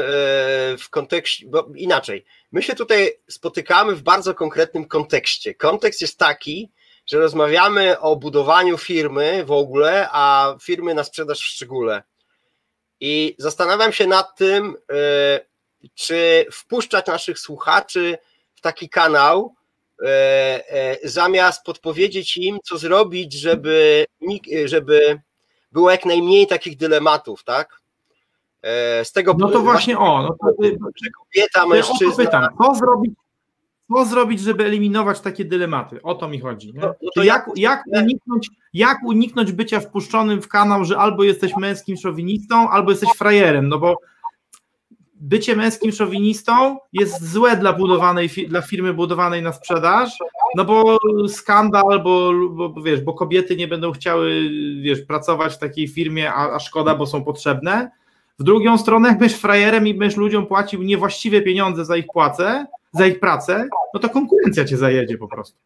w 0.78 0.90
kontekście, 0.90 1.46
bo 1.46 1.68
inaczej. 1.74 2.24
My 2.52 2.62
się 2.62 2.74
tutaj 2.74 3.12
spotykamy 3.28 3.94
w 3.94 4.02
bardzo 4.02 4.34
konkretnym 4.34 4.88
kontekście. 4.88 5.54
Kontekst 5.54 6.00
jest 6.00 6.18
taki, 6.18 6.70
że 7.06 7.18
rozmawiamy 7.18 8.00
o 8.00 8.16
budowaniu 8.16 8.78
firmy 8.78 9.44
w 9.44 9.52
ogóle, 9.52 10.08
a 10.12 10.54
firmy 10.62 10.94
na 10.94 11.04
sprzedaż 11.04 11.40
w 11.40 11.44
szczególe. 11.44 12.02
I 13.00 13.34
zastanawiam 13.38 13.92
się 13.92 14.06
nad 14.06 14.36
tym, 14.36 14.76
e, 14.92 15.47
czy 15.94 16.46
wpuszczać 16.52 17.06
naszych 17.06 17.38
słuchaczy 17.38 18.18
w 18.54 18.60
taki 18.60 18.88
kanał, 18.88 19.54
e, 20.04 20.96
zamiast 21.04 21.64
podpowiedzieć 21.64 22.36
im, 22.36 22.58
co 22.64 22.78
zrobić, 22.78 23.32
żeby, 23.32 24.06
żeby 24.64 25.20
było 25.72 25.90
jak 25.90 26.04
najmniej 26.04 26.46
takich 26.46 26.76
dylematów, 26.76 27.44
tak? 27.44 27.80
E, 28.62 29.04
z 29.04 29.12
tego 29.12 29.34
No 29.38 29.48
to 29.48 29.60
właśnie 29.60 29.98
o, 29.98 30.22
no 30.22 30.28
to, 30.28 30.62
że 31.02 31.10
kobieta, 31.10 31.66
mężczyzna. 31.66 32.24
Pytam, 32.24 32.48
co 32.62 32.74
zrobić, 32.74 33.12
co 33.92 34.04
zrobić, 34.04 34.40
żeby 34.40 34.64
eliminować 34.64 35.20
takie 35.20 35.44
dylematy? 35.44 36.02
O 36.02 36.14
to 36.14 36.28
mi 36.28 36.40
chodzi. 36.40 36.72
No, 36.74 36.94
no 37.16 37.24
jak, 37.24 37.50
jak, 37.56 37.82
uniknąć, 37.86 38.50
jak 38.72 38.98
uniknąć 39.04 39.52
bycia 39.52 39.80
wpuszczonym 39.80 40.42
w 40.42 40.48
kanał, 40.48 40.84
że 40.84 40.98
albo 40.98 41.24
jesteś 41.24 41.56
męskim 41.56 41.96
szowinistą, 41.96 42.70
albo 42.70 42.90
jesteś 42.90 43.10
frajerem, 43.16 43.68
no 43.68 43.78
bo 43.78 43.96
bycie 45.20 45.56
męskim 45.56 45.92
szowinistą 45.92 46.76
jest 46.92 47.32
złe 47.32 47.56
dla 47.56 47.72
budowanej, 47.72 48.28
dla 48.48 48.62
firmy 48.62 48.94
budowanej 48.94 49.42
na 49.42 49.52
sprzedaż, 49.52 50.18
no 50.56 50.64
bo 50.64 50.98
skandal, 51.28 52.02
bo, 52.02 52.32
bo 52.50 52.82
wiesz, 52.82 53.00
bo 53.00 53.14
kobiety 53.14 53.56
nie 53.56 53.68
będą 53.68 53.92
chciały, 53.92 54.50
wiesz, 54.82 55.02
pracować 55.02 55.54
w 55.54 55.58
takiej 55.58 55.88
firmie, 55.88 56.32
a, 56.32 56.54
a 56.54 56.58
szkoda, 56.58 56.94
bo 56.94 57.06
są 57.06 57.24
potrzebne. 57.24 57.90
W 58.38 58.42
drugą 58.42 58.78
stronę, 58.78 59.16
jak 59.20 59.30
frajerem 59.32 59.86
i 59.86 59.94
będziesz 59.94 60.18
ludziom 60.18 60.46
płacił 60.46 60.82
niewłaściwe 60.82 61.40
pieniądze 61.40 61.84
za 61.84 61.96
ich 61.96 62.06
płacę, 62.12 62.66
za 62.92 63.06
ich 63.06 63.20
pracę, 63.20 63.68
no 63.94 64.00
to 64.00 64.08
konkurencja 64.08 64.64
cię 64.64 64.76
zajedzie 64.76 65.18
po 65.18 65.28
prostu. 65.28 65.56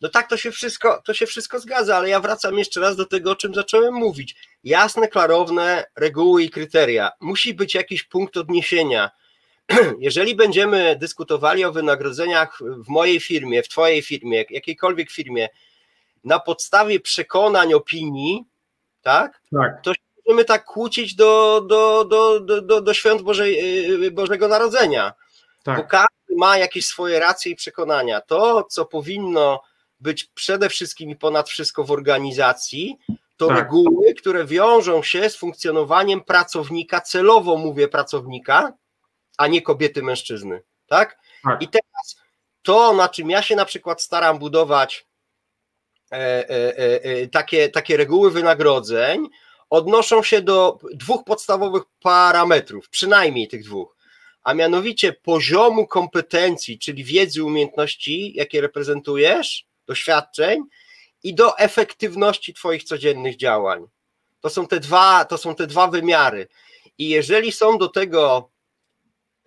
No 0.00 0.08
tak, 0.08 0.28
to 0.28 0.36
się 0.36 0.50
wszystko, 0.50 1.02
to 1.04 1.14
się 1.14 1.26
wszystko 1.26 1.60
zgadza, 1.60 1.96
ale 1.96 2.08
ja 2.08 2.20
wracam 2.20 2.58
jeszcze 2.58 2.80
raz 2.80 2.96
do 2.96 3.06
tego, 3.06 3.30
o 3.30 3.36
czym 3.36 3.54
zacząłem 3.54 3.94
mówić. 3.94 4.36
Jasne, 4.64 5.08
klarowne 5.08 5.84
reguły 5.96 6.42
i 6.42 6.50
kryteria. 6.50 7.10
Musi 7.20 7.54
być 7.54 7.74
jakiś 7.74 8.04
punkt 8.04 8.36
odniesienia. 8.36 9.10
Jeżeli 9.98 10.34
będziemy 10.34 10.96
dyskutowali 10.96 11.64
o 11.64 11.72
wynagrodzeniach 11.72 12.58
w 12.84 12.88
mojej 12.88 13.20
firmie, 13.20 13.62
w 13.62 13.68
twojej 13.68 14.02
firmie, 14.02 14.44
jakiejkolwiek 14.50 15.10
firmie, 15.10 15.48
na 16.24 16.38
podstawie 16.38 17.00
przekonań, 17.00 17.74
opinii, 17.74 18.44
tak, 19.02 19.40
tak. 19.56 19.82
to 19.82 19.92
możemy 20.26 20.44
tak 20.44 20.64
kłócić 20.64 21.14
do, 21.14 21.60
do, 21.66 22.04
do, 22.04 22.40
do, 22.40 22.80
do, 22.80 22.94
świąt 22.94 23.22
Bożej, 23.22 24.04
y, 24.04 24.10
Bożego 24.10 24.48
Narodzenia. 24.48 25.12
Tak. 25.62 25.76
Bo 25.76 25.84
każdy 25.84 26.36
ma 26.36 26.58
jakieś 26.58 26.86
swoje 26.86 27.20
racje 27.20 27.52
i 27.52 27.56
przekonania. 27.56 28.20
To, 28.20 28.64
co 28.70 28.84
powinno 28.84 29.62
być 30.00 30.24
przede 30.24 30.68
wszystkim 30.68 31.10
i 31.10 31.16
ponad 31.16 31.48
wszystko 31.48 31.84
w 31.84 31.90
organizacji, 31.90 32.98
to 33.36 33.48
tak. 33.48 33.56
reguły, 33.58 34.14
które 34.14 34.44
wiążą 34.44 35.02
się 35.02 35.30
z 35.30 35.36
funkcjonowaniem 35.36 36.20
pracownika, 36.20 37.00
celowo 37.00 37.56
mówię 37.56 37.88
pracownika, 37.88 38.72
a 39.38 39.46
nie 39.46 39.62
kobiety, 39.62 40.02
mężczyzny. 40.02 40.62
Tak? 40.86 41.18
tak. 41.42 41.62
I 41.62 41.68
teraz 41.68 42.16
to, 42.62 42.92
na 42.92 43.08
czym 43.08 43.30
ja 43.30 43.42
się 43.42 43.56
na 43.56 43.64
przykład 43.64 44.02
staram 44.02 44.38
budować 44.38 45.06
e, 46.12 46.16
e, 46.16 46.78
e, 46.78 47.04
e 47.04 47.28
takie, 47.28 47.68
takie 47.68 47.96
reguły 47.96 48.30
wynagrodzeń, 48.30 49.28
odnoszą 49.70 50.22
się 50.22 50.42
do 50.42 50.78
dwóch 50.94 51.24
podstawowych 51.24 51.82
parametrów, 52.00 52.88
przynajmniej 52.88 53.48
tych 53.48 53.64
dwóch, 53.64 53.96
a 54.42 54.54
mianowicie 54.54 55.12
poziomu 55.12 55.86
kompetencji, 55.86 56.78
czyli 56.78 57.04
wiedzy, 57.04 57.44
umiejętności, 57.44 58.32
jakie 58.36 58.60
reprezentujesz, 58.60 59.67
doświadczeń 59.88 60.64
i 61.22 61.34
do 61.34 61.58
efektywności 61.58 62.54
Twoich 62.54 62.84
codziennych 62.84 63.36
działań. 63.36 63.86
To 64.40 64.50
są 64.50 64.66
te 64.66 64.80
dwa, 64.80 65.24
to 65.24 65.38
są 65.38 65.54
te 65.54 65.66
dwa 65.66 65.88
wymiary. 65.88 66.48
I 66.98 67.08
jeżeli 67.08 67.52
są 67.52 67.78
do 67.78 67.88
tego 67.88 68.50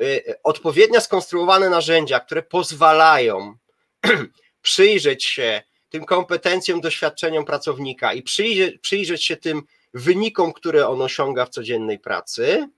y, 0.02 0.36
odpowiednio 0.44 1.02
skonstruowane 1.02 1.70
narzędzia, 1.70 2.20
które 2.20 2.44
pozwalają 2.44 3.56
przyjrzeć 4.62 5.26
się 5.26 5.62
tym 5.90 6.06
kompetencjom, 6.06 6.82
doświadczeniom 6.82 7.46
pracownika 7.46 8.14
i 8.14 8.22
przyjrzeć, 8.22 8.80
przyjrzeć 8.82 9.26
się 9.26 9.38
tym 9.38 9.64
wynikom, 9.94 10.54
które 10.54 10.88
on 10.88 11.02
osiąga 11.02 11.46
w 11.46 11.50
codziennej 11.50 12.00
pracy. 12.00 12.70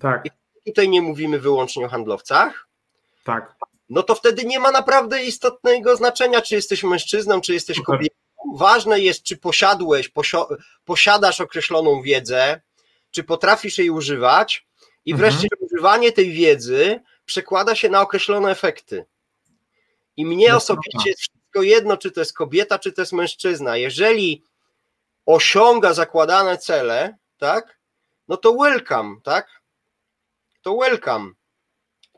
Tak. 0.00 0.26
I 0.26 0.30
tutaj 0.70 0.88
nie 0.88 1.02
mówimy 1.02 1.38
wyłącznie 1.38 1.86
o 1.86 1.88
handlowcach. 1.88 2.68
Tak. 3.24 3.54
No 3.88 4.02
to 4.02 4.14
wtedy 4.14 4.44
nie 4.44 4.60
ma 4.60 4.70
naprawdę 4.70 5.24
istotnego 5.24 5.96
znaczenia, 5.96 6.42
czy 6.42 6.54
jesteś 6.54 6.82
mężczyzną, 6.84 7.40
czy 7.40 7.54
jesteś 7.54 7.80
kobietą. 7.80 8.16
Ważne 8.54 9.00
jest, 9.00 9.22
czy 9.22 9.36
posiadłeś, 9.36 10.08
posio 10.08 10.48
posiadasz 10.84 11.40
określoną 11.40 12.02
wiedzę, 12.02 12.60
czy 13.10 13.24
potrafisz 13.24 13.78
jej 13.78 13.90
używać, 13.90 14.68
i 15.08 15.12
mhm. 15.12 15.30
wreszcie 15.30 15.48
mhm. 15.52 15.66
używanie 15.66 16.12
tej 16.12 16.30
wiedzy 16.30 17.00
przekłada 17.24 17.74
się 17.74 17.88
na 17.88 18.00
określone 18.00 18.50
efekty. 18.50 19.04
I 20.16 20.26
mnie 20.26 20.56
osobiście 20.56 21.10
jest 21.10 21.20
wszystko 21.20 21.62
jedno, 21.62 21.96
czy 21.96 22.10
to 22.10 22.20
jest 22.20 22.32
kobieta, 22.32 22.78
czy 22.78 22.92
to 22.92 23.02
jest 23.02 23.12
mężczyzna. 23.12 23.76
Jeżeli 23.76 24.42
osiąga 25.26 25.92
zakładane 25.92 26.58
cele, 26.58 27.16
tak, 27.38 27.78
no 28.28 28.36
to 28.36 28.54
welcome, 28.54 29.16
tak, 29.22 29.62
to 30.62 30.76
welcome. 30.76 31.30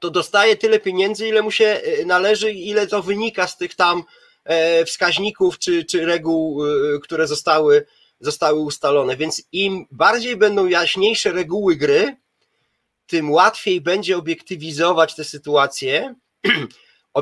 To 0.00 0.10
dostaje 0.10 0.56
tyle 0.56 0.78
pieniędzy, 0.78 1.28
ile 1.28 1.42
mu 1.42 1.50
się 1.50 1.64
e, 1.64 2.04
należy, 2.04 2.52
ile 2.52 2.86
to 2.86 3.02
wynika 3.02 3.46
z 3.46 3.56
tych 3.56 3.74
tam 3.74 4.02
e, 4.44 4.84
wskaźników 4.84 5.58
czy, 5.58 5.84
czy 5.84 6.06
reguł, 6.06 6.64
e, 6.66 6.98
które 6.98 7.26
zostały, 7.26 7.86
zostały 8.20 8.60
ustalone. 8.60 9.16
Więc 9.16 9.42
im 9.52 9.86
bardziej 9.90 10.36
będą 10.36 10.66
jaśniejsze 10.66 11.32
reguły 11.32 11.76
gry, 11.76 12.16
tym 13.06 13.30
łatwiej 13.30 13.80
będzie 13.80 14.16
obiektywizować 14.16 15.14
te 15.14 15.24
sytuacje, 15.24 16.14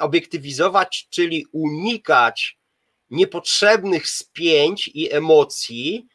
obiektywizować, 0.00 1.08
czyli 1.10 1.46
unikać 1.52 2.58
niepotrzebnych 3.10 4.08
spięć 4.08 4.90
i 4.94 5.12
emocji, 5.12 6.06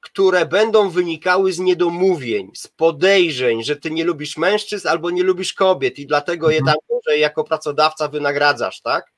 które 0.00 0.46
będą 0.46 0.90
wynikały 0.90 1.52
z 1.52 1.58
niedomówień, 1.58 2.50
z 2.54 2.68
podejrzeń, 2.68 3.64
że 3.64 3.76
ty 3.76 3.90
nie 3.90 4.04
lubisz 4.04 4.36
mężczyzn 4.36 4.88
albo 4.88 5.10
nie 5.10 5.22
lubisz 5.22 5.52
kobiet 5.52 5.98
i 5.98 6.06
dlatego 6.06 6.50
je 6.50 6.58
mhm. 6.58 6.76
tam 6.76 6.96
może 6.96 7.18
jako 7.18 7.44
pracodawca 7.44 8.08
wynagradzasz, 8.08 8.80
tak? 8.80 9.12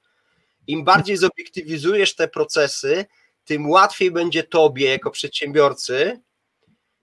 Im 0.67 0.85
bardziej 0.85 1.17
zobiektywizujesz 1.17 2.15
te 2.15 2.29
procesy, 2.29 3.05
tym 3.45 3.71
łatwiej 3.71 4.11
będzie 4.11 4.43
tobie 4.43 4.91
jako 4.91 5.11
przedsiębiorcy 5.11 6.21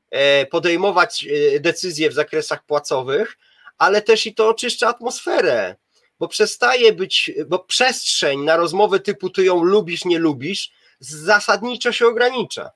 e, 0.09 0.45
podejmować 0.45 1.27
e, 1.55 1.59
decyzje 1.59 2.09
w 2.09 2.13
zakresach 2.13 2.65
płacowych, 2.65 3.37
ale 3.77 4.01
też 4.01 4.25
i 4.25 4.35
to 4.35 4.47
oczyszcza 4.49 4.87
atmosferę, 4.87 5.75
bo 6.19 6.27
przestaje 6.27 6.93
być, 6.93 7.31
bo 7.47 7.59
przestrzeń 7.59 8.43
na 8.43 8.57
rozmowę 8.57 8.99
typu 8.99 9.29
ty 9.29 9.43
ją 9.43 9.63
lubisz, 9.63 10.05
nie 10.05 10.19
lubisz, 10.19 10.71
zasadniczo 10.99 11.91
się 11.91 12.07
ogranicza. 12.07 12.71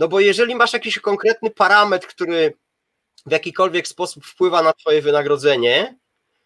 No 0.00 0.08
bo 0.08 0.20
jeżeli 0.20 0.54
masz 0.54 0.72
jakiś 0.72 0.98
konkretny 0.98 1.50
parametr, 1.50 2.06
który 2.06 2.56
w 3.26 3.32
jakikolwiek 3.32 3.88
sposób 3.88 4.26
wpływa 4.26 4.62
na 4.62 4.72
twoje 4.72 5.02
wynagrodzenie, 5.02 5.98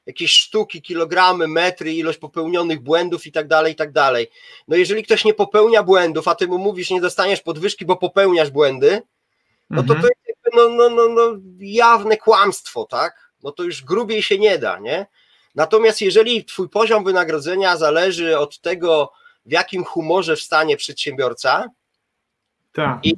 jakieś 0.07 0.33
sztuki, 0.33 0.83
kilogramy, 0.83 1.49
metry, 1.49 1.93
ilość 1.93 2.19
popełnionych 2.19 2.81
błędów 2.81 3.27
i 3.27 3.33
tak 3.33 3.49
dalej, 3.49 3.73
i 3.73 3.77
tak 3.77 3.93
dalej. 3.93 4.31
No 4.69 4.77
jeżeli 4.77 5.03
ktoś 5.03 5.25
nie 5.25 5.35
popełnia 5.35 5.83
błędów, 5.83 6.29
a 6.29 6.35
ty 6.35 6.49
mu 6.49 6.59
mówisz, 6.59 6.91
nie 6.91 7.01
dostaniesz 7.01 7.41
podwyżki, 7.41 7.87
bo 7.87 7.97
popełniasz 7.97 8.51
błędy, 8.51 9.03
no 9.71 9.83
to 9.83 9.89
to 9.89 9.95
mhm. 9.95 10.13
jest 10.29 10.41
no, 10.55 10.69
no, 10.69 10.91
no, 10.91 11.09
no, 11.09 11.23
jawne 11.59 12.17
kłamstwo, 12.17 12.85
tak? 12.85 13.31
No 13.43 13.53
to 13.53 13.63
już 13.63 13.85
grubiej 13.85 14.23
się 14.23 14.39
nie 14.39 14.59
da, 14.59 14.79
nie? 14.79 15.07
Natomiast 15.55 16.01
jeżeli 16.01 16.45
twój 16.45 16.69
poziom 16.69 17.05
wynagrodzenia 17.05 17.77
zależy 17.77 18.39
od 18.39 18.61
tego, 18.61 19.13
w 19.47 19.53
jakim 19.53 19.85
humorze 19.85 20.37
wstanie 20.37 20.77
przedsiębiorca 20.77 21.69
tak. 22.73 22.99
i 23.03 23.15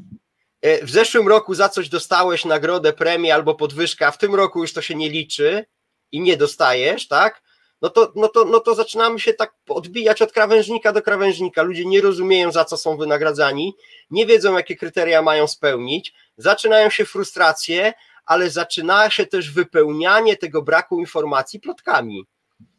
w 0.83 0.91
zeszłym 0.91 1.29
roku 1.29 1.55
za 1.55 1.69
coś 1.69 1.89
dostałeś 1.89 2.45
nagrodę, 2.45 2.93
premię 2.93 3.35
albo 3.35 3.55
podwyżkę, 3.55 4.07
a 4.07 4.11
w 4.11 4.19
tym 4.19 4.35
roku 4.35 4.61
już 4.61 4.73
to 4.73 4.83
się 4.83 4.95
nie 4.95 5.11
liczy, 5.11 5.65
i 6.13 6.21
nie 6.21 6.37
dostajesz, 6.37 7.09
tak? 7.09 7.43
No 7.83 7.89
to, 7.91 8.13
no, 8.17 8.29
to, 8.29 8.45
no 8.45 8.61
to 8.61 8.75
zaczynamy 8.75 9.21
się 9.21 9.35
tak 9.35 9.55
odbijać 9.69 10.23
od 10.23 10.33
krawężnika 10.33 10.93
do 10.93 11.03
krawężnika. 11.03 11.63
Ludzie 11.63 11.85
nie 11.85 12.01
rozumieją, 12.01 12.53
za 12.53 12.65
co 12.65 12.77
są 12.77 12.97
wynagradzani, 12.97 13.75
nie 14.11 14.27
wiedzą, 14.27 14.57
jakie 14.57 14.77
kryteria 14.77 15.23
mają 15.23 15.47
spełnić, 15.47 16.15
zaczynają 16.37 16.91
się 16.91 17.05
frustracje, 17.05 17.93
ale 18.27 18.51
zaczyna 18.51 19.11
się 19.11 19.27
też 19.27 19.51
wypełnianie 19.51 20.37
tego 20.37 20.63
braku 20.63 21.01
informacji 21.01 21.61
plotkami. 21.61 22.25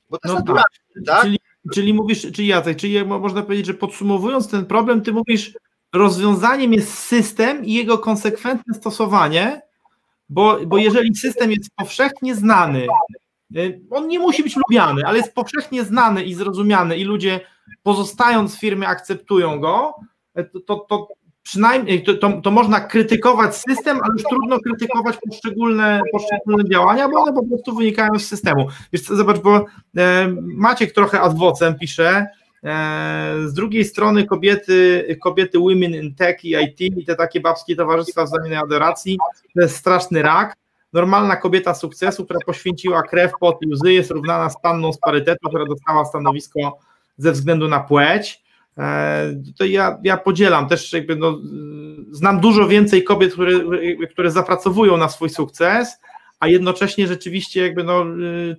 Bo 0.09 0.17
to 0.17 0.27
no 0.27 0.33
jest 0.33 0.47
tak. 0.47 0.65
tak? 1.05 1.21
Czyli, 1.21 1.39
czyli 1.73 1.93
mówisz, 1.93 2.21
czyli 2.21 2.47
Jacek, 2.47 2.77
czyli 2.77 3.05
można 3.05 3.41
powiedzieć, 3.41 3.65
że 3.65 3.73
podsumowując 3.73 4.51
ten 4.51 4.65
problem, 4.65 5.01
ty 5.01 5.13
mówisz, 5.13 5.53
rozwiązaniem 5.93 6.73
jest 6.73 6.93
system 6.93 7.65
i 7.65 7.73
jego 7.73 7.97
konsekwentne 7.97 8.73
stosowanie, 8.73 9.61
bo, 10.29 10.57
bo 10.65 10.77
jeżeli 10.77 11.15
system 11.15 11.51
jest 11.51 11.69
powszechnie 11.75 12.35
znany, 12.35 12.87
y, 13.55 13.81
on 13.91 14.07
nie 14.07 14.19
musi 14.19 14.43
być 14.43 14.55
lubiany, 14.55 15.01
ale 15.05 15.17
jest 15.17 15.33
powszechnie 15.33 15.83
znany 15.83 16.23
i 16.23 16.33
zrozumiany 16.33 16.97
i 16.97 17.03
ludzie 17.03 17.39
pozostając 17.83 18.55
w 18.55 18.59
firmie 18.59 18.87
akceptują 18.87 19.59
go, 19.59 19.95
y, 20.39 20.43
to, 20.43 20.59
to, 20.59 20.75
to 20.75 21.07
przynajmniej 21.43 22.03
to, 22.03 22.13
to, 22.13 22.41
to, 22.41 22.51
można 22.51 22.79
krytykować 22.79 23.55
system, 23.55 23.99
ale 24.03 24.13
już 24.13 24.23
trudno 24.23 24.59
krytykować 24.59 25.17
poszczególne, 25.29 26.01
poszczególne 26.11 26.69
działania, 26.69 27.09
bo 27.09 27.21
one 27.21 27.33
po 27.33 27.45
prostu 27.47 27.75
wynikają 27.75 28.19
z 28.19 28.25
systemu. 28.25 28.67
Wiesz, 28.93 29.03
zobacz, 29.03 29.37
bo 29.37 29.65
Maciek 30.41 30.93
trochę 30.93 31.21
adwocem 31.21 31.75
pisze, 31.79 32.27
z 33.45 33.53
drugiej 33.53 33.85
strony 33.85 34.25
kobiety, 34.25 35.17
kobiety 35.21 35.59
Women 35.59 35.93
in 35.93 36.15
Tech 36.15 36.45
i 36.45 36.55
IT 36.63 36.81
i 36.81 37.05
te 37.05 37.15
takie 37.15 37.41
babskie 37.41 37.75
towarzystwa 37.75 38.23
wzajemnej 38.23 38.57
adoracji 38.57 39.17
to 39.55 39.61
jest 39.61 39.75
straszny 39.75 40.21
rak. 40.21 40.55
Normalna 40.93 41.35
kobieta 41.35 41.73
sukcesu, 41.73 42.25
która 42.25 42.39
poświęciła 42.45 43.03
krew, 43.03 43.31
pot 43.39 43.57
i 43.61 43.73
łzy 43.73 43.93
jest 43.93 44.11
równana 44.11 44.49
z 44.49 44.61
panną 44.61 44.93
z 44.93 44.97
parytetu, 44.97 45.49
która 45.49 45.65
dostała 45.65 46.05
stanowisko 46.05 46.77
ze 47.17 47.31
względu 47.31 47.67
na 47.67 47.79
płeć. 47.79 48.43
E, 48.77 49.33
to 49.57 49.65
ja, 49.65 49.97
ja 50.03 50.17
podzielam 50.17 50.67
też, 50.67 50.93
jakby 50.93 51.15
no, 51.15 51.37
znam 52.11 52.39
dużo 52.39 52.67
więcej 52.67 53.03
kobiet, 53.03 53.33
które, 53.33 53.51
które 54.11 54.31
zapracowują 54.31 54.97
na 54.97 55.09
swój 55.09 55.29
sukces, 55.29 55.99
a 56.39 56.47
jednocześnie 56.47 57.07
rzeczywiście 57.07 57.61
jakby 57.61 57.83
no, 57.83 58.05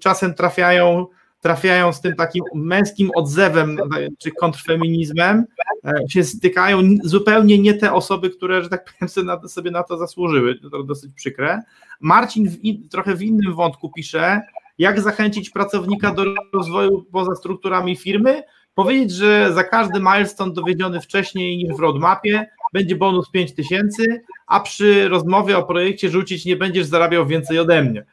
czasem 0.01 0.35
trafiają 0.35 1.07
trafiają 1.41 1.93
z 1.93 2.01
tym 2.01 2.15
takim 2.15 2.45
męskim 2.55 3.11
odzewem 3.15 3.79
czy 4.19 4.31
kontrfeminizmem, 4.31 5.45
e, 5.85 5.93
się 6.11 6.25
stykają 6.25 6.83
zupełnie 7.05 7.59
nie 7.59 7.75
te 7.75 7.93
osoby, 7.93 8.31
które, 8.31 8.63
że 8.63 8.69
tak 8.69 8.85
powiem, 8.85 9.09
sobie 9.49 9.71
na, 9.71 9.83
to 9.83 9.99
zasłużyły. 9.99 10.59
To 10.71 10.83
dosyć 10.83 11.13
przykre. 11.15 11.63
Marcin 12.01 12.51
w 12.51 12.65
in, 12.65 12.89
trochę 12.89 13.15
w 13.15 13.23
innym 13.23 13.55
wątku 13.55 13.93
pisze, 13.97 14.41
jak 14.79 15.01
zachęcić 15.01 15.51
pracownika 15.51 16.15
do 16.15 16.25
rozwoju 16.53 17.07
poza 17.13 17.35
strukturami 17.35 17.97
firmy, 17.97 18.43
powiedzieć, 18.75 19.13
że 19.13 19.53
za 19.53 19.65
każdy 19.65 20.01
milestone 20.01 20.53
dowiedziony 20.53 21.01
wcześniej 21.01 21.57
niż 21.57 21.77
w 21.77 21.81
roadmapie 21.81 22.47
będzie 22.73 22.97
bonus 22.97 23.31
5000, 23.31 24.03
a 24.47 24.61
przy 24.61 25.09
rozmowie 25.09 25.59
o 25.59 25.63
projekcie 25.63 26.11
rzucić 26.11 26.45
nie 26.45 26.57
będziesz 26.57 26.87
zarabiał 26.87 27.27
więcej 27.27 27.59
ode 27.59 27.83
mnie 27.83 28.05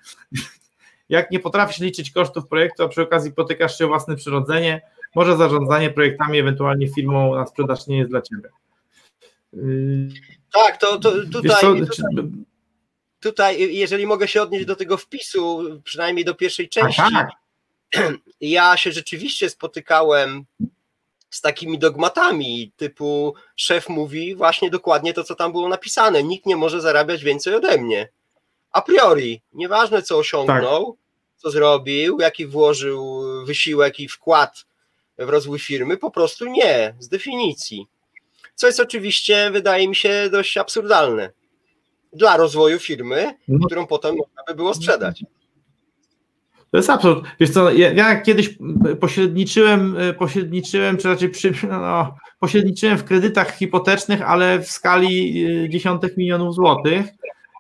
jak 1.09 1.31
nie 1.31 1.39
potrafisz 1.39 1.79
liczyć 1.79 2.11
kosztów 2.11 2.47
projektu, 2.47 2.83
a 2.83 2.87
przy 2.87 3.01
okazji 3.01 3.33
potykasz 3.33 3.77
się 3.77 3.85
o 3.85 3.87
własne 3.87 4.15
przyrodzenie, 4.15 4.81
może 5.15 5.37
zarządzanie 5.37 5.89
projektami, 5.89 6.39
ewentualnie 6.39 6.87
firmą 6.87 7.35
na 7.35 7.45
sprzedaż 7.45 7.87
nie 7.87 7.97
jest 7.97 8.09
dla 8.09 8.21
ciebie. 8.21 8.49
Tak, 10.53 10.77
to, 10.77 10.99
to 10.99 11.11
tutaj, 11.11 11.61
co, 11.61 11.75
tutaj, 11.75 12.31
tutaj, 13.19 13.75
jeżeli 13.75 14.07
mogę 14.07 14.27
się 14.27 14.41
odnieść 14.41 14.65
do 14.65 14.75
tego 14.75 14.97
wpisu, 14.97 15.63
przynajmniej 15.83 16.25
do 16.25 16.35
pierwszej 16.35 16.69
części, 16.69 17.01
tak. 17.13 17.29
ja 18.41 18.77
się 18.77 18.91
rzeczywiście 18.91 19.49
spotykałem 19.49 20.45
z 21.29 21.41
takimi 21.41 21.79
dogmatami, 21.79 22.71
typu 22.75 23.35
szef 23.55 23.89
mówi 23.89 24.35
właśnie 24.35 24.69
dokładnie 24.69 25.13
to, 25.13 25.23
co 25.23 25.35
tam 25.35 25.51
było 25.51 25.69
napisane. 25.69 26.23
Nikt 26.23 26.45
nie 26.45 26.55
może 26.55 26.81
zarabiać 26.81 27.23
więcej 27.23 27.55
ode 27.55 27.77
mnie 27.77 28.09
a 28.75 28.81
priori, 28.81 29.41
nieważne 29.53 30.01
co 30.01 30.17
osiągnął, 30.17 30.85
tak. 30.85 31.01
co 31.37 31.51
zrobił, 31.51 32.19
jaki 32.19 32.45
włożył 32.45 33.21
wysiłek 33.45 33.99
i 33.99 34.07
wkład 34.07 34.65
w 35.17 35.29
rozwój 35.29 35.59
firmy, 35.59 35.97
po 35.97 36.11
prostu 36.11 36.45
nie, 36.45 36.95
z 36.99 37.07
definicji. 37.07 37.87
Co 38.55 38.67
jest 38.67 38.79
oczywiście, 38.79 39.51
wydaje 39.51 39.87
mi 39.87 39.95
się, 39.95 40.29
dość 40.31 40.57
absurdalne 40.57 41.31
dla 42.13 42.37
rozwoju 42.37 42.79
firmy, 42.79 43.33
no. 43.47 43.65
którą 43.65 43.87
potem 43.87 44.15
można 44.15 44.43
by 44.47 44.55
było 44.55 44.73
sprzedać. 44.73 45.23
To 46.71 46.77
jest 46.77 46.89
absurd. 46.89 47.25
Wiesz 47.39 47.49
co, 47.49 47.71
ja, 47.71 47.93
ja 47.93 48.21
kiedyś 48.21 48.57
pośredniczyłem, 48.99 49.97
pośredniczyłem, 50.19 50.97
czy 50.97 51.07
raczej 51.07 51.29
przy, 51.29 51.53
no, 51.69 52.15
pośredniczyłem 52.39 52.97
w 52.97 53.03
kredytach 53.03 53.57
hipotecznych, 53.57 54.21
ale 54.21 54.59
w 54.59 54.67
skali 54.67 55.45
y, 55.65 55.69
dziesiątek 55.69 56.17
milionów 56.17 56.55
złotych 56.55 57.05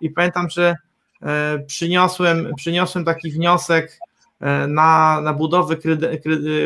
i 0.01 0.09
pamiętam, 0.09 0.49
że 0.49 0.75
przyniosłem, 1.67 2.51
przyniosłem 2.55 3.05
taki 3.05 3.31
wniosek 3.31 3.99
e, 4.39 4.67
na, 4.67 5.21
na 5.21 5.33
budowę 5.33 5.75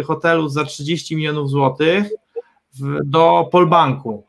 hotelu 0.05 0.49
za 0.49 0.65
30 0.65 1.15
milionów 1.15 1.49
złotych 1.49 2.09
do 3.03 3.49
Polbanku. 3.51 4.25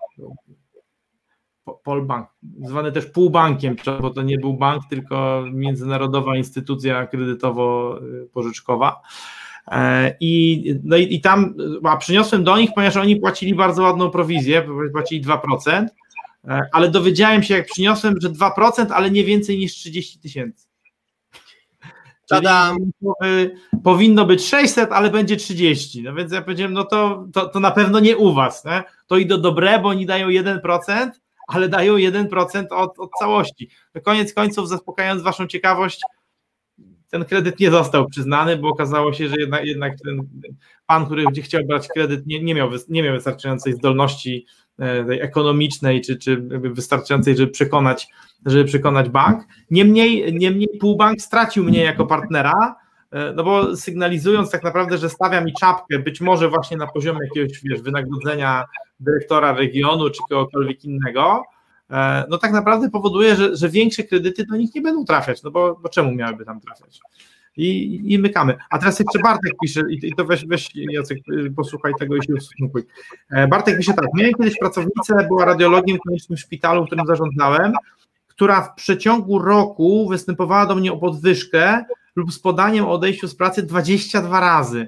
Polbank, 1.84 2.28
zwany 2.62 2.92
też 2.92 3.06
półbankiem, 3.06 3.76
bo 4.00 4.10
to 4.10 4.22
nie 4.22 4.38
był 4.38 4.54
bank, 4.54 4.82
tylko 4.90 5.44
międzynarodowa 5.52 6.36
instytucja 6.36 7.06
kredytowo-pożyczkowa. 7.06 8.92
E, 9.68 10.16
I, 10.20 10.64
no 10.84 10.96
i, 10.96 11.14
i 11.14 11.20
tam, 11.20 11.54
a 11.84 11.96
przyniosłem 11.96 12.44
do 12.44 12.58
nich, 12.58 12.70
ponieważ 12.74 12.96
oni 12.96 13.16
płacili 13.16 13.54
bardzo 13.54 13.82
ładną 13.82 14.10
prowizję, 14.10 14.66
płacili 14.92 15.24
2%, 15.24 15.86
E, 15.86 15.86
ale 16.72 16.90
dowiedziałem 16.90 17.42
się, 17.42 17.54
jak 17.54 17.66
przyniosłem, 17.66 18.14
że 18.22 18.30
2%, 18.30 18.86
ale 18.92 19.10
nie 19.10 19.24
więcej 19.24 19.58
niż 19.58 19.72
30 19.72 20.18
tysięcy. 20.20 20.70
Powinno 23.84 24.26
być 24.26 24.46
600, 24.46 24.92
ale 24.92 25.10
będzie 25.10 25.36
30. 25.36 26.02
No 26.02 26.14
więc 26.14 26.32
ja 26.32 26.42
powiedziałem, 26.42 26.72
no 26.72 26.84
to, 26.84 27.26
to, 27.32 27.48
to 27.48 27.60
na 27.60 27.70
pewno 27.70 28.00
nie 28.00 28.16
u 28.16 28.34
was. 28.34 28.64
Nie? 28.64 28.82
To 29.06 29.16
i 29.16 29.26
do 29.26 29.38
dobre, 29.38 29.78
bo 29.78 29.88
oni 29.88 30.06
dają 30.06 30.28
1%, 30.28 31.10
ale 31.48 31.68
dają 31.68 31.96
1% 31.96 32.66
od, 32.70 32.98
od 32.98 33.10
całości. 33.18 33.70
No 33.94 34.00
koniec 34.00 34.34
końców, 34.34 34.68
zaspokajając 34.68 35.22
waszą 35.22 35.46
ciekawość, 35.46 36.00
ten 37.10 37.24
kredyt 37.24 37.60
nie 37.60 37.70
został 37.70 38.06
przyznany, 38.06 38.56
bo 38.56 38.68
okazało 38.68 39.12
się, 39.12 39.28
że 39.28 39.36
jednak, 39.38 39.64
jednak 39.64 39.92
ten 40.04 40.28
pan, 40.86 41.06
który 41.06 41.24
chciał 41.42 41.64
brać 41.64 41.88
kredyt, 41.88 42.26
nie, 42.26 42.42
nie, 42.42 42.54
miał, 42.54 42.70
nie 42.88 43.02
miał 43.02 43.14
wystarczającej 43.14 43.72
zdolności 43.72 44.46
E, 44.80 45.22
ekonomicznej, 45.22 46.00
czy, 46.00 46.16
czy 46.16 46.36
wystarczającej, 46.50 47.36
żeby 47.36 47.52
przekonać, 47.52 48.08
żeby 48.46 48.64
przekonać 48.64 49.08
bank. 49.08 49.44
Niemniej, 49.70 50.34
niemniej 50.34 50.68
półbank 50.80 51.20
stracił 51.20 51.64
mnie 51.64 51.84
jako 51.84 52.06
partnera, 52.06 52.76
e, 53.10 53.32
no 53.32 53.44
bo 53.44 53.76
sygnalizując 53.76 54.50
tak 54.50 54.62
naprawdę, 54.62 54.98
że 54.98 55.10
stawia 55.10 55.40
mi 55.40 55.52
czapkę, 55.60 55.98
być 55.98 56.20
może 56.20 56.48
właśnie 56.48 56.76
na 56.76 56.86
poziomie 56.86 57.20
jakiegoś 57.22 57.60
wiesz, 57.62 57.82
wynagrodzenia 57.82 58.64
dyrektora 59.00 59.52
regionu, 59.52 60.10
czy 60.10 60.20
kogokolwiek 60.28 60.84
innego, 60.84 61.42
e, 61.90 62.24
no 62.28 62.38
tak 62.38 62.52
naprawdę 62.52 62.90
powoduje, 62.90 63.36
że, 63.36 63.56
że 63.56 63.68
większe 63.68 64.02
kredyty 64.02 64.46
do 64.46 64.56
nich 64.56 64.74
nie 64.74 64.80
będą 64.80 65.04
trafiać, 65.04 65.42
no 65.42 65.50
bo, 65.50 65.78
bo 65.82 65.88
czemu 65.88 66.12
miałyby 66.12 66.44
tam 66.44 66.60
trafiać? 66.60 67.00
I, 67.60 68.12
i 68.14 68.18
mykamy. 68.18 68.56
A 68.70 68.78
teraz 68.78 68.98
jeszcze 68.98 69.18
Bartek 69.18 69.52
pisze, 69.62 69.80
i, 69.90 70.14
to 70.14 70.24
weź, 70.24 70.46
weź 70.46 70.70
Jacek, 70.74 71.18
posłuchaj 71.56 71.92
tego 71.98 72.16
i 72.16 72.22
się 72.26 72.34
ustosunkuj. 72.34 72.86
E, 73.30 73.48
Bartek 73.48 73.76
pisze 73.78 73.92
tak, 73.92 74.06
miałem 74.14 74.34
kiedyś 74.34 74.58
pracownicę, 74.58 75.26
była 75.28 75.44
radiologiem 75.44 75.96
w 75.96 76.00
klinicznym 76.00 76.38
szpitalu, 76.38 76.84
w 76.84 76.86
którym 76.86 77.06
zarządzałem, 77.06 77.72
która 78.26 78.62
w 78.62 78.74
przeciągu 78.74 79.38
roku 79.38 80.08
występowała 80.08 80.66
do 80.66 80.74
mnie 80.74 80.92
o 80.92 80.96
podwyżkę 80.96 81.84
lub 82.16 82.32
z 82.32 82.38
podaniem 82.38 82.84
o 82.84 82.90
odejściu 82.90 83.28
z 83.28 83.34
pracy 83.34 83.62
22 83.62 84.40
razy. 84.40 84.86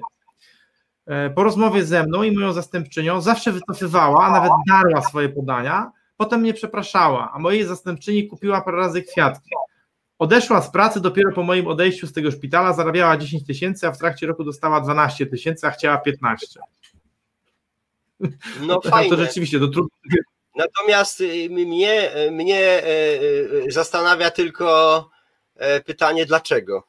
E, 1.05 1.29
po 1.29 1.43
rozmowie 1.43 1.85
ze 1.85 2.03
mną 2.03 2.23
i 2.23 2.31
moją 2.31 2.53
zastępczynią 2.53 3.21
zawsze 3.21 3.51
wycofywała, 3.51 4.25
a 4.25 4.31
nawet 4.31 4.51
darła 4.67 5.01
swoje 5.01 5.29
podania, 5.29 5.91
potem 6.17 6.41
mnie 6.41 6.53
przepraszała, 6.53 7.31
a 7.33 7.39
mojej 7.39 7.63
zastępczyni 7.63 8.27
kupiła 8.27 8.61
parę 8.61 8.77
razy 8.77 9.01
kwiatki. 9.01 9.49
Odeszła 10.19 10.61
z 10.61 10.71
pracy 10.71 11.01
dopiero 11.01 11.31
po 11.31 11.43
moim 11.43 11.67
odejściu 11.67 12.07
z 12.07 12.13
tego 12.13 12.31
szpitala, 12.31 12.73
zarabiała 12.73 13.17
10 13.17 13.45
tysięcy, 13.45 13.87
a 13.87 13.91
w 13.91 13.97
trakcie 13.97 14.27
roku 14.27 14.43
dostała 14.43 14.81
12 14.81 15.25
tysięcy, 15.25 15.67
a 15.67 15.71
chciała 15.71 15.97
15. 15.97 16.59
No 18.61 18.81
fajnie. 18.81 19.09
To 19.15 19.17
rzeczywiście, 19.17 19.59
to 19.59 19.67
trudno. 19.67 19.89
Natomiast 20.55 21.21
y, 21.21 21.49
mnie, 21.49 22.11
mnie 22.31 22.83
y, 22.83 22.87
y, 23.67 23.71
zastanawia 23.71 24.31
tylko 24.31 25.09
e, 25.55 25.81
pytanie, 25.81 26.25
dlaczego? 26.25 26.83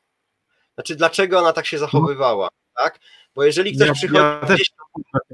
Znaczy, 0.75 0.97
dlaczego 0.97 1.39
ona 1.39 1.53
tak 1.53 1.67
się 1.67 1.79
zachowywała, 1.79 2.49
tak? 2.77 2.99
Bo 3.35 3.45
jeżeli 3.45 3.77
ktoś 3.77 3.89
ja, 3.89 3.95
przychodzi. 3.95 4.23
Ja 4.49 5.25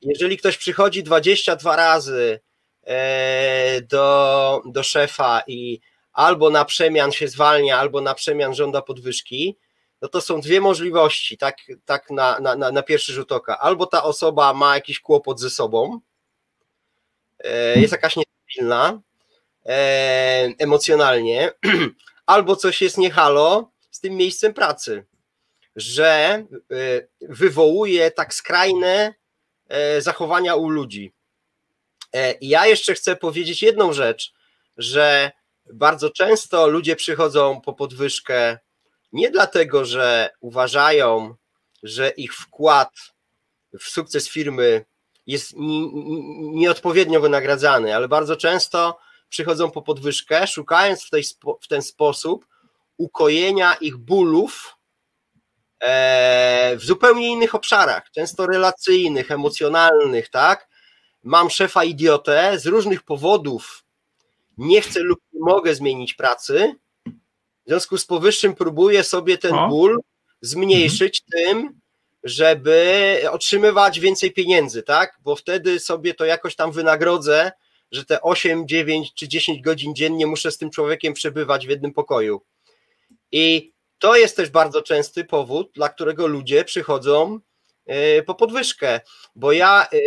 jeżeli 0.00 0.36
ktoś 0.36 0.58
przychodzi 0.58 1.02
22 1.02 1.76
razy 1.76 2.40
e, 2.82 3.82
do, 3.82 4.62
do 4.66 4.82
szefa 4.82 5.42
i 5.46 5.80
albo 6.16 6.50
na 6.50 6.64
przemian 6.64 7.12
się 7.12 7.28
zwalnia, 7.28 7.78
albo 7.78 8.00
na 8.00 8.14
przemian 8.14 8.54
żąda 8.54 8.82
podwyżki, 8.82 9.56
no 10.02 10.08
to 10.08 10.20
są 10.20 10.40
dwie 10.40 10.60
możliwości, 10.60 11.38
tak, 11.38 11.56
tak 11.84 12.10
na, 12.10 12.40
na, 12.40 12.56
na 12.56 12.82
pierwszy 12.82 13.12
rzut 13.12 13.32
oka. 13.32 13.58
Albo 13.58 13.86
ta 13.86 14.02
osoba 14.02 14.54
ma 14.54 14.74
jakiś 14.74 15.00
kłopot 15.00 15.40
ze 15.40 15.50
sobą, 15.50 16.00
e, 17.38 17.80
jest 17.80 17.92
jakaś 17.92 18.16
niestabilna 18.16 19.00
e, 19.66 19.74
emocjonalnie, 20.58 21.52
albo 22.26 22.56
coś 22.56 22.82
jest 22.82 22.98
niehalo 22.98 23.70
z 23.90 24.00
tym 24.00 24.14
miejscem 24.14 24.54
pracy, 24.54 25.06
że 25.76 26.06
e, 26.10 26.46
wywołuje 27.20 28.10
tak 28.10 28.34
skrajne 28.34 29.14
zachowania 29.98 30.54
u 30.54 30.68
ludzi. 30.68 31.12
Ja 32.40 32.66
jeszcze 32.66 32.94
chcę 32.94 33.16
powiedzieć 33.16 33.62
jedną 33.62 33.92
rzecz, 33.92 34.34
że 34.76 35.32
bardzo 35.72 36.10
często 36.10 36.66
ludzie 36.66 36.96
przychodzą 36.96 37.60
po 37.60 37.72
podwyżkę 37.72 38.58
nie 39.12 39.30
dlatego, 39.30 39.84
że 39.84 40.30
uważają, 40.40 41.34
że 41.82 42.10
ich 42.10 42.34
wkład 42.34 42.90
w 43.80 43.84
sukces 43.84 44.28
firmy 44.28 44.84
jest 45.26 45.52
nieodpowiednio 46.38 47.20
wynagradzany, 47.20 47.96
ale 47.96 48.08
bardzo 48.08 48.36
często 48.36 48.98
przychodzą 49.28 49.70
po 49.70 49.82
podwyżkę, 49.82 50.46
szukając 50.46 51.04
w, 51.04 51.10
tej, 51.10 51.22
w 51.62 51.68
ten 51.68 51.82
sposób 51.82 52.46
ukojenia 52.96 53.74
ich 53.74 53.96
bólów 53.96 54.76
e, 55.80 56.76
w 56.76 56.84
zupełnie 56.84 57.28
innych 57.28 57.54
obszarach, 57.54 58.10
często 58.10 58.46
relacyjnych, 58.46 59.30
emocjonalnych, 59.30 60.28
tak? 60.28 60.68
Mam 61.22 61.50
szefa 61.50 61.84
idiotę 61.84 62.58
z 62.58 62.66
różnych 62.66 63.02
powodów, 63.02 63.85
nie 64.56 64.80
chcę 64.80 65.00
lub 65.00 65.18
nie 65.32 65.40
mogę 65.40 65.74
zmienić 65.74 66.14
pracy. 66.14 66.74
W 67.64 67.68
związku 67.68 67.98
z 67.98 68.06
powyższym 68.06 68.54
próbuję 68.54 69.04
sobie 69.04 69.38
ten 69.38 69.54
o. 69.54 69.68
ból 69.68 70.00
zmniejszyć 70.40 71.22
mhm. 71.34 71.44
tym, 71.44 71.80
żeby 72.24 73.20
otrzymywać 73.30 74.00
więcej 74.00 74.32
pieniędzy, 74.32 74.82
tak? 74.82 75.18
Bo 75.22 75.36
wtedy 75.36 75.80
sobie 75.80 76.14
to 76.14 76.24
jakoś 76.24 76.56
tam 76.56 76.72
wynagrodzę, 76.72 77.52
że 77.92 78.04
te 78.04 78.22
8, 78.22 78.68
9 78.68 79.14
czy 79.14 79.28
10 79.28 79.60
godzin 79.60 79.94
dziennie 79.94 80.26
muszę 80.26 80.50
z 80.50 80.58
tym 80.58 80.70
człowiekiem 80.70 81.14
przebywać 81.14 81.66
w 81.66 81.70
jednym 81.70 81.92
pokoju. 81.92 82.42
I 83.32 83.72
to 83.98 84.16
jest 84.16 84.36
też 84.36 84.50
bardzo 84.50 84.82
częsty 84.82 85.24
powód, 85.24 85.70
dla 85.74 85.88
którego 85.88 86.26
ludzie 86.26 86.64
przychodzą 86.64 87.40
po 88.26 88.34
podwyżkę, 88.34 89.00
bo 89.36 89.52
ja 89.52 89.86
e, 89.92 89.98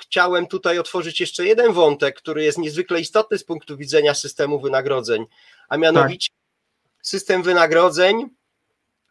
chciałem 0.00 0.46
tutaj 0.46 0.78
otworzyć 0.78 1.20
jeszcze 1.20 1.46
jeden 1.46 1.72
wątek, 1.72 2.16
który 2.16 2.44
jest 2.44 2.58
niezwykle 2.58 3.00
istotny 3.00 3.38
z 3.38 3.44
punktu 3.44 3.76
widzenia 3.76 4.14
systemu 4.14 4.60
wynagrodzeń, 4.60 5.26
a 5.68 5.76
mianowicie 5.76 6.28
tak. 6.28 7.06
system 7.06 7.42
wynagrodzeń 7.42 8.28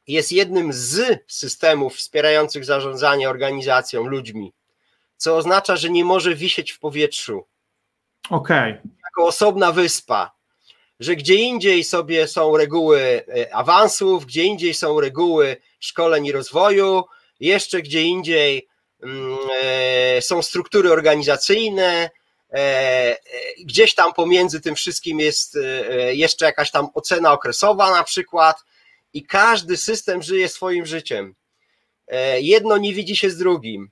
jest 0.08 0.32
jednym 0.32 0.74
z 0.74 1.20
systemów 1.28 1.96
wspierających 1.96 2.66
zarządzanie 2.66 3.30
organizacją, 3.30 4.08
ludźmi, 4.08 4.54
co 5.18 5.38
oznacza, 5.38 5.76
że 5.76 5.90
nie 5.90 6.06
może 6.06 6.36
wisieć 6.36 6.72
w 6.72 6.80
powietrzu. 6.80 7.46
Okej. 8.30 8.72
Okay. 8.72 8.92
Jako 9.04 9.26
osobna 9.28 9.72
wyspa, 9.72 10.32
że 11.00 11.16
gdzie 11.16 11.36
indziej 11.36 11.84
sobie 11.84 12.28
są 12.28 12.58
reguły 12.58 13.00
e, 13.00 13.56
awansów, 13.56 14.26
gdzie 14.26 14.44
indziej 14.44 14.74
są 14.74 15.02
reguły 15.02 15.58
szkoleń 15.80 16.26
i 16.26 16.32
rozwoju, 16.32 17.04
jeszcze 17.40 17.82
gdzie 17.82 18.04
indziej 18.04 18.68
mm, 19.04 19.38
e, 19.62 20.22
są 20.22 20.42
struktury 20.42 20.92
organizacyjne, 20.92 22.10
e, 22.54 23.18
gdzieś 23.66 23.96
tam 23.96 24.14
pomiędzy 24.14 24.62
tym 24.62 24.76
wszystkim 24.76 25.20
jest 25.20 25.56
e, 25.56 26.16
jeszcze 26.16 26.46
jakaś 26.46 26.72
tam 26.72 26.88
ocena 26.94 27.32
okresowa 27.32 27.92
na 27.92 28.04
przykład 28.04 28.58
i 29.14 29.26
każdy 29.26 29.78
system 29.78 30.22
żyje 30.22 30.50
swoim 30.50 30.86
życiem. 30.86 31.36
Jedno 32.40 32.78
nie 32.78 32.94
widzi 32.94 33.16
się 33.16 33.30
z 33.30 33.38
drugim. 33.38 33.90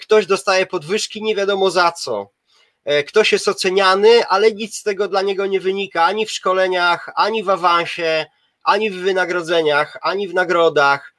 Ktoś 0.00 0.26
dostaje 0.26 0.66
podwyżki 0.66 1.22
nie 1.22 1.34
wiadomo 1.34 1.70
za 1.70 1.92
co. 1.92 2.30
Ktoś 3.06 3.32
jest 3.32 3.48
oceniany, 3.48 4.26
ale 4.26 4.52
nic 4.52 4.76
z 4.76 4.82
tego 4.82 5.08
dla 5.08 5.22
niego 5.22 5.46
nie 5.46 5.60
wynika 5.60 6.04
ani 6.04 6.26
w 6.26 6.32
szkoleniach, 6.32 7.10
ani 7.14 7.42
w 7.42 7.50
awansie, 7.50 8.26
ani 8.64 8.90
w 8.90 8.96
wynagrodzeniach, 8.96 9.98
ani 10.02 10.28
w 10.28 10.34
nagrodach 10.34 11.14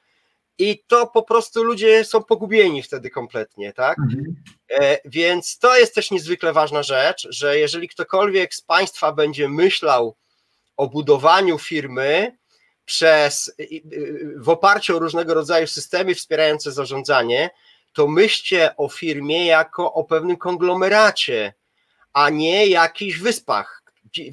i 0.60 0.84
to 0.86 1.06
po 1.06 1.22
prostu 1.22 1.62
ludzie 1.62 2.04
są 2.04 2.24
pogubieni 2.24 2.82
wtedy 2.82 3.10
kompletnie, 3.10 3.72
tak? 3.72 3.98
Mhm. 3.98 4.36
E, 4.70 4.98
więc 5.04 5.58
to 5.58 5.78
jest 5.78 5.94
też 5.94 6.10
niezwykle 6.10 6.52
ważna 6.52 6.82
rzecz, 6.82 7.26
że 7.30 7.58
jeżeli 7.58 7.88
ktokolwiek 7.88 8.54
z 8.54 8.62
Państwa 8.62 9.12
będzie 9.12 9.48
myślał 9.48 10.16
o 10.76 10.88
budowaniu 10.88 11.58
firmy 11.58 12.36
przez, 12.84 13.52
w 14.36 14.48
oparciu 14.48 14.96
o 14.96 14.98
różnego 14.98 15.34
rodzaju 15.34 15.66
systemy 15.66 16.14
wspierające 16.14 16.72
zarządzanie, 16.72 17.50
to 17.92 18.08
myślcie 18.08 18.76
o 18.76 18.88
firmie 18.88 19.46
jako 19.46 19.92
o 19.92 20.04
pewnym 20.04 20.36
konglomeracie, 20.36 21.54
a 22.12 22.30
nie 22.30 22.66
jakichś 22.66 23.18
wyspach. 23.18 23.82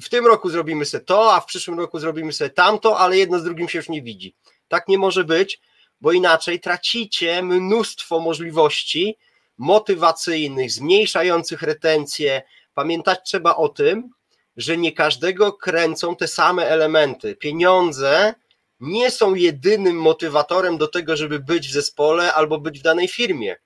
W 0.02 0.08
tym 0.08 0.26
roku 0.26 0.50
zrobimy 0.50 0.84
sobie 0.84 1.04
to, 1.04 1.34
a 1.34 1.40
w 1.40 1.46
przyszłym 1.46 1.78
roku 1.78 1.98
zrobimy 1.98 2.32
sobie 2.32 2.50
tamto, 2.50 2.98
ale 2.98 3.18
jedno 3.18 3.38
z 3.38 3.44
drugim 3.44 3.68
się 3.68 3.78
już 3.78 3.88
nie 3.88 4.02
widzi. 4.02 4.34
Tak 4.68 4.88
nie 4.88 4.98
może 4.98 5.24
być, 5.24 5.60
bo 6.00 6.12
inaczej 6.12 6.60
tracicie 6.60 7.42
mnóstwo 7.42 8.20
możliwości 8.20 9.16
motywacyjnych, 9.58 10.72
zmniejszających 10.72 11.62
retencję. 11.62 12.42
Pamiętać 12.74 13.18
trzeba 13.24 13.56
o 13.56 13.68
tym, 13.68 14.10
że 14.56 14.76
nie 14.76 14.92
każdego 14.92 15.52
kręcą 15.52 16.16
te 16.16 16.28
same 16.28 16.68
elementy. 16.68 17.36
Pieniądze 17.36 18.34
nie 18.80 19.10
są 19.10 19.34
jedynym 19.34 19.96
motywatorem 19.96 20.78
do 20.78 20.88
tego, 20.88 21.16
żeby 21.16 21.38
być 21.38 21.68
w 21.68 21.72
zespole 21.72 22.34
albo 22.34 22.60
być 22.60 22.78
w 22.78 22.82
danej 22.82 23.08
firmie. 23.08 23.56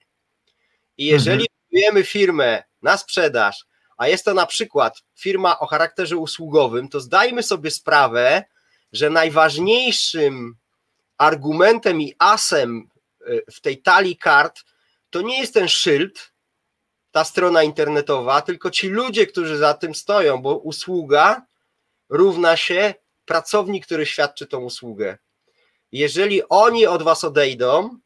I 0.98 1.06
jeżeli 1.06 1.42
mhm. 1.42 1.48
budujemy 1.70 2.04
firmę 2.04 2.62
na 2.82 2.96
sprzedaż, 2.96 3.66
a 3.96 4.08
jest 4.08 4.24
to 4.24 4.34
na 4.34 4.46
przykład 4.46 5.02
firma 5.18 5.58
o 5.58 5.66
charakterze 5.66 6.16
usługowym, 6.16 6.88
to 6.88 7.00
zdajmy 7.00 7.42
sobie 7.42 7.70
sprawę, 7.70 8.44
że 8.92 9.10
najważniejszym 9.10 10.56
argumentem 11.22 12.00
i 12.00 12.14
asem 12.18 12.88
e, 13.26 13.52
w 13.52 13.60
tej 13.60 13.82
talii 13.82 14.16
kart 14.16 14.64
to 15.10 15.22
nie 15.22 15.40
jest 15.40 15.54
ten 15.54 15.68
szyld, 15.68 16.32
ta 17.10 17.24
strona 17.24 17.62
internetowa, 17.62 18.42
tylko 18.42 18.70
ci 18.70 18.88
ludzie, 18.88 19.26
którzy 19.26 19.56
za 19.56 19.74
tym 19.74 19.94
stoją, 19.94 20.42
bo 20.42 20.56
usługa 20.56 21.46
równa 22.08 22.56
się 22.56 22.94
pracownik, 23.24 23.86
który 23.86 24.06
świadczy 24.06 24.46
tą 24.46 24.58
usługę. 24.58 25.18
Jeżeli 25.92 26.42
oni 26.48 26.86
od 26.86 27.02
was 27.02 27.24
odejdą, 27.24 27.98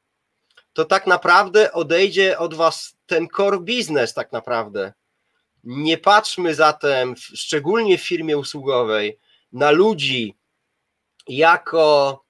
to 0.72 0.84
tak 0.84 1.06
naprawdę 1.06 1.72
odejdzie 1.72 2.38
od 2.38 2.54
was 2.54 2.96
ten 3.06 3.28
core 3.36 3.58
business, 3.58 4.14
tak 4.14 4.32
naprawdę. 4.32 4.92
Nie 5.64 5.98
patrzmy 5.98 6.54
zatem, 6.54 7.14
szczególnie 7.16 7.98
w 7.98 8.06
firmie 8.06 8.38
usługowej, 8.38 9.18
na 9.52 9.70
ludzi 9.70 10.34
jako 11.28 12.25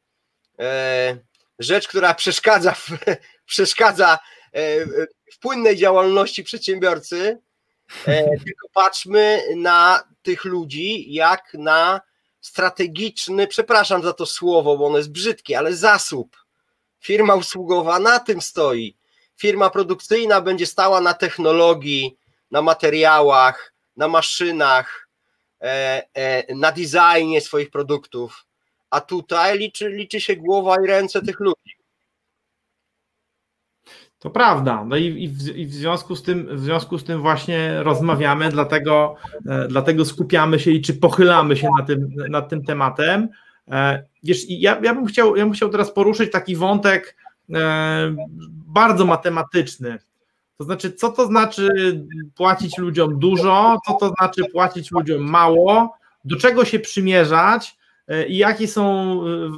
rzecz, 1.58 1.88
która 1.88 2.14
przeszkadza 2.14 2.72
w, 2.72 2.90
przeszkadza 3.46 4.18
e, 4.52 4.86
w 5.32 5.38
płynnej 5.40 5.76
działalności 5.76 6.44
przedsiębiorcy, 6.44 7.38
e, 8.06 8.24
tylko 8.46 8.68
patrzmy 8.74 9.42
na 9.56 10.04
tych 10.22 10.44
ludzi 10.44 11.12
jak 11.12 11.54
na 11.54 12.00
strategiczny, 12.40 13.46
przepraszam 13.46 14.02
za 14.02 14.12
to 14.12 14.26
słowo, 14.26 14.78
bo 14.78 14.86
ono 14.86 14.98
jest 14.98 15.12
brzydkie, 15.12 15.58
ale 15.58 15.76
zasób. 15.76 16.36
Firma 17.00 17.34
usługowa 17.34 17.98
na 17.98 18.18
tym 18.18 18.40
stoi. 18.40 18.96
Firma 19.36 19.70
produkcyjna 19.70 20.40
będzie 20.40 20.66
stała 20.66 21.00
na 21.00 21.14
technologii, 21.14 22.18
na 22.50 22.62
materiałach, 22.62 23.74
na 23.96 24.08
maszynach, 24.08 25.08
e, 25.60 26.02
e, 26.14 26.54
na 26.54 26.72
designie 26.72 27.40
swoich 27.40 27.70
produktów, 27.70 28.46
a 28.96 29.00
tutaj 29.00 29.58
liczy, 29.58 29.88
liczy 29.88 30.20
się 30.20 30.36
głowa 30.36 30.76
i 30.84 30.86
ręce 30.86 31.22
tych 31.22 31.40
ludzi. 31.40 31.76
To 34.18 34.30
prawda. 34.30 34.84
No 34.84 34.96
i, 34.96 35.04
i, 35.04 35.28
w, 35.28 35.56
i, 35.56 35.66
w, 35.66 35.74
związku 35.74 36.16
z 36.16 36.22
tym, 36.22 36.56
w 36.56 36.60
związku 36.60 36.98
z 36.98 37.04
tym 37.04 37.20
właśnie 37.20 37.82
rozmawiamy, 37.82 38.50
dlatego, 38.50 39.14
e, 39.48 39.68
dlatego 39.68 40.04
skupiamy 40.04 40.60
się 40.60 40.70
i 40.70 40.82
czy 40.82 40.94
pochylamy 40.94 41.56
się 41.56 41.68
nad 41.78 41.86
tym, 41.86 42.08
nad 42.28 42.48
tym 42.48 42.64
tematem. 42.64 43.28
E, 43.68 44.04
wiesz, 44.22 44.38
ja, 44.48 44.80
ja, 44.82 44.94
bym 44.94 45.06
chciał, 45.06 45.36
ja 45.36 45.44
bym 45.44 45.52
chciał 45.52 45.68
teraz 45.68 45.92
poruszyć 45.92 46.32
taki 46.32 46.56
wątek 46.56 47.16
e, 47.54 48.14
bardzo 48.66 49.04
matematyczny. 49.04 49.98
To 50.58 50.64
znaczy, 50.64 50.92
co 50.92 51.12
to 51.12 51.26
znaczy 51.26 51.68
płacić 52.36 52.78
ludziom 52.78 53.18
dużo, 53.18 53.78
co 53.86 53.94
to 53.94 54.14
znaczy 54.18 54.44
płacić 54.52 54.90
ludziom 54.90 55.22
mało, 55.22 55.96
do 56.24 56.36
czego 56.36 56.64
się 56.64 56.78
przymierzać 56.78 57.76
i 58.28 58.36
jakie 58.36 58.68
są, 58.68 58.84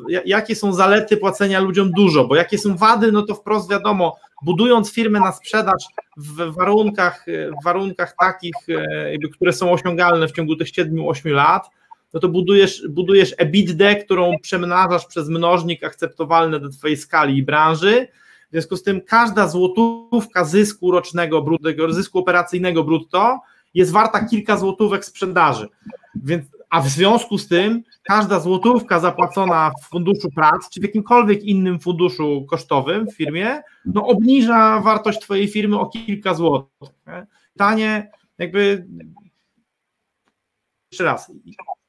e, 0.09 0.23
jakie 0.25 0.57
są 0.57 0.73
zalety 0.73 1.17
płacenia 1.17 1.61
ludziom 1.61 1.91
dużo, 1.91 2.25
bo 2.25 2.37
jakie 2.37 2.59
są 2.59 2.77
wady, 2.77 3.13
no 3.13 3.23
to 3.23 3.35
wprost 3.35 3.71
wiadomo, 3.71 4.17
budując 4.45 4.93
firmę 4.93 5.21
na 5.21 5.33
sprzedaż 5.33 5.85
w 6.17 6.55
warunkach, 6.55 7.27
w 7.61 7.65
warunkach 7.65 8.15
takich, 8.21 8.55
e, 8.69 9.13
jakby, 9.13 9.29
które 9.29 9.53
są 9.53 9.73
osiągalne 9.73 10.29
w 10.29 10.33
ciągu 10.33 10.57
tych 10.57 10.69
7-8 10.69 11.33
lat, 11.33 11.71
no 12.15 12.21
to 12.21 12.29
budujesz, 12.29 12.83
budujesz 12.89 13.35
EBITDA, 13.39 13.95
którą 13.95 14.33
przemnażasz 14.43 15.07
przez 15.07 15.29
mnożnik 15.29 15.85
akceptowalny 15.85 16.61
do 16.61 16.69
Twojej 16.69 16.97
skali 16.97 17.37
i 17.37 17.43
branży. 17.43 18.09
W 18.49 18.51
związku 18.51 18.77
z 18.77 18.83
tym 18.83 19.01
każda 19.01 19.49
złotówka 19.49 20.45
zysku 20.45 20.91
rocznego, 20.91 21.43
brutto, 21.43 21.93
zysku 21.93 22.19
operacyjnego 22.19 22.85
brutto 22.85 23.41
jest 23.75 23.93
warta 23.93 24.25
kilka 24.25 24.57
złotówek 24.57 25.05
sprzedaży. 25.05 25.69
Więc, 26.15 26.47
a 26.71 26.81
w 26.81 26.89
związku 26.89 27.39
z 27.39 27.49
tym 27.49 27.83
każda 28.03 28.41
złotówka 28.41 29.01
zapłacona 29.01 29.71
w 29.83 29.89
funduszu 29.89 30.31
prac, 30.31 30.71
czy 30.71 30.81
w 30.81 30.83
jakimkolwiek 30.83 31.43
innym 31.43 31.81
funduszu 31.81 32.47
kosztowym 32.51 33.07
w 33.07 33.17
firmie, 33.17 33.63
no 33.85 34.07
obniża 34.07 34.81
wartość 34.81 35.21
Twojej 35.21 35.49
firmy 35.49 35.81
o 35.81 35.87
kilka 35.87 36.35
złotych. 36.35 36.89
Pytanie, 37.53 38.11
jakby 38.39 38.87
jeszcze 40.93 41.05
raz, 41.05 41.33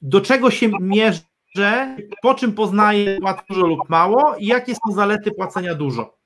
do 0.02 0.22
czego 0.22 0.52
się 0.52 0.72
mierzę, 0.82 1.98
po 2.22 2.34
czym 2.34 2.54
poznaję 2.54 3.18
płat 3.20 3.44
dużo 3.50 3.68
lub 3.68 3.90
mało 3.90 4.36
i 4.36 4.46
jakie 4.46 4.76
są 4.76 4.94
zalety 4.96 5.32
płacenia 5.32 5.76
dużo? 5.76 6.20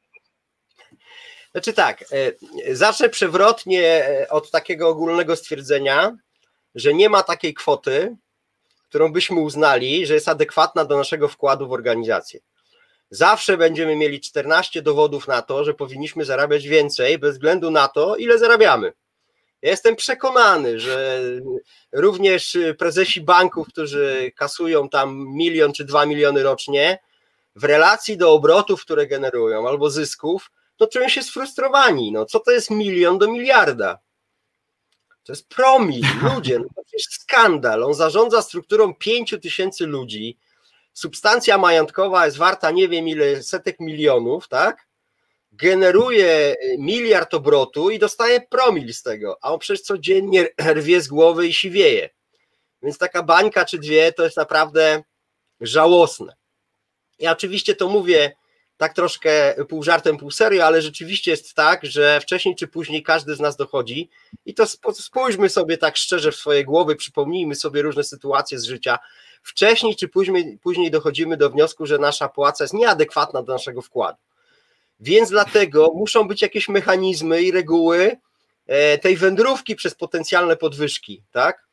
Znaczy 1.52 1.74
tak, 1.74 2.06
e, 2.12 2.76
zacznę 2.76 3.10
przewrotnie 3.10 4.06
e, 4.08 4.30
od 4.30 4.52
takiego 4.52 4.90
ogólnego 4.90 5.36
stwierdzenia, 5.36 6.18
że 6.76 6.94
nie 6.94 7.10
ma 7.10 7.24
takiej 7.24 7.54
kwoty, 7.54 8.18
którą 8.94 9.12
byśmy 9.12 9.40
uznali, 9.40 10.06
że 10.06 10.14
jest 10.14 10.30
adekwatna 10.30 10.86
do 10.86 10.98
naszego 10.98 11.28
wkładu 11.28 11.68
w 11.68 11.72
organizację. 11.72 12.40
Zawsze 13.10 13.58
będziemy 13.58 13.96
mieli 13.96 14.22
14 14.22 14.82
dowodów 14.82 15.28
na 15.28 15.42
to, 15.42 15.64
że 15.64 15.74
powinniśmy 15.74 16.26
zarabiać 16.26 16.68
więcej, 16.68 17.20
bez 17.20 17.34
względu 17.34 17.72
na 17.72 17.88
to, 17.88 18.16
ile 18.16 18.38
zarabiamy. 18.38 18.94
Ja 19.62 19.70
jestem 19.70 19.96
przekonany, 19.96 20.80
że 20.80 21.22
również 21.92 22.58
prezesi 22.78 23.22
banków, 23.22 23.68
którzy 23.68 24.32
kasują 24.36 24.90
tam 24.90 25.28
milion 25.28 25.74
czy 25.74 25.86
dwa 25.86 26.06
miliony 26.06 26.44
rocznie, 26.44 27.00
w 27.56 27.64
relacji 27.64 28.18
do 28.18 28.32
obrotów, 28.34 28.82
które 28.82 29.08
generują, 29.08 29.68
albo 29.68 29.90
zysków, 29.90 30.52
to 30.78 30.88
czują 30.88 31.10
się 31.10 31.24
sfrustrowani. 31.24 32.12
No, 32.12 32.26
co 32.26 32.40
to 32.40 32.52
jest 32.52 32.70
milion 32.70 33.18
do 33.18 33.28
miliarda? 33.28 34.00
To 35.24 35.32
jest 35.32 35.50
promil, 35.50 36.06
ludzie, 36.34 36.60
no 36.60 36.66
to 36.76 36.82
jest 36.94 37.14
skandal. 37.14 37.84
On 37.84 37.94
zarządza 37.94 38.42
strukturą 38.42 38.94
pięciu 38.94 39.40
tysięcy 39.40 39.86
ludzi. 39.86 40.38
Substancja 40.94 41.58
majątkowa 41.58 42.26
jest 42.26 42.38
warta 42.38 42.72
nie 42.72 42.88
wiem 42.88 43.08
ile 43.08 43.44
setek 43.44 43.80
milionów, 43.80 44.48
tak? 44.48 44.88
Generuje 45.52 46.56
miliard 46.78 47.34
obrotu 47.34 47.90
i 47.90 48.00
dostaje 48.00 48.42
promil 48.42 48.94
z 48.94 49.02
tego, 49.02 49.38
a 49.42 49.54
on 49.54 49.60
przecież 49.60 49.82
codziennie 49.82 50.48
rwie 50.62 51.02
z 51.02 51.08
głowy 51.08 51.48
i 51.48 51.54
siwieje. 51.54 52.10
Więc 52.82 52.98
taka 52.98 53.24
bańka 53.24 53.66
czy 53.66 53.80
dwie 53.80 54.14
to 54.14 54.24
jest 54.24 54.38
naprawdę 54.38 55.04
żałosne. 55.62 56.36
Ja 57.20 57.32
oczywiście 57.32 57.76
to 57.76 57.90
mówię 57.90 58.36
tak 58.78 58.94
troszkę 58.94 59.56
pół 59.70 59.84
żartem, 59.84 60.18
pół 60.18 60.32
serio, 60.32 60.66
ale 60.66 60.82
rzeczywiście 60.82 61.32
jest 61.32 61.54
tak, 61.54 61.86
że 61.86 62.20
wcześniej 62.22 62.56
czy 62.56 62.68
później 62.68 63.04
każdy 63.04 63.36
z 63.36 63.40
nas 63.40 63.56
dochodzi 63.56 64.10
i 64.46 64.54
to 64.54 64.66
spójrzmy 64.94 65.50
sobie 65.50 65.78
tak 65.78 65.98
szczerze 65.98 66.32
w 66.32 66.36
swoje 66.36 66.66
głowy, 66.66 66.96
przypomnijmy 66.96 67.56
sobie 67.56 67.82
różne 67.82 68.04
sytuacje 68.04 68.60
z 68.60 68.64
życia. 68.64 69.00
Wcześniej 69.44 69.96
czy 69.96 70.08
później, 70.08 70.60
później 70.64 70.92
dochodzimy 70.92 71.38
do 71.38 71.50
wniosku, 71.50 71.86
że 71.86 71.98
nasza 71.98 72.30
płaca 72.30 72.64
jest 72.64 72.74
nieadekwatna 72.74 73.44
do 73.44 73.54
naszego 73.54 73.82
wkładu. 73.82 74.18
Więc 75.00 75.30
dlatego 75.30 75.92
muszą 75.96 76.28
być 76.28 76.42
jakieś 76.42 76.70
mechanizmy 76.70 77.42
i 77.42 77.52
reguły 77.52 78.18
e, 78.68 78.98
tej 78.98 79.18
wędrówki 79.18 79.76
przez 79.76 79.96
potencjalne 79.96 80.58
podwyżki, 80.58 81.24
tak? 81.32 81.68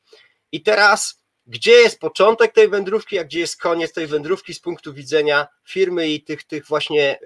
I 0.53 0.63
teraz 0.63 1.20
gdzie 1.51 1.73
jest 1.73 2.01
początek 2.01 2.53
tej 2.53 2.69
wędrówki, 2.69 3.19
a 3.19 3.25
gdzie 3.25 3.41
jest 3.41 3.61
koniec 3.61 3.93
tej 3.93 4.07
wędrówki 4.07 4.55
z 4.55 4.61
punktu 4.61 4.95
widzenia 4.95 5.49
firmy 5.65 6.09
i 6.09 6.25
tych, 6.25 6.45
tych 6.45 6.67
właśnie 6.67 7.03
e, 7.03 7.17
e, 7.17 7.21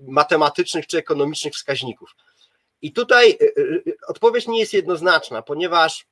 matematycznych 0.00 0.86
czy 0.86 0.98
ekonomicznych 0.98 1.54
wskaźników. 1.54 2.10
I 2.82 2.92
tutaj 2.92 3.30
e, 3.30 3.36
odpowiedź 4.08 4.48
nie 4.48 4.60
jest 4.60 4.72
jednoznaczna, 4.72 5.42
ponieważ 5.42 6.06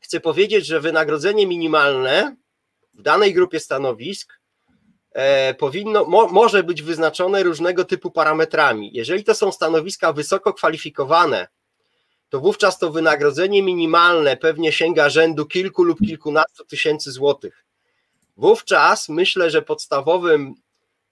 chcę 0.00 0.20
powiedzieć, 0.20 0.66
że 0.66 0.80
wynagrodzenie 0.80 1.46
minimalne 1.46 2.36
w 2.94 3.02
danej 3.02 3.34
grupie 3.34 3.60
stanowisk 3.60 4.40
powinno, 5.58 6.04
mo, 6.04 6.28
może 6.28 6.62
być 6.62 6.82
wyznaczone 6.82 7.42
różnego 7.42 7.84
typu 7.84 8.10
parametrami. 8.10 8.90
Jeżeli 8.92 9.24
to 9.24 9.34
są 9.34 9.52
stanowiska 9.52 10.12
wysoko 10.12 10.54
kwalifikowane, 10.54 11.48
to 12.28 12.40
wówczas 12.40 12.78
to 12.78 12.90
wynagrodzenie 12.90 13.62
minimalne 13.62 14.36
pewnie 14.36 14.72
sięga 14.72 15.08
rzędu 15.08 15.46
kilku 15.46 15.84
lub 15.84 15.98
kilkunastu 15.98 16.64
tysięcy 16.64 17.12
złotych. 17.12 17.64
Wówczas 18.36 19.08
myślę, 19.08 19.50
że 19.50 19.62
podstawowym 19.62 20.54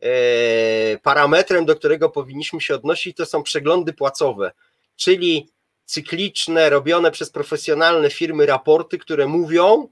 e, 0.00 0.98
parametrem, 0.98 1.64
do 1.64 1.76
którego 1.76 2.10
powinniśmy 2.10 2.60
się 2.60 2.74
odnosić, 2.74 3.16
to 3.16 3.26
są 3.26 3.42
przeglądy 3.42 3.92
płacowe, 3.92 4.52
czyli 4.96 5.48
cykliczne, 5.84 6.70
robione 6.70 7.10
przez 7.10 7.30
profesjonalne 7.30 8.10
firmy 8.10 8.46
raporty, 8.46 8.98
które 8.98 9.26
mówią, 9.26 9.88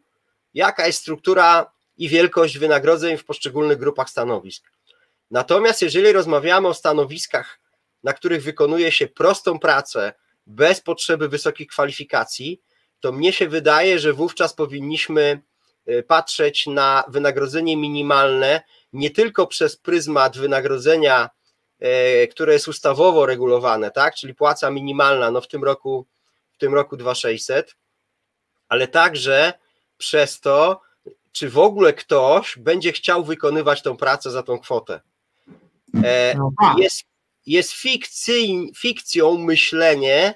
jaka 0.54 0.86
jest 0.86 0.98
struktura 0.98 1.72
i 1.96 2.08
wielkość 2.08 2.58
wynagrodzeń 2.58 3.16
w 3.16 3.24
poszczególnych 3.24 3.78
grupach 3.78 4.10
stanowisk. 4.10 4.70
Natomiast 5.30 5.82
jeżeli 5.82 6.12
rozmawiamy 6.12 6.68
o 6.68 6.74
stanowiskach, 6.74 7.60
na 8.02 8.12
których 8.12 8.42
wykonuje 8.42 8.92
się 8.92 9.06
prostą 9.06 9.58
pracę, 9.58 10.12
bez 10.46 10.80
potrzeby 10.80 11.28
wysokich 11.28 11.68
kwalifikacji, 11.68 12.60
to 13.00 13.12
mnie 13.12 13.32
się 13.32 13.48
wydaje, 13.48 13.98
że 13.98 14.12
wówczas 14.12 14.54
powinniśmy 14.54 15.42
e, 15.86 16.02
patrzeć 16.02 16.66
na 16.66 17.04
wynagrodzenie 17.08 17.76
minimalne 17.76 18.62
nie 18.92 19.10
tylko 19.10 19.46
przez 19.46 19.76
pryzmat 19.76 20.38
wynagrodzenia, 20.38 21.30
e, 21.78 22.26
które 22.26 22.52
jest 22.52 22.68
ustawowo 22.68 23.26
regulowane, 23.26 23.90
tak, 23.90 24.14
czyli 24.14 24.34
płaca 24.34 24.70
minimalna, 24.70 25.30
no 25.30 25.40
w 25.40 25.48
tym 25.48 25.64
roku 25.64 26.06
w 26.52 26.58
tym 26.58 26.74
roku 26.74 26.96
2600, 26.96 27.76
ale 28.68 28.88
także 28.88 29.52
przez 29.98 30.40
to, 30.40 30.80
czy 31.32 31.50
w 31.50 31.58
ogóle 31.58 31.92
ktoś 31.92 32.58
będzie 32.58 32.92
chciał 32.92 33.24
wykonywać 33.24 33.82
tą 33.82 33.96
pracę 33.96 34.30
za 34.30 34.42
tą 34.42 34.58
kwotę. 34.58 35.00
E, 36.04 36.34
no 36.38 36.50
tak. 36.60 36.78
Jest 36.78 37.04
jest 37.46 37.72
fikcją 38.76 39.38
myślenie, 39.38 40.34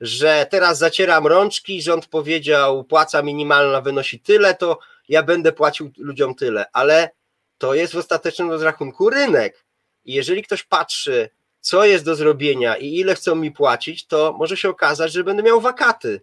że 0.00 0.46
teraz 0.50 0.78
zacieram 0.78 1.26
rączki, 1.26 1.82
rząd 1.82 2.06
powiedział, 2.06 2.84
płaca 2.84 3.22
minimalna 3.22 3.80
wynosi 3.80 4.20
tyle, 4.20 4.54
to 4.54 4.78
ja 5.08 5.22
będę 5.22 5.52
płacił 5.52 5.90
ludziom 5.98 6.34
tyle, 6.34 6.66
ale 6.72 7.10
to 7.58 7.74
jest 7.74 7.92
w 7.92 7.96
ostatecznym 7.96 8.50
rozrachunku 8.50 9.10
rynek. 9.10 9.64
I 10.04 10.12
jeżeli 10.12 10.42
ktoś 10.42 10.62
patrzy, 10.62 11.30
co 11.60 11.84
jest 11.84 12.04
do 12.04 12.14
zrobienia 12.14 12.76
i 12.76 12.98
ile 12.98 13.14
chcą 13.14 13.34
mi 13.34 13.52
płacić, 13.52 14.06
to 14.06 14.34
może 14.38 14.56
się 14.56 14.68
okazać, 14.68 15.12
że 15.12 15.24
będę 15.24 15.42
miał 15.42 15.60
wakaty, 15.60 16.20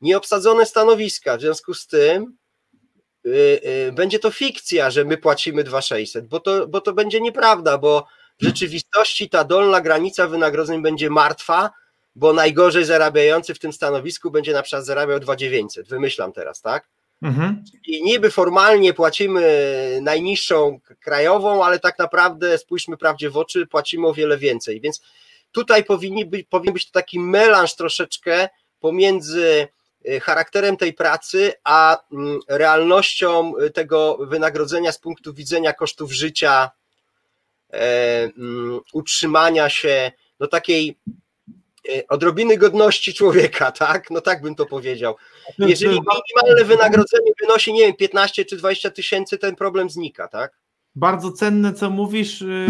nieobsadzone 0.00 0.66
stanowiska. 0.66 1.36
W 1.36 1.40
związku 1.40 1.74
z 1.74 1.86
tym 1.86 2.36
yy, 3.24 3.60
yy, 3.62 3.92
będzie 3.92 4.18
to 4.18 4.30
fikcja, 4.30 4.90
że 4.90 5.04
my 5.04 5.16
płacimy 5.16 5.64
2600, 5.64 6.26
bo 6.26 6.40
to, 6.40 6.68
bo 6.68 6.80
to 6.80 6.92
będzie 6.92 7.20
nieprawda, 7.20 7.78
bo 7.78 8.06
w 8.40 8.44
rzeczywistości 8.44 9.28
ta 9.28 9.44
dolna 9.44 9.80
granica 9.80 10.26
wynagrodzeń 10.26 10.82
będzie 10.82 11.10
martwa, 11.10 11.70
bo 12.14 12.32
najgorzej 12.32 12.84
zarabiający 12.84 13.54
w 13.54 13.58
tym 13.58 13.72
stanowisku 13.72 14.30
będzie 14.30 14.52
na 14.52 14.62
przykład 14.62 14.84
zarabiał 14.84 15.20
2900, 15.20 15.88
wymyślam 15.88 16.32
teraz, 16.32 16.60
tak? 16.60 16.88
Mhm. 17.22 17.64
I 17.86 18.02
niby 18.02 18.30
formalnie 18.30 18.94
płacimy 18.94 19.98
najniższą 20.02 20.80
krajową, 21.00 21.64
ale 21.64 21.78
tak 21.78 21.98
naprawdę 21.98 22.58
spójrzmy 22.58 22.96
prawdzie 22.96 23.30
w 23.30 23.36
oczy, 23.36 23.66
płacimy 23.66 24.06
o 24.06 24.14
wiele 24.14 24.38
więcej. 24.38 24.80
Więc 24.80 25.02
tutaj 25.52 25.84
powinien 25.84 26.30
być, 26.30 26.46
powinien 26.50 26.74
być 26.74 26.86
to 26.86 26.92
taki 26.92 27.20
melanż 27.20 27.74
troszeczkę 27.74 28.48
pomiędzy 28.80 29.68
y, 30.08 30.20
charakterem 30.20 30.76
tej 30.76 30.92
pracy, 30.92 31.52
a 31.64 31.98
mm, 32.12 32.40
realnością 32.48 33.52
tego 33.74 34.18
wynagrodzenia 34.20 34.92
z 34.92 34.98
punktu 34.98 35.34
widzenia 35.34 35.72
kosztów 35.72 36.12
życia, 36.12 36.70
utrzymania 38.92 39.68
się, 39.68 40.12
no 40.40 40.46
takiej 40.46 40.96
E, 41.88 42.08
odrobiny 42.08 42.56
godności 42.56 43.14
człowieka, 43.14 43.72
tak? 43.86 44.10
No 44.10 44.20
tak 44.20 44.42
bym 44.42 44.54
to 44.54 44.66
powiedział. 44.66 45.14
Jeżeli 45.58 46.00
minimalne 46.00 46.64
wynagrodzenie 46.64 47.30
wynosi, 47.40 47.72
nie 47.72 47.80
wiem, 47.80 47.96
15 47.96 48.44
czy 48.44 48.56
20 48.56 48.90
tysięcy, 48.90 49.38
ten 49.38 49.56
problem 49.56 49.90
znika, 49.90 50.28
tak? 50.28 50.58
Bardzo 50.94 51.32
cenne, 51.32 51.72
co 51.72 51.90
mówisz, 51.90 52.42
y, 52.42 52.66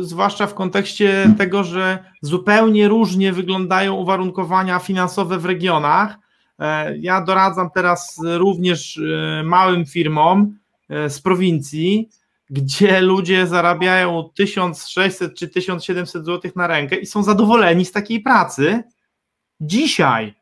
zwłaszcza 0.00 0.46
w 0.46 0.54
kontekście 0.54 1.34
tego, 1.38 1.64
że 1.64 2.04
zupełnie 2.22 2.88
różnie 2.88 3.32
wyglądają 3.32 3.94
uwarunkowania 3.94 4.78
finansowe 4.78 5.38
w 5.38 5.44
regionach. 5.44 6.16
E, 6.58 6.98
ja 6.98 7.20
doradzam 7.20 7.70
teraz 7.74 8.20
również 8.24 8.96
y, 8.96 9.42
małym 9.44 9.86
firmom 9.86 10.58
e, 10.88 11.10
z 11.10 11.20
prowincji, 11.20 12.08
gdzie 12.50 13.00
ludzie 13.00 13.46
zarabiają 13.46 14.30
1600 14.34 15.34
czy 15.34 15.48
1700 15.48 16.24
zł 16.24 16.52
na 16.56 16.66
rękę 16.66 16.96
i 16.96 17.06
są 17.06 17.22
zadowoleni 17.22 17.84
z 17.84 17.92
takiej 17.92 18.20
pracy. 18.20 18.82
Dzisiaj, 19.60 20.34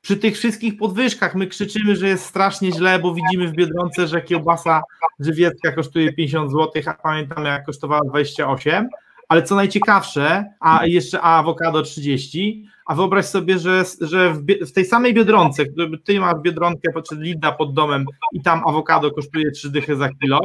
przy 0.00 0.16
tych 0.16 0.36
wszystkich 0.36 0.76
podwyżkach, 0.76 1.34
my 1.34 1.46
krzyczymy, 1.46 1.96
że 1.96 2.08
jest 2.08 2.26
strasznie 2.26 2.72
źle, 2.72 2.98
bo 2.98 3.14
widzimy 3.14 3.48
w 3.48 3.52
Biedronce, 3.52 4.06
że 4.06 4.22
kiełbasa 4.22 4.82
żywiecka 5.20 5.72
kosztuje 5.72 6.12
50 6.12 6.50
zł, 6.50 6.82
a 6.86 6.94
pamiętam 6.94 7.44
jak 7.44 7.66
kosztowała 7.66 8.02
28, 8.04 8.88
ale 9.28 9.42
co 9.42 9.54
najciekawsze, 9.54 10.44
a 10.60 10.86
jeszcze 10.86 11.20
a 11.20 11.38
awokado 11.38 11.82
30, 11.82 12.68
a 12.86 12.94
wyobraź 12.94 13.24
sobie, 13.24 13.58
że, 13.58 13.84
że 14.00 14.34
w, 14.34 14.46
w, 14.66 14.72
tej 14.72 14.84
samej 14.84 15.14
Biedronce, 15.14 15.64
ty 16.04 16.20
masz 16.20 16.40
Biedronkę, 16.42 17.02
czy 17.08 17.16
Lidda 17.16 17.52
pod 17.52 17.74
domem 17.74 18.04
i 18.32 18.42
tam 18.42 18.62
awokado 18.66 19.10
kosztuje 19.10 19.50
3 19.50 19.70
dychy 19.70 19.96
za 19.96 20.08
kilo, 20.08 20.40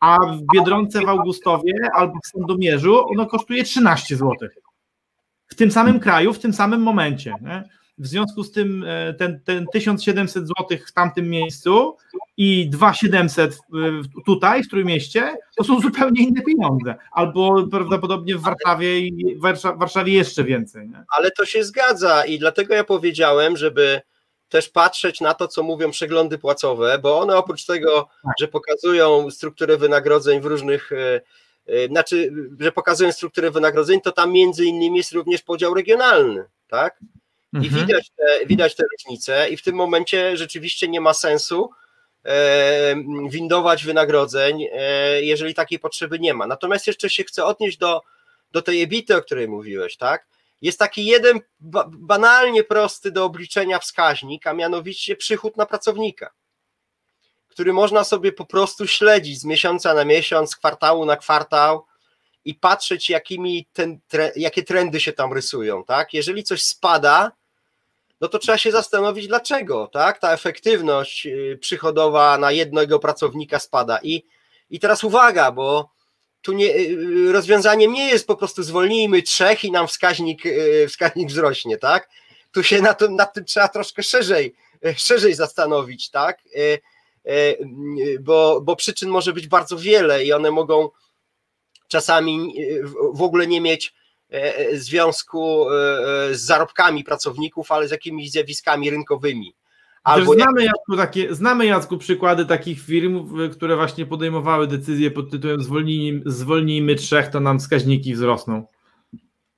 a 0.00 0.18
w 0.18 0.42
Biedronce 0.54 1.00
w 1.00 1.08
Augustowie 1.08 1.72
albo 1.94 2.14
w 2.24 2.26
Sandomierzu 2.26 3.08
ono 3.08 3.26
kosztuje 3.26 3.64
13 3.64 4.16
zł. 4.16 4.36
W 5.46 5.54
tym 5.54 5.70
samym 5.70 6.00
kraju, 6.00 6.32
w 6.32 6.38
tym 6.38 6.52
samym 6.52 6.82
momencie. 6.82 7.34
Nie? 7.42 7.64
W 7.98 8.06
związku 8.06 8.44
z 8.44 8.52
tym 8.52 8.84
e, 8.86 9.14
ten, 9.14 9.40
ten 9.44 9.66
1700 9.72 10.44
zł 10.46 10.78
w 10.86 10.92
tamtym 10.92 11.30
miejscu 11.30 11.96
i 12.36 12.70
2700 12.70 13.58
tutaj, 14.26 14.62
w 14.62 14.68
Trójmieście, 14.68 15.36
to 15.56 15.64
są 15.64 15.80
zupełnie 15.80 16.22
inne 16.22 16.42
pieniądze. 16.42 16.94
Albo 17.12 17.66
prawdopodobnie 17.66 18.36
w 18.36 18.40
Warszawie 18.40 19.00
i 19.00 19.38
Warszawie 19.76 20.12
jeszcze 20.12 20.44
więcej. 20.44 20.88
Nie? 20.88 21.04
Ale 21.18 21.30
to 21.30 21.46
się 21.46 21.64
zgadza 21.64 22.24
i 22.24 22.38
dlatego 22.38 22.74
ja 22.74 22.84
powiedziałem, 22.84 23.56
żeby 23.56 24.00
też 24.50 24.68
patrzeć 24.68 25.20
na 25.20 25.34
to, 25.34 25.48
co 25.48 25.62
mówią 25.62 25.90
przeglądy 25.90 26.38
płacowe, 26.38 26.98
bo 26.98 27.18
one 27.18 27.36
oprócz 27.36 27.64
tego, 27.64 28.08
tak. 28.22 28.32
że 28.40 28.48
pokazują 28.48 29.30
strukturę 29.30 29.76
wynagrodzeń 29.76 30.40
w 30.40 30.44
różnych, 30.44 30.92
e, 30.92 31.20
e, 31.66 31.86
znaczy, 31.86 32.32
że 32.60 32.72
pokazują 32.72 33.12
strukturę 33.12 33.50
wynagrodzeń, 33.50 34.00
to 34.00 34.12
tam 34.12 34.32
między 34.32 34.64
innymi 34.64 34.96
jest 34.96 35.12
również 35.12 35.42
podział 35.42 35.74
regionalny, 35.74 36.44
tak? 36.68 37.00
I 37.52 37.56
mhm. 37.56 37.86
widać, 37.86 38.10
te, 38.16 38.46
widać 38.46 38.76
te 38.76 38.84
różnice, 38.92 39.48
i 39.48 39.56
w 39.56 39.62
tym 39.62 39.74
momencie 39.74 40.36
rzeczywiście 40.36 40.88
nie 40.88 41.00
ma 41.00 41.14
sensu 41.14 41.70
e, 42.24 42.94
windować 43.30 43.84
wynagrodzeń, 43.84 44.66
jeżeli 45.20 45.54
takiej 45.54 45.78
potrzeby 45.78 46.18
nie 46.18 46.34
ma. 46.34 46.46
Natomiast 46.46 46.86
jeszcze 46.86 47.10
się 47.10 47.24
chcę 47.24 47.44
odnieść 47.44 47.78
do, 47.78 48.02
do 48.52 48.62
tej 48.62 48.82
ebity, 48.82 49.16
o 49.16 49.22
której 49.22 49.48
mówiłeś, 49.48 49.96
tak? 49.96 50.26
Jest 50.62 50.78
taki 50.78 51.06
jeden 51.06 51.40
banalnie 51.88 52.64
prosty 52.64 53.10
do 53.12 53.24
obliczenia 53.24 53.78
wskaźnik, 53.78 54.46
a 54.46 54.52
mianowicie 54.52 55.16
przychód 55.16 55.56
na 55.56 55.66
pracownika, 55.66 56.30
który 57.48 57.72
można 57.72 58.04
sobie 58.04 58.32
po 58.32 58.46
prostu 58.46 58.86
śledzić 58.86 59.40
z 59.40 59.44
miesiąca 59.44 59.94
na 59.94 60.04
miesiąc, 60.04 60.50
z 60.50 60.56
kwartału 60.56 61.04
na 61.04 61.16
kwartał 61.16 61.86
i 62.44 62.54
patrzeć, 62.54 63.10
jakimi 63.10 63.68
ten, 63.72 64.00
jakie 64.36 64.62
trendy 64.62 65.00
się 65.00 65.12
tam 65.12 65.32
rysują. 65.32 65.84
Tak? 65.84 66.14
Jeżeli 66.14 66.44
coś 66.44 66.62
spada, 66.62 67.32
no 68.20 68.28
to 68.28 68.38
trzeba 68.38 68.58
się 68.58 68.72
zastanowić, 68.72 69.28
dlaczego 69.28 69.86
tak? 69.92 70.18
ta 70.18 70.32
efektywność 70.32 71.26
y, 71.26 71.58
przychodowa 71.60 72.38
na 72.38 72.52
jednego 72.52 72.98
pracownika 72.98 73.58
spada. 73.58 73.98
I, 74.02 74.26
i 74.70 74.80
teraz 74.80 75.04
uwaga, 75.04 75.52
bo 75.52 75.90
tu 76.42 76.52
nie, 76.52 76.76
y, 76.76 77.32
rozwiązaniem 77.32 77.92
nie 77.92 78.08
jest 78.08 78.26
po 78.26 78.36
prostu 78.36 78.62
zwolnijmy 78.62 79.22
trzech 79.22 79.64
i 79.64 79.70
nam 79.70 79.88
wskaźnik, 79.88 80.46
y, 80.46 80.86
wskaźnik 80.88 81.28
wzrośnie, 81.28 81.78
tak? 81.78 82.08
Tu 82.52 82.62
się 82.62 82.82
na, 82.82 82.94
to, 82.94 83.10
na 83.10 83.26
tym 83.26 83.44
trzeba 83.44 83.68
troszkę 83.68 84.02
szerzej, 84.02 84.54
y, 84.86 84.94
szerzej 84.98 85.34
zastanowić, 85.34 86.10
tak? 86.10 86.38
Bo, 88.20 88.60
bo 88.60 88.76
przyczyn 88.76 89.08
może 89.08 89.32
być 89.32 89.46
bardzo 89.46 89.78
wiele 89.78 90.24
i 90.24 90.32
one 90.32 90.50
mogą 90.50 90.88
czasami 91.88 92.54
w 93.14 93.22
ogóle 93.22 93.46
nie 93.46 93.60
mieć 93.60 93.94
związku 94.72 95.66
z 96.30 96.40
zarobkami 96.40 97.04
pracowników, 97.04 97.72
ale 97.72 97.88
z 97.88 97.90
jakimiś 97.90 98.30
zjawiskami 98.30 98.90
rynkowymi. 98.90 99.54
Albo 100.02 100.34
znamy. 100.34 100.64
Jacku, 100.64 100.96
takie, 100.96 101.34
znamy 101.34 101.66
Jacku 101.66 101.98
przykłady 101.98 102.46
takich 102.46 102.80
firm, 102.80 103.28
które 103.52 103.76
właśnie 103.76 104.06
podejmowały 104.06 104.66
decyzję 104.66 105.10
pod 105.10 105.30
tytułem 105.30 105.62
zwolnijmy, 105.62 106.22
zwolnijmy 106.26 106.94
trzech, 106.94 107.28
to 107.28 107.40
nam 107.40 107.58
wskaźniki 107.58 108.14
wzrosną. 108.14 108.66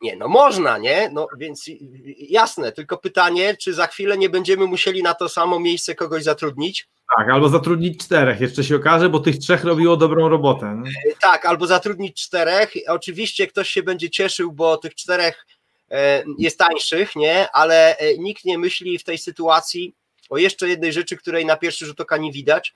Nie, 0.02 0.16
no 0.16 0.28
można, 0.28 0.78
nie? 0.78 1.10
No 1.12 1.26
więc 1.38 1.70
jasne, 2.18 2.72
tylko 2.72 2.98
pytanie, 2.98 3.56
czy 3.56 3.74
za 3.74 3.86
chwilę 3.86 4.18
nie 4.18 4.28
będziemy 4.28 4.66
musieli 4.66 5.02
na 5.02 5.14
to 5.14 5.28
samo 5.28 5.60
miejsce 5.60 5.94
kogoś 5.94 6.22
zatrudnić? 6.22 6.88
Tak, 7.18 7.30
albo 7.30 7.48
zatrudnić 7.48 8.04
czterech, 8.04 8.40
jeszcze 8.40 8.64
się 8.64 8.76
okaże, 8.76 9.08
bo 9.08 9.20
tych 9.20 9.38
trzech 9.38 9.64
robiło 9.64 9.96
dobrą 9.96 10.28
robotę. 10.28 10.80
Nie? 10.84 11.14
Tak, 11.20 11.46
albo 11.46 11.66
zatrudnić 11.66 12.22
czterech. 12.22 12.72
Oczywiście 12.88 13.46
ktoś 13.46 13.68
się 13.68 13.82
będzie 13.82 14.10
cieszył, 14.10 14.52
bo 14.52 14.76
tych 14.76 14.94
czterech 14.94 15.46
e, 15.90 16.24
jest 16.38 16.58
tańszych, 16.58 17.16
nie? 17.16 17.46
Ale 17.52 17.96
e, 17.96 18.18
nikt 18.18 18.44
nie 18.44 18.58
myśli 18.58 18.98
w 18.98 19.04
tej 19.04 19.18
sytuacji, 19.18 19.94
o 20.32 20.38
jeszcze 20.38 20.68
jednej 20.68 20.92
rzeczy, 20.92 21.16
której 21.16 21.46
na 21.46 21.56
pierwszy 21.56 21.86
rzut 21.86 22.00
oka 22.00 22.16
nie 22.16 22.32
widać, 22.32 22.74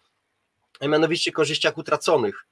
a 0.80 0.86
mianowicie 0.86 1.32
korzyściach 1.32 1.78
utraconych, 1.78 2.46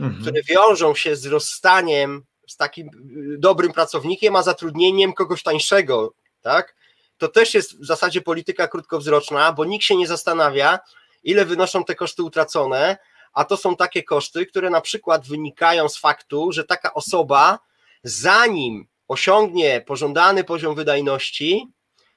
mhm. 0.00 0.22
które 0.22 0.42
wiążą 0.42 0.94
się 0.94 1.16
z 1.16 1.26
rozstaniem 1.26 2.24
z 2.48 2.56
takim 2.56 2.88
y, 2.88 3.38
dobrym 3.38 3.72
pracownikiem, 3.72 4.36
a 4.36 4.42
zatrudnieniem 4.42 5.12
kogoś 5.12 5.42
tańszego, 5.42 6.14
tak? 6.40 6.76
To 7.18 7.28
też 7.28 7.54
jest 7.54 7.80
w 7.80 7.86
zasadzie 7.86 8.20
polityka 8.20 8.68
krótkowzroczna, 8.68 9.52
bo 9.52 9.64
nikt 9.64 9.84
się 9.84 9.96
nie 9.96 10.06
zastanawia, 10.06 10.78
ile 11.22 11.44
wynoszą 11.44 11.84
te 11.84 11.94
koszty 11.94 12.22
utracone, 12.22 12.96
a 13.32 13.44
to 13.44 13.56
są 13.56 13.76
takie 13.76 14.02
koszty, 14.02 14.46
które 14.46 14.70
na 14.70 14.80
przykład 14.80 15.28
wynikają 15.28 15.88
z 15.88 15.98
faktu, 15.98 16.52
że 16.52 16.64
taka 16.64 16.94
osoba, 16.94 17.58
zanim 18.04 18.86
osiągnie 19.08 19.80
pożądany 19.86 20.44
poziom 20.44 20.74
wydajności, 20.74 21.66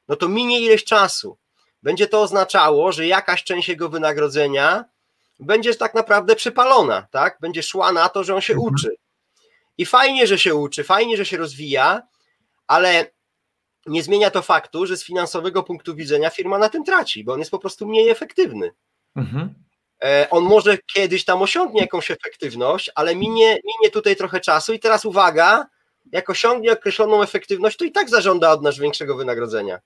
no 0.08 0.16
to 0.16 0.30
minie 0.30 0.62
ileś 0.62 0.84
czasu 0.84 1.38
będzie 1.86 2.08
to 2.08 2.22
oznaczało, 2.22 2.92
że 2.92 3.08
jakaś 3.08 3.44
część 3.44 3.70
jego 3.70 3.90
wynagrodzenia 3.90 4.86
będzie 5.40 5.76
tak 5.76 5.94
naprawdę 5.94 6.36
przypalona, 6.36 7.08
tak? 7.12 7.38
Będzie 7.42 7.64
szła 7.64 7.92
na 7.92 8.10
to, 8.10 8.24
że 8.24 8.36
on 8.36 8.42
się 8.42 8.54
mhm. 8.54 8.74
uczy. 8.74 8.96
I 9.78 9.86
fajnie, 9.86 10.28
że 10.28 10.40
się 10.40 10.56
uczy, 10.56 10.84
fajnie, 10.84 11.18
że 11.18 11.26
się 11.26 11.38
rozwija, 11.38 12.02
ale 12.68 13.12
nie 13.86 14.04
zmienia 14.04 14.32
to 14.32 14.42
faktu, 14.42 14.86
że 14.86 14.98
z 14.98 15.04
finansowego 15.04 15.64
punktu 15.64 15.96
widzenia 15.96 16.30
firma 16.30 16.58
na 16.58 16.70
tym 16.70 16.84
traci, 16.84 17.24
bo 17.24 17.34
on 17.34 17.40
jest 17.40 17.52
po 17.52 17.60
prostu 17.60 17.88
mniej 17.88 18.10
efektywny. 18.10 18.72
Mhm. 19.16 19.54
E, 20.04 20.28
on 20.30 20.44
może 20.44 20.78
kiedyś 20.78 21.26
tam 21.26 21.42
osiągnie 21.42 21.82
jakąś 21.82 22.12
efektywność, 22.12 22.92
ale 22.96 23.16
minie, 23.16 23.48
minie 23.48 23.92
tutaj 23.92 24.16
trochę 24.16 24.40
czasu 24.40 24.74
i 24.74 24.80
teraz 24.80 25.06
uwaga, 25.06 25.66
jak 26.12 26.30
osiągnie 26.30 26.72
określoną 26.72 27.24
efektywność, 27.24 27.78
to 27.78 27.86
i 27.86 27.92
tak 27.92 28.10
zażąda 28.10 28.52
od 28.52 28.62
nas 28.62 28.78
większego 28.78 29.16
wynagrodzenia. 29.16 29.80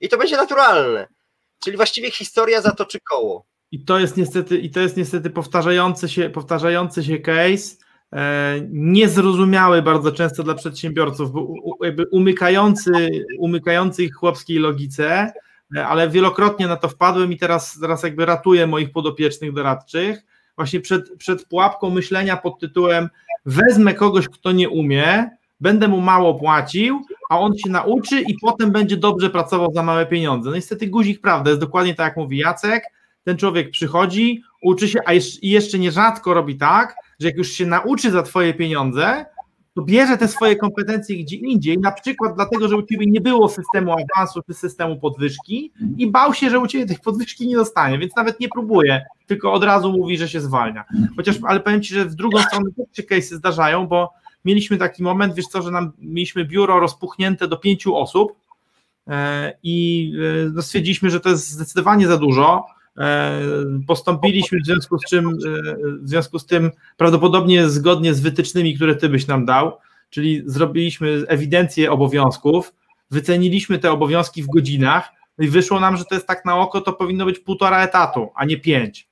I 0.00 0.08
to 0.08 0.18
będzie 0.18 0.36
naturalne. 0.36 1.17
Czyli 1.64 1.76
właściwie 1.76 2.10
historia 2.10 2.62
zatoczy 2.62 2.98
koło. 3.10 3.44
I 3.72 3.84
to 3.84 3.98
jest 3.98 4.16
niestety, 4.16 4.58
i 4.58 4.70
to 4.70 4.80
jest 4.80 4.96
niestety 4.96 5.30
powtarzający 5.30 6.08
się, 6.08 6.30
powtarzający 6.30 7.04
się 7.04 7.18
case, 7.18 7.76
e, 8.12 8.60
niezrozumiały 8.70 9.82
bardzo 9.82 10.12
często 10.12 10.42
dla 10.42 10.54
przedsiębiorców, 10.54 11.32
bo 11.32 11.54
jakby 11.82 12.06
umykający, 12.06 12.90
umykający 13.38 14.04
ich 14.04 14.14
chłopskiej 14.14 14.58
logice, 14.58 15.32
e, 15.76 15.86
ale 15.86 16.08
wielokrotnie 16.08 16.66
na 16.66 16.76
to 16.76 16.88
wpadłem 16.88 17.32
i 17.32 17.36
teraz, 17.36 17.78
teraz 17.80 18.02
jakby 18.02 18.26
ratuję 18.26 18.66
moich 18.66 18.92
podopiecznych 18.92 19.52
doradczych, 19.52 20.18
właśnie 20.56 20.80
przed, 20.80 21.16
przed 21.18 21.44
pułapką 21.44 21.90
myślenia 21.90 22.36
pod 22.36 22.60
tytułem 22.60 23.08
wezmę 23.46 23.94
kogoś, 23.94 24.28
kto 24.28 24.52
nie 24.52 24.68
umie, 24.68 25.30
będę 25.60 25.88
mu 25.88 26.00
mało 26.00 26.34
płacił, 26.34 27.00
a 27.30 27.38
on 27.38 27.52
się 27.56 27.70
nauczy 27.70 28.20
i 28.20 28.34
potem 28.40 28.70
będzie 28.70 28.96
dobrze 28.96 29.30
pracował 29.30 29.72
za 29.72 29.82
małe 29.82 30.06
pieniądze. 30.06 30.50
No 30.50 30.56
niestety 30.56 30.86
guzik 30.86 31.20
prawda, 31.20 31.50
jest 31.50 31.60
dokładnie 31.60 31.94
tak 31.94 32.06
jak 32.06 32.16
mówi 32.16 32.38
Jacek, 32.38 32.84
ten 33.24 33.36
człowiek 33.36 33.70
przychodzi, 33.70 34.42
uczy 34.62 34.88
się, 34.88 34.98
a 35.06 35.12
jeszcze 35.42 35.78
nierzadko 35.78 36.34
robi 36.34 36.56
tak, 36.56 36.96
że 37.20 37.28
jak 37.28 37.36
już 37.36 37.48
się 37.48 37.66
nauczy 37.66 38.10
za 38.10 38.22
twoje 38.22 38.54
pieniądze, 38.54 39.26
to 39.74 39.82
bierze 39.82 40.18
te 40.18 40.28
swoje 40.28 40.56
kompetencje 40.56 41.16
gdzie 41.16 41.36
indziej, 41.36 41.78
na 41.78 41.92
przykład 41.92 42.34
dlatego, 42.34 42.68
że 42.68 42.76
u 42.76 42.82
ciebie 42.82 43.06
nie 43.06 43.20
było 43.20 43.48
systemu 43.48 43.92
awansu 43.92 44.42
czy 44.42 44.54
systemu 44.54 44.96
podwyżki 44.96 45.72
i 45.96 46.10
bał 46.10 46.34
się, 46.34 46.50
że 46.50 46.58
u 46.58 46.66
ciebie 46.66 46.86
tej 46.86 46.96
podwyżki 47.04 47.48
nie 47.48 47.56
dostanie, 47.56 47.98
więc 47.98 48.16
nawet 48.16 48.40
nie 48.40 48.48
próbuje, 48.48 49.04
tylko 49.26 49.52
od 49.52 49.64
razu 49.64 49.92
mówi, 49.92 50.18
że 50.18 50.28
się 50.28 50.40
zwalnia. 50.40 50.84
Chociaż, 51.16 51.36
ale 51.46 51.60
powiem 51.60 51.82
ci, 51.82 51.94
że 51.94 52.04
w 52.04 52.14
drugą 52.14 52.38
stronę 52.42 52.70
też 52.76 52.86
się 52.96 53.02
case'y 53.02 53.36
zdarzają, 53.36 53.86
bo 53.86 54.12
mieliśmy 54.44 54.76
taki 54.76 55.02
moment, 55.02 55.34
wiesz 55.34 55.46
co, 55.46 55.62
że 55.62 55.70
nam 55.70 55.92
mieliśmy 55.98 56.44
biuro 56.44 56.80
rozpuchnięte 56.80 57.48
do 57.48 57.56
pięciu 57.56 57.96
osób 57.96 58.32
e, 59.06 59.58
i 59.62 60.12
e, 60.46 60.50
no, 60.54 60.62
stwierdziliśmy, 60.62 61.10
że 61.10 61.20
to 61.20 61.28
jest 61.28 61.50
zdecydowanie 61.50 62.08
za 62.08 62.16
dużo, 62.16 62.64
E, 62.98 63.40
postąpiliśmy 63.86 64.58
w 64.60 64.66
związku 64.66 64.98
z 64.98 65.04
czym, 65.04 65.38
w 66.02 66.08
związku 66.08 66.38
z 66.38 66.46
tym 66.46 66.70
prawdopodobnie 66.96 67.68
zgodnie 67.68 68.14
z 68.14 68.20
wytycznymi, 68.20 68.74
które 68.74 68.96
ty 68.96 69.08
byś 69.08 69.26
nam 69.26 69.44
dał, 69.44 69.72
czyli 70.10 70.42
zrobiliśmy 70.46 71.24
ewidencję 71.28 71.92
obowiązków, 71.92 72.74
wyceniliśmy 73.10 73.78
te 73.78 73.92
obowiązki 73.92 74.42
w 74.42 74.46
godzinach 74.46 75.08
no 75.38 75.44
i 75.44 75.48
wyszło 75.48 75.80
nam, 75.80 75.96
że 75.96 76.04
to 76.04 76.14
jest 76.14 76.26
tak 76.26 76.44
na 76.44 76.56
oko, 76.56 76.80
to 76.80 76.92
powinno 76.92 77.24
być 77.24 77.38
półtora 77.38 77.82
etatu, 77.84 78.28
a 78.34 78.44
nie 78.44 78.56
pięć. 78.56 79.08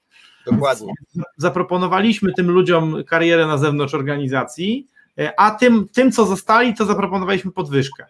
Dokładnie. 0.47 0.93
Zaproponowaliśmy 1.37 2.33
tym 2.33 2.51
ludziom 2.51 3.05
karierę 3.05 3.47
na 3.47 3.59
zewnątrz 3.59 3.95
organizacji, 3.95 4.87
a 5.37 5.51
tym, 5.51 5.89
tym 5.93 6.13
co 6.13 6.27
zostali, 6.27 6.75
to 6.75 6.85
zaproponowaliśmy 6.85 7.53
podwyżkę. 7.53 8.07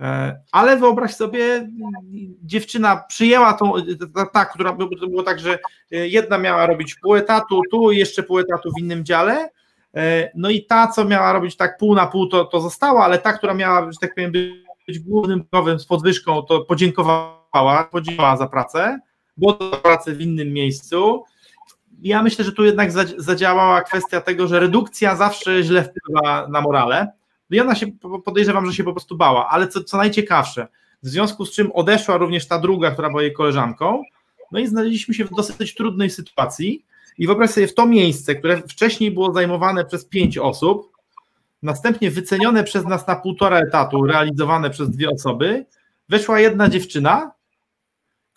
E, 0.00 0.40
ale 0.52 0.76
wyobraź 0.76 1.14
sobie, 1.14 1.68
dziewczyna 2.42 3.04
przyjęła 3.08 3.52
tą, 3.52 3.72
ta, 4.14 4.26
ta, 4.26 4.44
która 4.44 4.72
było 4.72 5.22
tak, 5.22 5.40
że 5.40 5.58
jedna 5.90 6.38
miała 6.38 6.66
robić 6.66 6.94
pół 6.94 7.14
etatu 7.14 7.62
tu, 7.70 7.92
jeszcze 7.92 8.22
pół 8.22 8.38
etatu 8.38 8.70
w 8.76 8.80
innym 8.80 9.04
dziale. 9.04 9.50
E, 9.94 10.30
no 10.34 10.50
i 10.50 10.64
ta, 10.64 10.88
co 10.88 11.04
miała 11.04 11.32
robić 11.32 11.56
tak 11.56 11.78
pół 11.78 11.94
na 11.94 12.06
pół, 12.06 12.26
to, 12.26 12.44
to 12.44 12.60
została, 12.60 13.04
ale 13.04 13.18
ta, 13.18 13.32
która 13.32 13.54
miała, 13.54 13.92
że 13.92 13.98
tak 14.00 14.14
powiem, 14.14 14.32
być 14.86 14.98
głównym 14.98 15.44
nowym 15.52 15.78
z 15.78 15.86
podwyżką, 15.86 16.42
to 16.42 16.60
podziękowała, 16.60 17.84
podziękowała 17.92 18.36
za 18.36 18.46
pracę, 18.46 18.98
bo 19.36 19.52
to 19.52 19.76
pracę 19.76 20.12
w 20.12 20.20
innym 20.20 20.52
miejscu. 20.52 21.24
Ja 22.02 22.22
myślę, 22.22 22.44
że 22.44 22.52
tu 22.52 22.64
jednak 22.64 22.92
zadziałała 23.16 23.82
kwestia 23.82 24.20
tego, 24.20 24.46
że 24.46 24.60
redukcja 24.60 25.16
zawsze 25.16 25.62
źle 25.62 25.84
wpływa 25.84 26.48
na 26.48 26.60
morale. 26.60 27.12
No 27.50 27.56
i 27.56 27.60
ona 27.60 27.74
się, 27.74 27.86
podejrzewam, 28.24 28.66
że 28.66 28.72
się 28.72 28.84
po 28.84 28.92
prostu 28.92 29.16
bała, 29.16 29.48
ale 29.48 29.68
co, 29.68 29.84
co 29.84 29.96
najciekawsze, 29.96 30.68
w 31.02 31.08
związku 31.08 31.46
z 31.46 31.52
czym 31.52 31.72
odeszła 31.72 32.16
również 32.16 32.48
ta 32.48 32.58
druga, 32.58 32.90
która 32.90 33.08
była 33.08 33.22
jej 33.22 33.32
koleżanką, 33.32 34.02
no 34.52 34.58
i 34.58 34.66
znaleźliśmy 34.66 35.14
się 35.14 35.24
w 35.24 35.30
dosyć 35.30 35.74
trudnej 35.74 36.10
sytuacji. 36.10 36.84
I 37.18 37.26
wyobraź 37.26 37.50
sobie 37.50 37.66
w 37.66 37.74
to 37.74 37.86
miejsce, 37.86 38.34
które 38.34 38.56
wcześniej 38.56 39.10
było 39.10 39.32
zajmowane 39.32 39.84
przez 39.84 40.04
pięć 40.04 40.38
osób, 40.38 40.92
następnie 41.62 42.10
wycenione 42.10 42.64
przez 42.64 42.84
nas 42.84 43.06
na 43.06 43.16
półtora 43.16 43.58
etatu, 43.58 44.04
realizowane 44.04 44.70
przez 44.70 44.90
dwie 44.90 45.10
osoby, 45.10 45.66
weszła 46.08 46.40
jedna 46.40 46.68
dziewczyna, 46.68 47.32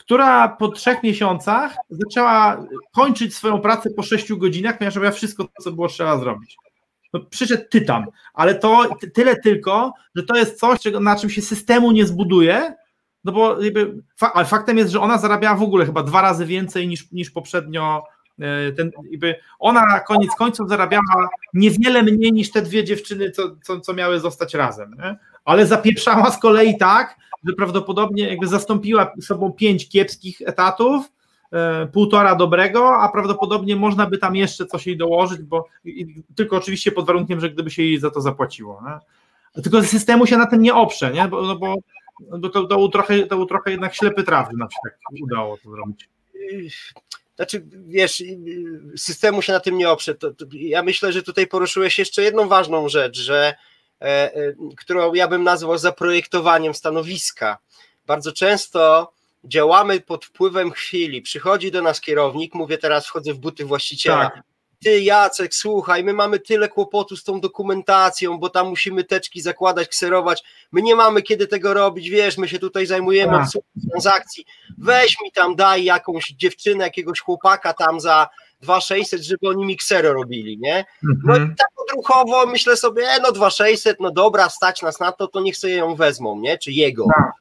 która 0.06 0.47
po 0.47 0.68
trzech 0.68 1.04
miesiącach 1.04 1.76
zaczęła 1.89 2.66
kończyć 2.95 3.36
swoją 3.36 3.62
pracę 3.62 3.89
po 3.89 4.04
sześciu 4.04 4.38
godzinach, 4.38 4.78
ponieważ 4.78 4.95
robiła 4.95 5.12
wszystko, 5.12 5.47
co 5.62 5.72
było 5.72 5.88
trzeba 5.88 6.18
zrobić 6.18 6.58
no 7.14 7.20
przyszedł 7.20 7.64
tytan, 7.70 8.06
ale 8.34 8.56
to 8.56 8.95
tyle 9.14 9.36
tylko, 9.36 9.93
że 10.16 10.24
to 10.24 10.36
jest 10.36 10.60
coś, 10.60 10.80
na 11.01 11.16
czym 11.16 11.30
się 11.30 11.41
systemu 11.41 11.91
nie 11.91 12.06
zbuduje, 12.06 12.74
no 13.24 13.32
bo 13.32 13.62
jakby, 13.62 14.04
ale 14.20 14.45
faktem 14.45 14.78
jest, 14.78 14.91
że 14.91 15.01
ona 15.01 15.18
zarabiała 15.18 15.56
w 15.56 15.64
ogóle 15.64 15.86
chyba 15.86 16.04
dwa 16.04 16.22
razy 16.22 16.45
więcej 16.45 16.88
niż, 16.88 17.12
niż 17.12 17.32
poprzednio. 17.32 18.04
E, 18.39 18.72
ten, 18.72 18.91
jakby 19.12 19.36
ona 19.60 19.86
na 19.86 19.99
koniec 19.99 20.36
końców 20.38 20.70
zarabiała 20.70 21.30
niewiele 21.54 22.04
mniej 22.04 22.34
niż 22.34 22.51
te 22.51 22.62
dwie 22.62 22.84
dziewczyny, 22.84 23.32
co, 23.32 23.56
co, 23.64 23.80
co 23.80 23.93
miały 23.93 24.20
zostać 24.20 24.54
razem, 24.54 24.95
nie? 24.99 25.18
Ale 25.46 25.66
zapieprzała 25.66 26.32
z 26.32 26.39
kolei 26.39 26.78
tak, 26.78 27.18
że 27.48 27.54
prawdopodobnie 27.54 28.30
jakby 28.30 28.48
zastąpiła 28.48 29.14
sobą 29.22 29.52
pięć 29.52 29.89
kiepskich 29.89 30.41
etatów, 30.41 31.10
E, 31.54 31.88
półtora 31.88 32.36
dobrego, 32.36 32.98
a 33.02 33.10
prawdopodobnie 33.10 33.76
można 33.76 34.06
by 34.06 34.18
tam 34.18 34.36
jeszcze 34.36 34.66
coś 34.66 34.88
jej 34.88 34.98
dołożyć, 34.98 35.41
bo 35.41 35.68
tylko 36.36 36.58
oczywiście 36.58 36.91
pod 36.91 37.06
warunkiem, 37.06 37.39
że 37.39 37.50
gdyby 37.50 37.72
się 37.72 37.84
jej 37.84 38.00
za 38.00 38.12
to 38.12 38.22
zapłaciło. 38.22 38.84
Nie? 38.86 39.64
Tylko 39.64 39.84
systemu 39.84 40.26
się 40.26 40.38
na 40.38 40.46
tym 40.46 40.62
nie 40.62 40.76
oprze, 40.76 41.12
nie? 41.12 41.28
Bo, 41.28 41.41
no 41.41 41.56
bo, 41.56 41.76
to, 42.50 42.50
to, 42.50 42.78
był 42.78 42.89
trochę, 42.89 43.24
to 43.24 43.36
był 43.36 43.46
trochę 43.46 43.72
jednak 43.72 43.96
ślepy 43.96 44.24
traf, 44.24 44.48
nam 44.54 44.72
się 44.72 44.78
tak 44.84 44.98
udało 45.24 45.58
to 45.58 45.72
zrobić. 45.72 46.10
Znaczy, 47.36 47.66
wiesz, 47.88 48.24
systemu 48.98 49.41
się 49.41 49.54
na 49.54 49.60
tym 49.60 49.78
nie 49.78 49.89
oprze. 49.89 50.16
To, 50.16 50.34
to, 50.34 50.46
ja 50.52 50.84
myślę, 50.84 51.12
że 51.14 51.24
tutaj 51.24 51.48
poruszyłeś 51.48 52.00
jeszcze 52.00 52.22
jedną 52.22 52.48
ważną 52.48 52.89
rzecz, 52.89 53.18
że, 53.18 53.54
którą 54.78 55.14
ja 55.14 55.28
bym 55.28 55.44
nazwał 55.44 55.78
zaprojektowaniem 55.78 56.74
stanowiska. 56.74 57.58
Bardzo 58.06 58.32
często 58.32 59.12
działamy 59.44 60.00
pod 60.00 60.26
wpływem 60.26 60.72
chwili. 60.72 61.22
Przychodzi 61.22 61.72
do 61.72 61.82
nas 61.82 62.02
kierownik, 62.02 62.54
mówię 62.54 62.78
teraz, 62.78 63.08
wchodzę 63.08 63.34
w 63.34 63.38
buty 63.38 63.66
właściciela. 63.66 64.30
Tak. 64.30 64.53
Ty, 64.84 65.01
Jacek, 65.01 65.55
słuchaj, 65.55 66.03
my 66.03 66.13
mamy 66.13 66.39
tyle 66.39 66.69
kłopotu 66.69 67.17
z 67.17 67.23
tą 67.23 67.41
dokumentacją, 67.41 68.38
bo 68.38 68.49
tam 68.49 68.67
musimy 68.67 69.03
teczki 69.03 69.41
zakładać, 69.41 69.88
kserować. 69.88 70.43
My 70.71 70.81
nie 70.81 70.95
mamy 70.95 71.21
kiedy 71.21 71.47
tego 71.47 71.73
robić, 71.73 72.09
wiesz, 72.09 72.38
my 72.38 72.47
się 72.47 72.59
tutaj 72.59 72.86
zajmujemy 72.86 73.31
tak. 73.31 73.47
transakcji. 73.89 74.45
Weź 74.77 75.15
mi 75.23 75.31
tam, 75.31 75.55
daj 75.55 75.84
jakąś 75.84 76.34
dziewczynę, 76.38 76.84
jakiegoś 76.84 77.19
chłopaka 77.19 77.73
tam 77.73 77.99
za 77.99 78.29
2600, 78.61 79.21
żeby 79.21 79.49
oni 79.49 79.65
mi 79.65 79.77
ksero 79.77 80.13
robili, 80.13 80.57
nie? 80.57 80.86
No 81.03 81.34
mhm. 81.34 81.51
i 81.51 81.55
tak 81.55 81.67
odruchowo 81.75 82.45
myślę 82.45 82.77
sobie, 82.77 83.07
e, 83.07 83.19
no 83.19 83.31
2600, 83.31 83.99
no 83.99 84.11
dobra, 84.11 84.49
stać 84.49 84.81
nas 84.81 84.99
na 84.99 85.11
to, 85.11 85.27
to 85.27 85.41
niech 85.41 85.57
sobie 85.57 85.75
ją 85.75 85.95
wezmą, 85.95 86.39
nie? 86.39 86.57
Czy 86.57 86.71
jego. 86.71 87.05
Tak. 87.15 87.31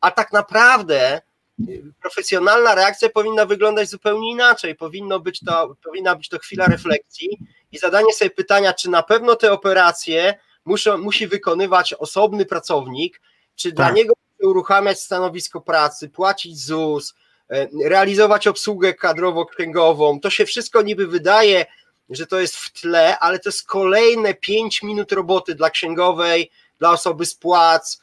A 0.00 0.10
tak 0.10 0.32
naprawdę 0.32 1.20
profesjonalna 2.02 2.74
reakcja 2.74 3.08
powinna 3.08 3.46
wyglądać 3.46 3.88
zupełnie 3.88 4.30
inaczej. 4.30 4.74
Powinno 4.74 5.20
być 5.20 5.40
to, 5.40 5.76
powinna 5.84 6.14
być 6.16 6.28
to 6.28 6.38
chwila 6.38 6.66
refleksji 6.66 7.38
i 7.72 7.78
zadanie 7.78 8.12
sobie 8.12 8.30
pytania, 8.30 8.74
czy 8.74 8.90
na 8.90 9.02
pewno 9.02 9.36
te 9.36 9.52
operacje 9.52 10.34
muszą, 10.64 10.98
musi 10.98 11.26
wykonywać 11.26 11.94
osobny 11.94 12.46
pracownik, 12.46 13.20
czy 13.56 13.72
tak. 13.72 13.76
dla 13.76 13.90
niego 13.90 14.14
uruchamiać 14.42 15.00
stanowisko 15.00 15.60
pracy, 15.60 16.08
płacić 16.08 16.58
ZUS, 16.58 17.14
e, 17.50 17.68
realizować 17.84 18.46
obsługę 18.46 18.94
kadrowo-księgową. 18.94 20.20
To 20.20 20.30
się 20.30 20.46
wszystko 20.46 20.82
niby 20.82 21.06
wydaje, 21.06 21.66
że 22.10 22.26
to 22.26 22.40
jest 22.40 22.56
w 22.56 22.72
tle, 22.72 23.18
ale 23.18 23.38
to 23.38 23.48
jest 23.48 23.66
kolejne 23.66 24.34
5 24.34 24.82
minut 24.82 25.12
roboty 25.12 25.54
dla 25.54 25.70
księgowej, 25.70 26.50
dla 26.78 26.90
osoby 26.90 27.26
z 27.26 27.34
płac, 27.34 28.00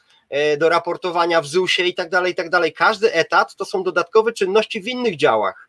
do 0.58 0.68
raportowania 0.68 1.40
w 1.40 1.46
ZUS-ie 1.46 1.88
i 1.88 1.94
tak 1.94 2.10
dalej, 2.10 2.32
i 2.32 2.34
tak 2.34 2.50
dalej. 2.50 2.72
Każdy 2.72 3.12
etat 3.12 3.56
to 3.56 3.64
są 3.64 3.82
dodatkowe 3.82 4.32
czynności 4.32 4.80
w 4.80 4.88
innych 4.88 5.16
działach. 5.16 5.68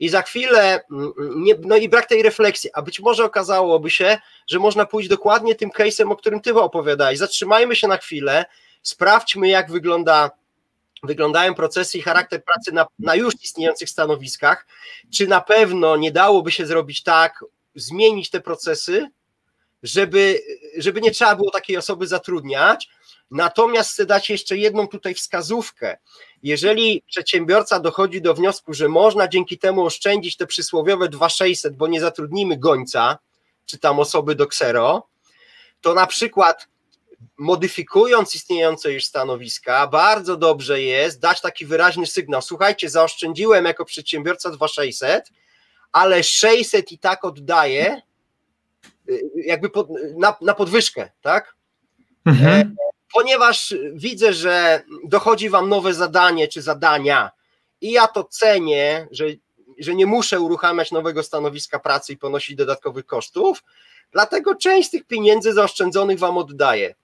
I 0.00 0.08
za 0.08 0.22
chwilę, 0.22 0.80
mm, 0.90 1.12
nie, 1.18 1.54
no 1.62 1.76
i 1.76 1.88
brak 1.88 2.06
tej 2.06 2.22
refleksji, 2.22 2.70
a 2.72 2.82
być 2.82 3.00
może 3.00 3.24
okazałoby 3.24 3.90
się, 3.90 4.18
że 4.46 4.58
można 4.58 4.86
pójść 4.86 5.08
dokładnie 5.08 5.54
tym 5.54 5.70
case'em, 5.70 6.12
o 6.12 6.16
którym 6.16 6.40
ty 6.40 6.54
opowiadałeś. 6.54 7.18
Zatrzymajmy 7.18 7.76
się 7.76 7.88
na 7.88 7.96
chwilę, 7.96 8.44
sprawdźmy, 8.82 9.48
jak 9.48 9.70
wygląda, 9.70 10.30
wyglądają 11.02 11.54
procesy 11.54 11.98
i 11.98 12.02
charakter 12.02 12.44
pracy 12.44 12.72
na, 12.72 12.86
na 12.98 13.14
już 13.14 13.34
istniejących 13.42 13.90
stanowiskach. 13.90 14.66
Czy 15.14 15.26
na 15.26 15.40
pewno 15.40 15.96
nie 15.96 16.12
dałoby 16.12 16.52
się 16.52 16.66
zrobić 16.66 17.02
tak, 17.02 17.44
zmienić 17.74 18.30
te 18.30 18.40
procesy, 18.40 19.10
żeby, 19.82 20.40
żeby 20.78 21.00
nie 21.00 21.10
trzeba 21.10 21.36
było 21.36 21.50
takiej 21.50 21.76
osoby 21.76 22.06
zatrudniać, 22.06 22.88
Natomiast 23.30 23.92
chcę 23.92 24.06
dać 24.06 24.30
jeszcze 24.30 24.56
jedną 24.56 24.88
tutaj 24.88 25.14
wskazówkę. 25.14 25.98
Jeżeli 26.42 27.02
przedsiębiorca 27.06 27.80
dochodzi 27.80 28.22
do 28.22 28.34
wniosku, 28.34 28.74
że 28.74 28.88
można 28.88 29.28
dzięki 29.28 29.58
temu 29.58 29.84
oszczędzić 29.84 30.36
te 30.36 30.46
przysłowiowe 30.46 31.08
2600, 31.08 31.76
bo 31.76 31.86
nie 31.86 32.00
zatrudnimy 32.00 32.58
gońca, 32.58 33.18
czy 33.66 33.78
tam 33.78 34.00
osoby 34.00 34.34
do 34.34 34.46
ksero, 34.46 35.08
to 35.80 35.94
na 35.94 36.06
przykład 36.06 36.68
modyfikując 37.38 38.34
istniejące 38.34 38.92
już 38.92 39.04
stanowiska, 39.04 39.86
bardzo 39.86 40.36
dobrze 40.36 40.82
jest 40.82 41.20
dać 41.20 41.40
taki 41.40 41.66
wyraźny 41.66 42.06
sygnał. 42.06 42.42
Słuchajcie, 42.42 42.90
zaoszczędziłem 42.90 43.64
jako 43.64 43.84
przedsiębiorca 43.84 44.50
2600, 44.50 45.30
ale 45.92 46.22
600 46.22 46.92
i 46.92 46.98
tak 46.98 47.24
oddaję 47.24 48.02
y, 49.08 49.30
jakby 49.36 49.70
pod, 49.70 49.88
na, 50.16 50.36
na 50.40 50.54
podwyżkę, 50.54 51.10
tak? 51.20 51.54
Mhm. 52.26 52.60
E, 52.60 52.89
ponieważ 53.12 53.74
widzę, 53.92 54.32
że 54.32 54.82
dochodzi 55.04 55.50
Wam 55.50 55.68
nowe 55.68 55.94
zadanie 55.94 56.48
czy 56.48 56.62
zadania 56.62 57.30
i 57.80 57.92
ja 57.92 58.06
to 58.06 58.24
cenię, 58.24 59.08
że, 59.10 59.24
że 59.78 59.94
nie 59.94 60.06
muszę 60.06 60.40
uruchamiać 60.40 60.92
nowego 60.92 61.22
stanowiska 61.22 61.78
pracy 61.78 62.12
i 62.12 62.16
ponosić 62.16 62.56
dodatkowych 62.56 63.06
kosztów, 63.06 63.64
dlatego 64.12 64.54
część 64.54 64.88
z 64.88 64.90
tych 64.90 65.04
pieniędzy 65.04 65.52
zaoszczędzonych 65.52 66.18
Wam 66.18 66.38
oddaję. 66.38 66.94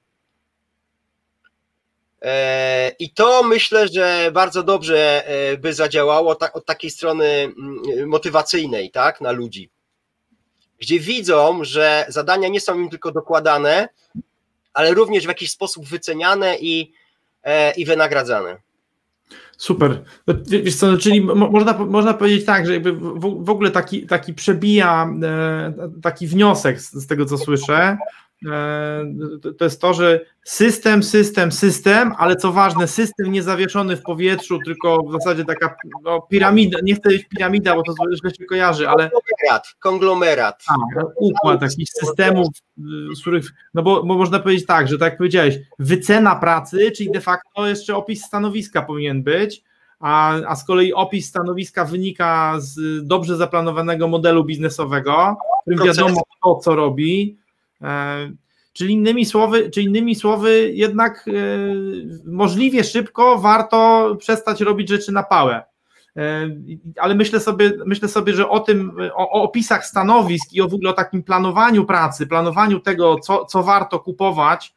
E, 2.23 2.93
I 2.99 3.11
to 3.11 3.43
myślę, 3.43 3.89
że 3.89 4.31
bardzo 4.33 4.63
dobrze 4.63 5.27
e, 5.27 5.57
by 5.57 5.75
zadziałało 5.75 6.37
od 6.53 6.67
takiej 6.67 6.91
strony 6.91 7.27
mm, 7.27 8.09
motywacyjnej, 8.09 8.91
tak, 8.91 9.21
na 9.21 9.33
ludzi, 9.33 9.71
gdzie 10.79 11.01
widzą, 11.01 11.65
że 11.65 12.07
zadania 12.09 12.49
nie 12.49 12.61
są 12.61 12.81
im 12.81 12.91
tylko 12.91 13.13
dokładane, 13.13 13.89
ale 14.77 14.95
również 14.95 15.25
w 15.25 15.29
jakiś 15.29 15.51
sposób 15.51 15.87
wyceniane 15.87 16.57
i, 16.59 16.93
e, 17.43 17.73
i 17.73 17.85
wynagradzane. 17.85 18.57
Super. 19.57 20.05
No, 20.27 20.35
wiesz 20.47 20.77
co, 20.77 20.97
czyli 20.97 21.21
można, 21.21 21.73
można 21.79 22.15
powiedzieć 22.15 22.45
tak, 22.45 22.67
że 22.67 22.73
jakby 22.73 22.93
w, 23.43 23.51
ogóle 23.51 23.71
taki, 23.71 24.07
taki 24.07 24.35
przebija 24.35 25.11
taki 26.03 26.27
wniosek 26.27 26.81
z, 26.81 26.93
z 26.93 27.07
tego, 27.07 27.25
co 27.25 27.39
słyszę, 27.39 27.97
E, 27.97 27.99
to 29.59 29.65
jest 29.65 29.81
to, 29.81 29.95
że 29.95 30.21
system, 30.45 31.03
system, 31.03 31.53
system, 31.53 32.13
ale 32.19 32.37
co 32.37 32.53
ważne, 32.53 32.89
system 32.89 33.33
nie 33.33 33.43
zawieszony 33.43 33.97
w 33.97 34.03
powietrzu, 34.03 34.59
tylko 34.65 34.99
w 35.09 35.13
zasadzie 35.13 35.45
taka 35.45 35.77
no, 36.03 36.21
piramida, 36.21 36.79
nie 36.83 36.95
chcę 36.95 37.03
powiedzieć 37.03 37.29
piramida, 37.29 37.75
bo 37.75 37.83
to 37.83 37.95
źle 38.23 38.31
się 38.31 38.45
kojarzy, 38.45 38.89
ale... 38.89 39.11
Konglomerat, 39.11 39.75
konglomerat. 39.79 40.65
Tak, 40.69 41.07
układ 41.17 41.63
jakichś 41.63 41.91
systemów, 41.91 42.49
z 43.17 43.21
których, 43.21 43.45
no 43.75 43.83
bo, 43.83 44.03
bo 44.03 44.15
można 44.15 44.39
powiedzieć 44.39 44.67
tak, 44.67 44.89
że 44.89 44.99
tak 44.99 45.11
jak 45.11 45.19
powiedziałeś, 45.19 45.59
wycena 45.79 46.37
pracy, 46.37 46.91
czyli 46.91 47.11
de 47.11 47.21
facto 47.21 47.67
jeszcze 47.67 47.97
opis 47.97 48.25
stanowiska 48.25 48.83
powinien 48.83 49.23
być, 49.23 49.63
a, 50.01 50.35
a 50.35 50.57
z 50.57 50.65
kolei 50.65 50.93
opis 50.93 51.29
stanowiska 51.29 51.85
wynika 51.85 52.55
z 52.59 53.07
dobrze 53.07 53.37
zaplanowanego 53.37 54.09
modelu 54.09 54.45
biznesowego, 54.45 55.37
w 55.59 55.63
którym 55.63 55.87
wiadomo 55.87 56.23
kto 56.41 56.57
co 56.57 56.75
robi, 56.75 57.39
E, 57.46 57.46
czyli 58.77 58.95
innymi 58.95 59.27
słowy, 59.27 59.71
czy 59.71 59.83
innymi 59.83 60.15
słowy, 60.15 60.73
jednak 60.75 61.25
e, 61.29 61.33
możliwie 62.27 62.85
szybko 62.85 63.39
warto 63.39 64.17
przestać 64.19 64.61
robić 64.61 64.89
rzeczy 64.89 65.13
na 65.13 65.23
pałę. 65.23 65.65
E, 66.17 66.49
ale 66.97 67.15
myślę 67.15 67.41
sobie, 67.41 67.73
myślę 67.87 68.09
sobie, 68.09 68.35
że 68.35 68.49
o 68.49 68.61
tym, 68.61 68.93
o, 69.15 69.31
o 69.31 69.43
opisach 69.43 69.87
stanowisk 69.87 70.53
i 70.53 70.61
o 70.61 70.69
w 70.69 70.75
ogóle 70.75 70.91
o 70.91 70.93
takim 70.93 71.23
planowaniu 71.23 71.85
pracy, 71.85 72.27
planowaniu 72.27 72.81
tego, 72.81 73.19
co, 73.19 73.45
co 73.45 73.63
warto 73.63 74.01
kupować 74.01 74.75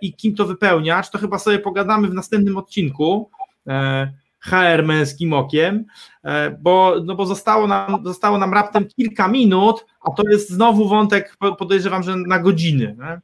i 0.00 0.14
kim 0.14 0.34
to 0.34 0.44
wypełniać, 0.44 1.10
to 1.10 1.18
chyba 1.18 1.38
sobie 1.38 1.58
pogadamy 1.58 2.08
w 2.08 2.14
następnym 2.14 2.56
odcinku. 2.56 3.30
HR 4.44 4.84
męskim 4.84 5.32
okiem, 5.32 5.84
e, 6.24 6.50
bo, 6.50 6.94
no 7.04 7.14
bo 7.14 7.26
zostało, 7.26 7.66
nam, 7.66 8.04
zostało 8.04 8.38
nam 8.38 8.54
raptem 8.54 8.86
kilka 8.96 9.28
minut, 9.28 9.86
a 10.00 10.10
to 10.10 10.22
jest 10.30 10.50
znowu 10.50 10.88
wątek, 10.88 11.36
podejrzewam, 11.58 12.02
że 12.02 12.16
na 12.16 12.38
godziny. 12.38 12.96
Nie? 12.98 13.20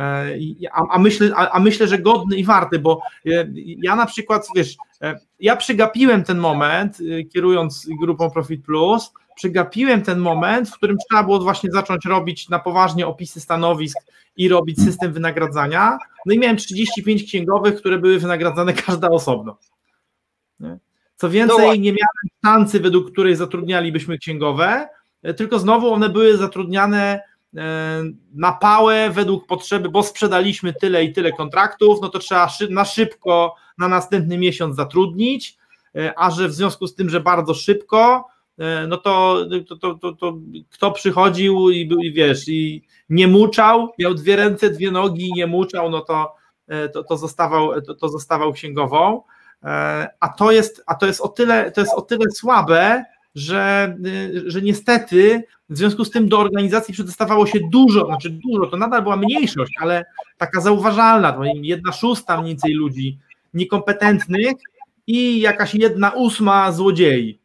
E, 0.00 0.36
a, 0.72 0.86
a, 0.90 0.98
myślę, 0.98 1.30
a, 1.36 1.50
a, 1.50 1.60
myślę, 1.60 1.88
że 1.88 1.98
godny 1.98 2.36
i 2.36 2.44
warty, 2.44 2.78
bo 2.78 3.02
e, 3.26 3.30
ja 3.82 3.96
na 3.96 4.06
przykład, 4.06 4.46
wiesz, 4.56 4.76
ja 5.40 5.56
przygapiłem 5.56 6.24
ten 6.24 6.38
moment, 6.38 6.98
kierując 7.32 7.88
grupą 8.00 8.30
Profit 8.30 8.64
Plus, 8.64 9.12
przygapiłem 9.36 10.02
ten 10.02 10.18
moment, 10.18 10.68
w 10.68 10.74
którym 10.74 10.96
trzeba 11.08 11.22
było 11.22 11.40
właśnie 11.40 11.70
zacząć 11.70 12.04
robić 12.04 12.48
na 12.48 12.58
poważnie 12.58 13.06
opisy 13.06 13.40
stanowisk 13.40 13.98
i 14.36 14.48
robić 14.48 14.82
system 14.82 15.12
wynagradzania. 15.12 15.98
No 16.26 16.34
i 16.34 16.38
miałem 16.38 16.56
35 16.56 17.24
księgowych, 17.24 17.76
które 17.76 17.98
były 17.98 18.18
wynagradzane 18.18 18.72
każda 18.86 19.08
osobno. 19.08 19.56
Co 21.20 21.30
więcej, 21.30 21.66
no 21.68 21.74
nie 21.74 21.92
miałem 21.92 22.28
sztansy, 22.38 22.80
według 22.80 23.12
której 23.12 23.36
zatrudnialibyśmy 23.36 24.18
księgowe, 24.18 24.88
e, 25.22 25.34
tylko 25.34 25.58
znowu 25.58 25.92
one 25.92 26.08
były 26.08 26.36
zatrudniane 26.36 27.20
e, 27.56 28.02
na 28.34 28.52
pałę 28.52 29.10
według 29.10 29.46
potrzeby, 29.46 29.88
bo 29.88 30.02
sprzedaliśmy 30.02 30.72
tyle 30.72 31.04
i 31.04 31.12
tyle 31.12 31.32
kontraktów, 31.32 31.98
no 32.02 32.08
to 32.08 32.18
trzeba 32.18 32.48
na 32.70 32.84
szybko 32.84 33.54
na 33.78 33.88
następny 33.88 34.38
miesiąc 34.38 34.76
zatrudnić, 34.76 35.56
e, 35.96 36.12
a 36.18 36.30
że 36.30 36.48
w 36.48 36.52
związku 36.52 36.86
z 36.86 36.94
tym, 36.94 37.10
że 37.10 37.20
bardzo 37.20 37.54
szybko, 37.54 38.24
no 38.88 38.96
to, 38.96 39.44
to, 39.68 39.76
to, 39.76 39.94
to, 39.94 40.12
to 40.12 40.38
kto 40.70 40.92
przychodził 40.92 41.70
i, 41.70 41.86
był, 41.86 41.98
i 41.98 42.12
wiesz, 42.12 42.48
i 42.48 42.82
nie 43.10 43.28
muczał, 43.28 43.92
miał 43.98 44.14
dwie 44.14 44.36
ręce, 44.36 44.70
dwie 44.70 44.90
nogi 44.90 45.28
i 45.28 45.32
nie 45.32 45.46
muczał, 45.46 45.90
no 45.90 46.00
to, 46.00 46.34
to, 46.92 47.04
to, 47.04 47.16
zostawał, 47.16 47.82
to, 47.82 47.94
to 47.94 48.08
zostawał 48.08 48.52
księgową. 48.52 49.22
E, 49.64 50.08
a 50.20 50.28
to 50.28 50.52
jest, 50.52 50.82
a 50.86 50.94
to 50.94 51.06
jest 51.06 51.20
o 51.20 51.28
tyle, 51.28 51.70
to 51.70 51.80
jest 51.80 51.94
o 51.94 52.02
tyle 52.02 52.30
słabe, 52.30 53.04
że, 53.34 53.96
y, 54.06 54.50
że 54.50 54.62
niestety 54.62 55.44
w 55.70 55.76
związku 55.76 56.04
z 56.04 56.10
tym 56.10 56.28
do 56.28 56.38
organizacji 56.38 56.94
przedostawało 56.94 57.46
się 57.46 57.58
dużo, 57.72 58.06
znaczy 58.06 58.30
dużo, 58.30 58.66
to 58.66 58.76
nadal 58.76 59.02
była 59.02 59.16
mniejszość, 59.16 59.72
ale 59.80 60.04
taka 60.38 60.60
zauważalna, 60.60 61.32
to 61.32 61.42
jedna 61.62 61.92
szósta 61.92 62.40
mniej 62.40 62.48
więcej 62.48 62.72
ludzi 62.72 63.18
niekompetentnych 63.54 64.56
i 65.06 65.40
jakaś 65.40 65.74
jedna 65.74 66.10
ósma 66.10 66.72
złodziei. 66.72 67.40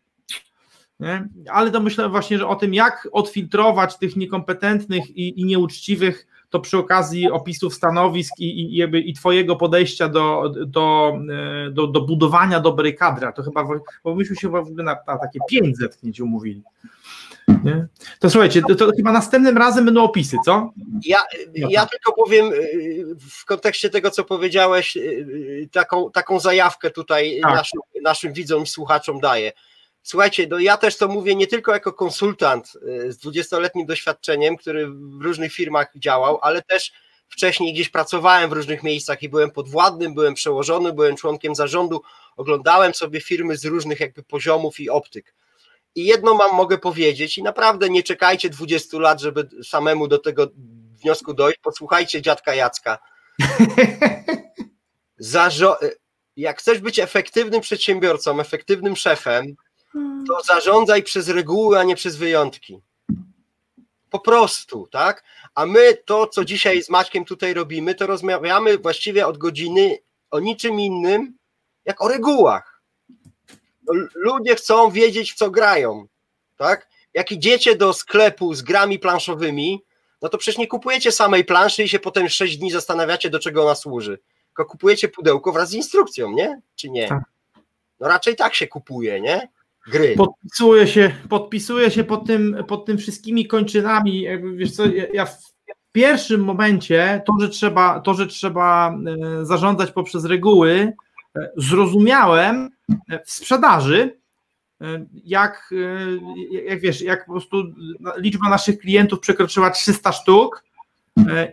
Nie? 0.99 1.27
Ale 1.51 1.71
to 1.71 1.79
myślę 1.79 2.09
właśnie, 2.09 2.37
że 2.37 2.47
o 2.47 2.55
tym, 2.55 2.73
jak 2.73 3.07
odfiltrować 3.11 3.97
tych 3.97 4.15
niekompetentnych 4.15 5.09
i, 5.09 5.41
i 5.41 5.45
nieuczciwych 5.45 6.27
to 6.55 6.59
przy 6.59 6.77
okazji 6.77 7.31
opisów 7.31 7.73
stanowisk 7.73 8.33
i, 8.39 8.79
i, 8.79 9.09
i 9.09 9.13
Twojego 9.13 9.55
podejścia 9.55 10.07
do, 10.09 10.53
do, 10.65 11.17
e, 11.67 11.71
do, 11.71 11.87
do 11.87 12.01
budowania 12.01 12.59
dobrej 12.59 12.95
kadry, 12.95 13.27
to 13.35 13.43
chyba, 13.43 13.67
bo 14.03 14.15
myśmy 14.15 14.35
się 14.35 14.49
w 14.49 14.55
ogóle 14.55 14.83
na, 14.83 14.97
na 15.07 15.17
takie 15.17 15.39
5 15.49 15.77
zetknięć 15.77 16.19
umówili. 16.19 16.63
Nie? 17.47 17.87
To 18.19 18.29
słuchajcie, 18.29 18.61
to, 18.61 18.75
to, 18.75 18.91
chyba 18.97 19.11
następnym 19.11 19.57
razem 19.57 19.85
będą 19.85 20.03
opisy, 20.03 20.37
co? 20.45 20.73
Ja, 21.05 21.19
ja 21.53 21.85
tylko 21.85 22.13
powiem 22.13 22.45
e, 22.45 22.51
w 23.29 23.45
kontekście 23.45 23.89
tego, 23.89 24.11
co 24.11 24.23
powiedziałeś, 24.23 24.97
e, 24.97 25.01
taką, 25.71 26.11
taką 26.11 26.39
zajawkę 26.39 26.91
tutaj 26.91 27.39
tak. 27.41 27.55
naszym, 27.55 27.79
naszym 28.01 28.33
widzom 28.33 28.63
i 28.63 28.67
słuchaczom 28.67 29.19
daję. 29.19 29.51
Słuchajcie, 30.07 30.47
no 30.49 30.59
ja 30.59 30.77
też 30.77 30.97
to 30.97 31.07
mówię 31.07 31.35
nie 31.35 31.47
tylko 31.47 31.73
jako 31.73 31.93
konsultant 31.93 32.73
y, 32.75 33.11
z 33.11 33.19
20-letnim 33.19 33.85
doświadczeniem, 33.85 34.57
który 34.57 34.87
w 34.87 35.21
różnych 35.21 35.53
firmach 35.53 35.91
działał, 35.95 36.39
ale 36.41 36.61
też 36.61 36.91
wcześniej 37.27 37.73
gdzieś 37.73 37.89
pracowałem 37.89 38.49
w 38.49 38.53
różnych 38.53 38.83
miejscach 38.83 39.23
i 39.23 39.29
byłem 39.29 39.51
podwładnym, 39.51 40.13
byłem 40.13 40.33
przełożonym, 40.33 40.95
byłem 40.95 41.15
członkiem 41.15 41.55
zarządu, 41.55 42.01
oglądałem 42.37 42.93
sobie 42.93 43.21
firmy 43.21 43.57
z 43.57 43.65
różnych 43.65 43.99
jakby 43.99 44.23
poziomów 44.23 44.79
i 44.79 44.89
optyk. 44.89 45.33
I 45.95 46.05
jedno 46.05 46.33
mam 46.33 46.55
mogę 46.55 46.77
powiedzieć 46.77 47.37
i 47.37 47.43
naprawdę 47.43 47.89
nie 47.89 48.03
czekajcie 48.03 48.49
20 48.49 48.99
lat, 48.99 49.21
żeby 49.21 49.49
samemu 49.63 50.07
do 50.07 50.17
tego 50.17 50.47
wniosku 51.03 51.33
dojść, 51.33 51.59
posłuchajcie 51.59 52.21
dziadka 52.21 52.55
Jacka. 52.55 52.97
Zarzo- 55.19 55.77
jak 56.35 56.59
chcesz 56.59 56.79
być 56.79 56.99
efektywnym 56.99 57.61
przedsiębiorcą, 57.61 58.39
efektywnym 58.39 58.95
szefem, 58.95 59.55
to 60.27 60.43
zarządzaj 60.43 61.03
przez 61.03 61.29
reguły, 61.29 61.79
a 61.79 61.83
nie 61.83 61.95
przez 61.95 62.15
wyjątki. 62.15 62.81
Po 64.09 64.19
prostu, 64.19 64.87
tak? 64.91 65.23
A 65.55 65.65
my 65.65 65.97
to, 66.05 66.27
co 66.27 66.45
dzisiaj 66.45 66.83
z 66.83 66.89
Maćkiem 66.89 67.25
tutaj 67.25 67.53
robimy, 67.53 67.95
to 67.95 68.07
rozmawiamy 68.07 68.77
właściwie 68.77 69.27
od 69.27 69.37
godziny 69.37 69.97
o 70.31 70.39
niczym 70.39 70.79
innym, 70.79 71.37
jak 71.85 72.01
o 72.01 72.07
regułach. 72.07 72.81
Ludzie 74.15 74.55
chcą 74.55 74.91
wiedzieć, 74.91 75.33
w 75.33 75.35
co 75.35 75.51
grają, 75.51 76.07
tak? 76.57 76.89
Jak 77.13 77.31
idziecie 77.31 77.75
do 77.75 77.93
sklepu 77.93 78.53
z 78.53 78.61
grami 78.61 78.99
planszowymi, 78.99 79.83
no 80.21 80.29
to 80.29 80.37
przecież 80.37 80.57
nie 80.57 80.67
kupujecie 80.67 81.11
samej 81.11 81.45
planszy 81.45 81.83
i 81.83 81.89
się 81.89 81.99
potem 81.99 82.29
6 82.29 82.57
dni 82.57 82.71
zastanawiacie, 82.71 83.29
do 83.29 83.39
czego 83.39 83.63
ona 83.63 83.75
służy. 83.75 84.19
Tylko 84.47 84.65
kupujecie 84.65 85.07
pudełko 85.07 85.51
wraz 85.51 85.69
z 85.69 85.73
instrukcją, 85.73 86.31
nie? 86.31 86.61
Czy 86.75 86.89
nie? 86.89 87.07
Tak. 87.07 87.23
No 87.99 88.07
raczej 88.07 88.35
tak 88.35 88.55
się 88.55 88.67
kupuje, 88.67 89.21
nie? 89.21 89.49
Gry. 89.87 90.15
Podpisuję 90.17 90.87
się, 90.87 91.11
podpisuję 91.29 91.91
się 91.91 92.03
pod 92.03 92.27
tym, 92.27 92.55
pod 92.67 92.85
tym 92.85 92.97
wszystkimi 92.97 93.47
kończynami. 93.47 94.25
Wiesz 94.55 94.71
co, 94.71 94.83
ja 95.13 95.25
w 95.25 95.55
pierwszym 95.95 96.43
momencie 96.43 97.21
to, 97.25 97.33
że 97.39 97.49
trzeba, 97.49 97.99
to, 97.99 98.13
że 98.13 98.27
trzeba 98.27 98.97
e, 99.41 99.45
zarządzać 99.45 99.91
poprzez 99.91 100.25
reguły, 100.25 100.93
e, 101.35 101.51
zrozumiałem 101.57 102.69
w 103.25 103.31
sprzedaży, 103.31 104.17
e, 104.81 105.05
jak, 105.23 105.73
jak 106.67 106.79
wiesz, 106.79 107.01
jak 107.01 107.25
po 107.25 107.31
prostu 107.31 107.63
liczba 108.17 108.49
naszych 108.49 108.79
klientów 108.79 109.19
przekroczyła 109.19 109.69
300 109.69 110.11
sztuk 110.11 110.63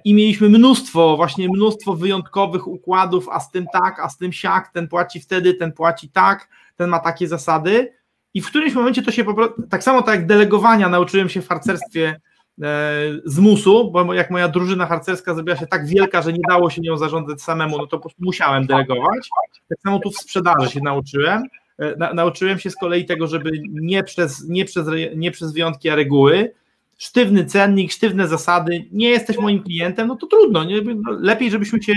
i 0.05 0.15
mieliśmy 0.15 0.49
mnóstwo, 0.49 1.17
właśnie 1.17 1.49
mnóstwo 1.49 1.95
wyjątkowych 1.95 2.69
układów, 2.69 3.29
a 3.29 3.41
z 3.41 3.51
tym 3.51 3.67
tak, 3.73 4.01
a 4.01 4.09
z 4.09 4.19
tym 4.19 4.33
siak, 4.33 4.73
ten 4.73 4.89
płaci 4.89 5.21
wtedy, 5.21 5.55
ten 5.55 5.73
płaci 5.73 6.09
tak, 6.09 6.49
ten 6.77 6.91
ma 6.91 6.99
takie 6.99 7.29
zasady 7.29 7.93
i 8.35 8.41
w 8.41 8.47
którymś 8.47 8.75
momencie 8.75 9.03
to 9.03 9.11
się 9.11 9.25
po 9.25 9.35
prostu, 9.35 9.63
tak 9.63 9.83
samo 9.83 10.03
tak 10.03 10.15
jak 10.15 10.27
delegowania 10.27 10.89
nauczyłem 10.89 11.29
się 11.29 11.43
w 11.43 11.49
harcerstwie 11.49 12.21
e, 12.63 13.01
z 13.25 13.39
musu, 13.39 13.91
bo 13.91 14.15
jak 14.15 14.31
moja 14.31 14.49
drużyna 14.49 14.87
harcerska 14.87 15.35
zrobiła 15.35 15.57
się 15.57 15.67
tak 15.67 15.87
wielka, 15.87 16.23
że 16.23 16.33
nie 16.33 16.43
dało 16.49 16.71
się 16.71 16.81
nią 16.81 16.97
zarządzać 16.97 17.43
samemu, 17.43 17.79
no 17.79 17.87
to 17.87 17.97
po 17.97 18.01
prostu 18.01 18.25
musiałem 18.25 18.67
delegować. 18.67 19.29
Tak 19.69 19.79
samo 19.81 19.99
tu 19.99 20.11
w 20.11 20.17
sprzedaży 20.17 20.71
się 20.71 20.81
nauczyłem. 20.81 21.43
E, 21.79 21.97
na, 21.97 22.15
nauczyłem 22.15 22.59
się 22.59 22.71
z 22.71 22.77
kolei 22.77 23.05
tego, 23.07 23.27
żeby 23.27 23.51
nie 23.69 24.03
przez, 24.05 24.49
nie, 24.49 24.65
przez, 24.65 24.87
nie 25.17 25.31
przez 25.31 25.53
wyjątki, 25.53 25.91
a 25.91 25.95
reguły. 25.95 26.53
sztywny 26.99 27.45
cennik, 27.45 27.93
sztywne 27.93 28.29
zasady, 28.29 28.85
nie 28.93 29.09
jesteś 29.09 29.39
moim 29.39 29.63
klientem, 29.63 30.09
no 30.09 30.17
to 30.17 30.27
trudno. 30.27 30.65
Nie? 30.65 30.81
No, 30.83 31.13
lepiej, 31.21 31.51
żebyśmy 31.51 31.83
się, 31.83 31.93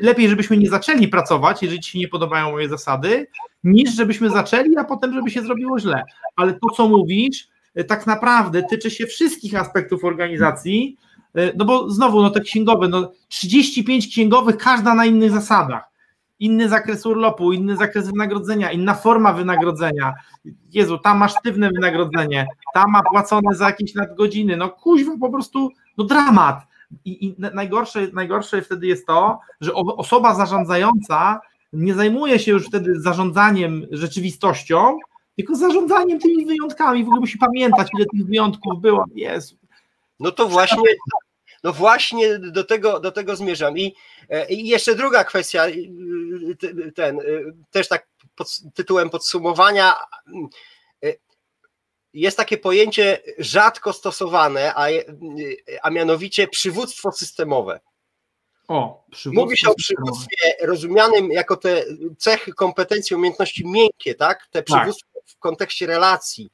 lepiej, 0.00 0.28
żebyśmy 0.28 0.56
nie 0.56 0.68
zaczęli 0.68 1.08
pracować, 1.08 1.62
jeżeli 1.62 1.80
ci 1.80 1.92
się 1.92 1.98
nie 1.98 2.08
podobają 2.08 2.50
moje 2.50 2.68
zasady, 2.68 3.26
niż 3.66 3.94
żebyśmy 3.94 4.30
zaczęli, 4.30 4.76
a 4.76 4.84
potem, 4.84 5.14
żeby 5.14 5.30
się 5.30 5.42
zrobiło 5.42 5.78
źle. 5.78 6.04
Ale 6.36 6.52
to, 6.52 6.68
co 6.76 6.88
mówisz, 6.88 7.48
tak 7.88 8.06
naprawdę 8.06 8.62
tyczy 8.62 8.90
się 8.90 9.06
wszystkich 9.06 9.54
aspektów 9.54 10.04
organizacji, 10.04 10.96
no 11.56 11.64
bo 11.64 11.90
znowu, 11.90 12.22
no 12.22 12.30
te 12.30 12.40
księgowe, 12.40 12.88
no 12.88 13.12
35 13.28 14.06
księgowych, 14.06 14.56
każda 14.56 14.94
na 14.94 15.06
innych 15.06 15.30
zasadach. 15.30 15.84
Inny 16.38 16.68
zakres 16.68 17.06
urlopu, 17.06 17.52
inny 17.52 17.76
zakres 17.76 18.06
wynagrodzenia, 18.10 18.72
inna 18.72 18.94
forma 18.94 19.32
wynagrodzenia. 19.32 20.14
Jezu, 20.72 20.98
tam 20.98 21.18
masz 21.18 21.34
sztywne 21.38 21.70
wynagrodzenie, 21.70 22.46
tam 22.74 22.90
ma 22.90 23.02
płacone 23.02 23.54
za 23.54 23.66
jakieś 23.66 23.94
nadgodziny. 23.94 24.56
No 24.56 24.68
kuźwa, 24.68 25.12
po 25.20 25.30
prostu, 25.30 25.70
no 25.98 26.04
dramat. 26.04 26.60
I, 27.04 27.26
i 27.26 27.34
najgorsze, 27.38 28.08
najgorsze 28.12 28.62
wtedy 28.62 28.86
jest 28.86 29.06
to, 29.06 29.38
że 29.60 29.74
osoba 29.74 30.34
zarządzająca 30.34 31.40
nie 31.76 31.94
zajmuje 31.94 32.38
się 32.38 32.50
już 32.50 32.66
wtedy 32.66 33.00
zarządzaniem 33.00 33.86
rzeczywistością, 33.90 34.98
tylko 35.36 35.54
zarządzaniem 35.56 36.20
tymi 36.20 36.46
wyjątkami. 36.46 37.04
W 37.04 37.06
ogóle 37.06 37.20
musi 37.20 37.38
pamiętać, 37.38 37.88
ile 37.96 38.06
tych 38.06 38.26
wyjątków 38.26 38.80
było. 38.80 39.04
Jezu. 39.14 39.56
No 40.20 40.32
to 40.32 40.48
właśnie, 40.48 40.82
no 41.64 41.72
właśnie 41.72 42.38
do 42.38 42.64
tego, 42.64 43.00
do 43.00 43.12
tego 43.12 43.36
zmierzam. 43.36 43.78
I, 43.78 43.94
e, 44.28 44.48
I 44.52 44.68
jeszcze 44.68 44.94
druga 44.94 45.24
kwestia, 45.24 45.66
ten, 46.94 47.18
też 47.70 47.88
tak 47.88 48.06
pod 48.36 48.60
tytułem 48.74 49.10
podsumowania. 49.10 49.94
E, 51.04 51.12
jest 52.14 52.36
takie 52.36 52.58
pojęcie 52.58 53.18
rzadko 53.38 53.92
stosowane, 53.92 54.74
a, 54.74 54.86
a 55.82 55.90
mianowicie 55.90 56.48
przywództwo 56.48 57.12
systemowe. 57.12 57.80
O, 58.68 59.04
Mówi 59.26 59.56
się 59.56 59.70
o 59.70 59.74
przywództwie 59.74 60.36
rozumianym 60.62 61.30
jako 61.30 61.56
te 61.56 61.84
cechy, 62.18 62.52
kompetencje, 62.52 63.16
umiejętności 63.16 63.66
miękkie, 63.66 64.14
tak? 64.14 64.46
Te 64.50 64.62
tak. 64.62 64.64
przywództwo 64.64 65.08
tak. 65.14 65.24
w 65.26 65.38
kontekście 65.38 65.86
relacji 65.86 66.50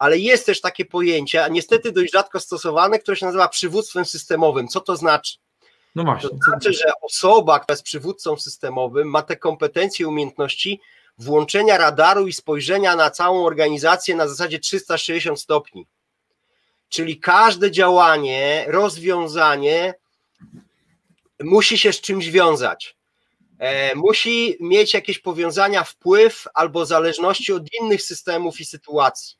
ale 0.00 0.18
jest 0.18 0.46
też 0.46 0.60
takie 0.60 0.84
pojęcie, 0.84 1.44
a 1.44 1.48
niestety 1.48 1.92
dość 1.92 2.12
rzadko 2.12 2.40
stosowane, 2.40 2.98
które 2.98 3.16
się 3.16 3.26
nazywa 3.26 3.48
przywództwem 3.48 4.04
systemowym. 4.04 4.68
Co 4.68 4.80
to 4.80 4.96
znaczy? 4.96 5.38
No 5.94 6.04
właśnie. 6.04 6.28
To 6.30 6.36
znaczy, 6.36 6.72
że 6.72 6.92
osoba, 7.02 7.58
która 7.58 7.72
jest 7.72 7.82
przywódcą 7.82 8.36
systemowym, 8.36 9.08
ma 9.08 9.22
te 9.22 9.36
kompetencje, 9.36 10.08
umiejętności 10.08 10.80
włączenia 11.18 11.78
radaru 11.78 12.26
i 12.26 12.32
spojrzenia 12.32 12.96
na 12.96 13.10
całą 13.10 13.44
organizację 13.44 14.16
na 14.16 14.28
zasadzie 14.28 14.58
360 14.58 15.40
stopni. 15.40 15.86
Czyli 16.88 17.20
każde 17.20 17.70
działanie, 17.70 18.64
rozwiązanie 18.68 19.94
musi 21.40 21.78
się 21.78 21.92
z 21.92 22.00
czymś 22.00 22.30
wiązać. 22.30 22.96
E, 23.58 23.94
musi 23.94 24.56
mieć 24.60 24.94
jakieś 24.94 25.18
powiązania, 25.18 25.84
wpływ 25.84 26.44
albo 26.54 26.86
zależności 26.86 27.52
od 27.52 27.62
innych 27.80 28.02
systemów 28.02 28.60
i 28.60 28.64
sytuacji. 28.64 29.36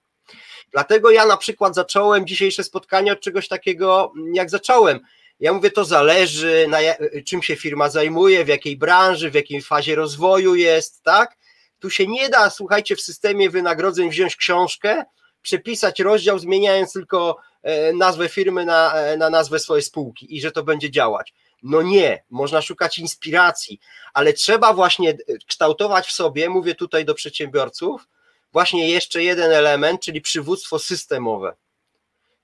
Dlatego 0.72 1.10
ja 1.10 1.26
na 1.26 1.36
przykład 1.36 1.74
zacząłem 1.74 2.26
dzisiejsze 2.26 2.64
spotkanie 2.64 3.12
od 3.12 3.20
czegoś 3.20 3.48
takiego, 3.48 4.12
jak 4.34 4.50
zacząłem. 4.50 5.00
Ja 5.40 5.52
mówię, 5.52 5.70
to 5.70 5.84
zależy, 5.84 6.66
na 6.68 6.78
czym 7.26 7.42
się 7.42 7.56
firma 7.56 7.88
zajmuje, 7.88 8.44
w 8.44 8.48
jakiej 8.48 8.76
branży, 8.76 9.30
w 9.30 9.34
jakiej 9.34 9.62
fazie 9.62 9.94
rozwoju 9.94 10.54
jest, 10.54 11.02
tak? 11.02 11.36
Tu 11.78 11.90
się 11.90 12.06
nie 12.06 12.28
da, 12.28 12.50
słuchajcie, 12.50 12.96
w 12.96 13.00
systemie 13.00 13.50
wynagrodzeń 13.50 14.10
wziąć 14.10 14.36
książkę, 14.36 15.04
przepisać 15.42 16.00
rozdział, 16.00 16.38
zmieniając 16.38 16.92
tylko 16.92 17.36
e, 17.62 17.92
nazwę 17.92 18.28
firmy 18.28 18.64
na, 18.64 18.94
e, 18.94 19.16
na 19.16 19.30
nazwę 19.30 19.58
swojej 19.58 19.82
spółki 19.82 20.36
i 20.36 20.40
że 20.40 20.52
to 20.52 20.62
będzie 20.62 20.90
działać. 20.90 21.34
No 21.62 21.82
nie, 21.82 22.22
można 22.30 22.62
szukać 22.62 22.98
inspiracji, 22.98 23.80
ale 24.14 24.32
trzeba 24.32 24.74
właśnie 24.74 25.16
kształtować 25.46 26.06
w 26.06 26.12
sobie, 26.12 26.50
mówię 26.50 26.74
tutaj 26.74 27.04
do 27.04 27.14
przedsiębiorców, 27.14 28.08
właśnie 28.52 28.88
jeszcze 28.88 29.22
jeden 29.22 29.52
element, 29.52 30.00
czyli 30.00 30.20
przywództwo 30.20 30.78
systemowe. 30.78 31.56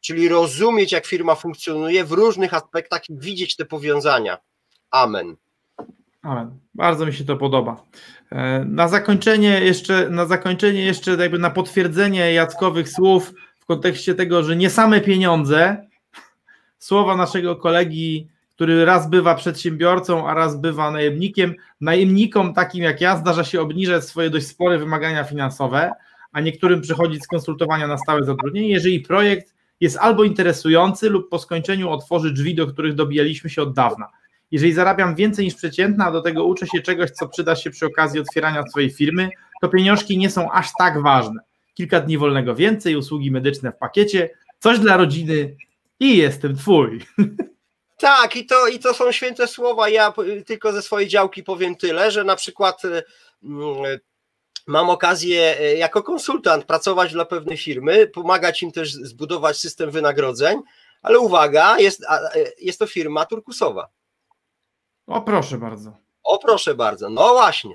Czyli 0.01 0.29
rozumieć, 0.29 0.93
jak 0.93 1.07
firma 1.07 1.35
funkcjonuje 1.35 2.05
w 2.05 2.13
różnych 2.13 2.55
aspektach 2.55 3.11
i 3.11 3.19
widzieć 3.19 3.57
te 3.57 3.65
powiązania. 3.65 4.39
Amen. 4.91 5.37
Amen. 6.23 6.59
Bardzo 6.75 7.07
mi 7.07 7.13
się 7.13 7.25
to 7.25 7.37
podoba. 7.37 7.83
E, 8.33 8.65
na 8.65 8.89
zakończenie 8.89 9.61
jeszcze, 9.61 10.11
na 10.11 10.27
zakończenie 10.27 10.85
jeszcze 10.85 11.11
jakby 11.11 11.39
na 11.39 11.51
potwierdzenie 11.51 12.33
Jackowych 12.33 12.89
słów 12.89 13.33
w 13.61 13.67
kontekście 13.67 14.15
tego, 14.15 14.43
że 14.43 14.57
nie 14.57 14.71
same 14.71 15.01
pieniądze, 15.01 15.87
słowa 16.79 17.17
naszego 17.17 17.57
kolegi 17.57 18.29
który 18.57 18.85
raz 18.85 19.11
bywa 19.11 19.35
przedsiębiorcą, 19.35 20.29
a 20.29 20.35
raz 20.35 20.61
bywa 20.61 20.91
najemnikiem. 20.91 21.55
Najemnikom 21.81 22.55
takim 22.55 22.83
jak 22.83 23.01
ja 23.01 23.17
zdarza 23.17 23.45
się 23.45 23.61
obniżać 23.61 24.05
swoje 24.05 24.31
dość 24.31 24.47
spore 24.47 24.79
wymagania 24.79 25.25
finansowe, 25.25 25.91
a 26.33 26.41
niektórym 26.41 26.81
przychodzić 26.81 27.25
z 27.25 27.27
konsultowania 27.27 27.87
na 27.87 27.99
stałe 27.99 28.25
zatrudnienie, 28.25 28.69
jeżeli 28.69 29.01
projekt 29.01 29.55
jest 29.81 29.99
albo 29.99 30.25
interesujący 30.25 31.11
lub 31.11 31.29
po 31.29 31.39
skończeniu 31.39 31.91
otworzy 31.91 32.33
drzwi, 32.33 32.55
do 32.55 32.67
których 32.67 32.95
dobijaliśmy 32.95 33.51
się 33.51 33.63
od 33.63 33.75
dawna. 33.75 34.09
Jeżeli 34.51 34.73
zarabiam 34.73 35.15
więcej 35.15 35.45
niż 35.45 35.55
przeciętna, 35.55 36.07
a 36.07 36.13
do 36.13 36.23
tego 36.23 36.45
uczę 36.45 36.67
się 36.67 36.81
czegoś, 36.81 37.11
co 37.11 37.29
przyda 37.29 37.57
się 37.57 37.71
przy 37.71 37.87
okazji 37.87 38.21
otwierania 38.21 38.63
swojej 38.63 38.91
firmy, 38.91 39.31
to 39.63 39.69
pieniążki 39.69 40.19
nie 40.19 40.31
są 40.31 40.51
aż 40.51 40.69
tak 40.79 41.03
ważne. 41.03 41.41
Kilka 41.75 42.01
dni 42.01 42.19
wolnego 42.19 42.55
więcej, 42.55 42.97
usługi 42.97 43.31
medyczne 43.31 43.73
w 43.73 43.77
pakiecie, 43.77 44.31
coś 44.59 44.79
dla 44.79 44.97
rodziny 44.97 45.57
i 46.01 46.17
jestem 46.17 46.57
twój. 46.57 47.01
Tak, 47.97 48.37
i 48.37 48.47
to, 48.47 48.67
i 48.67 48.79
to 48.79 48.95
są 48.95 49.13
święte 49.13 49.49
słowa. 49.49 49.89
Ja 49.89 50.13
tylko 50.47 50.73
ze 50.73 50.83
swojej 50.83 51.09
działki 51.09 51.43
powiem 51.43 51.77
tyle, 51.77 52.11
że 52.11 52.25
na 52.25 52.37
przykład 52.37 52.85
y, 52.85 53.03
mm, 53.43 53.99
mam 54.67 54.91
okazję 54.91 55.61
y, 55.61 55.77
jako 55.77 56.03
konsultant 56.03 56.65
pracować 56.65 57.13
dla 57.13 57.25
pewnej 57.25 57.57
firmy, 57.57 58.07
pomagać 58.07 58.63
im 58.63 58.73
też 58.73 58.93
zbudować 58.93 59.59
system 59.59 59.91
wynagrodzeń, 59.91 60.63
ale 61.03 61.19
uwaga, 61.19 61.79
jest, 61.79 62.01
y, 62.01 62.53
jest 62.59 62.79
to 62.79 62.87
firma 62.87 63.27
turkusowa. 63.27 63.89
O 65.07 65.23
proszę 65.23 65.59
bardzo. 65.59 65.97
O 66.23 66.39
proszę 66.39 66.75
bardzo, 66.75 67.11
no 67.11 67.33
właśnie. 67.33 67.75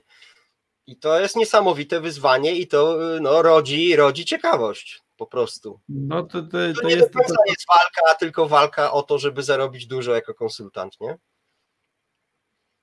I 0.87 0.97
to 0.97 1.19
jest 1.19 1.35
niesamowite 1.35 2.01
wyzwanie 2.01 2.55
i 2.55 2.67
to 2.67 2.97
no, 3.21 3.41
rodzi, 3.41 3.95
rodzi 3.95 4.25
ciekawość 4.25 5.01
po 5.21 5.27
prostu. 5.27 5.79
No 5.89 6.23
to, 6.23 6.41
to, 6.41 6.47
to, 6.47 6.81
to 6.81 6.87
nie 6.87 6.95
jest, 6.95 7.13
do 7.13 7.19
końca 7.19 7.35
jest 7.47 7.65
walka, 7.67 8.15
tylko 8.19 8.47
walka 8.47 8.91
o 8.91 9.03
to, 9.03 9.19
żeby 9.19 9.43
zarobić 9.43 9.87
dużo 9.87 10.15
jako 10.15 10.33
konsultant, 10.33 11.01
nie? 11.01 11.17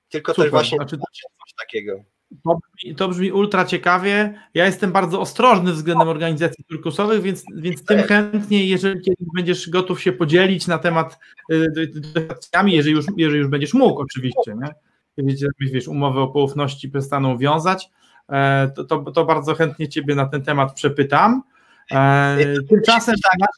Tylko 0.09 0.31
Super. 0.31 0.45
też 0.45 0.51
właśnie 0.51 0.77
znaczy, 0.77 0.97
coś 0.97 1.53
takiego. 1.59 2.03
To 2.43 2.59
brzmi, 2.75 2.95
to 2.95 3.07
brzmi 3.07 3.31
ultra 3.31 3.65
ciekawie. 3.65 4.39
Ja 4.53 4.65
jestem 4.65 4.91
bardzo 4.91 5.21
ostrożny 5.21 5.73
względem 5.73 6.07
organizacji 6.07 6.63
turkusowych, 6.63 7.21
więc, 7.21 7.43
więc 7.55 7.85
tym 7.85 8.03
chętnie, 8.03 8.65
jeżeli 8.65 9.01
kiedyś 9.01 9.27
będziesz 9.35 9.69
gotów 9.69 10.01
się 10.01 10.11
podzielić 10.11 10.67
na 10.67 10.77
temat 10.77 11.19
y, 11.51 11.67
doświadczeniami, 11.95 12.73
jeżeli 12.73 12.95
już, 12.95 13.05
jeżeli 13.17 13.39
już 13.39 13.47
będziesz 13.47 13.73
mógł, 13.73 14.01
oczywiście, 14.01 14.55
nie? 14.61 14.69
Jeżeli 15.17 15.71
wiesz, 15.73 15.87
umowy 15.87 16.19
o 16.19 16.27
poufności 16.27 16.89
przestaną 16.89 17.37
wiązać, 17.37 17.89
e, 18.29 18.71
to, 18.75 18.83
to, 18.83 19.11
to 19.11 19.25
bardzo 19.25 19.55
chętnie 19.55 19.89
Ciebie 19.89 20.15
na 20.15 20.25
ten 20.25 20.43
temat 20.43 20.73
przepytam. 20.73 21.43
E, 21.91 22.37
tymczasem 22.69 23.15
tak, 23.23 23.49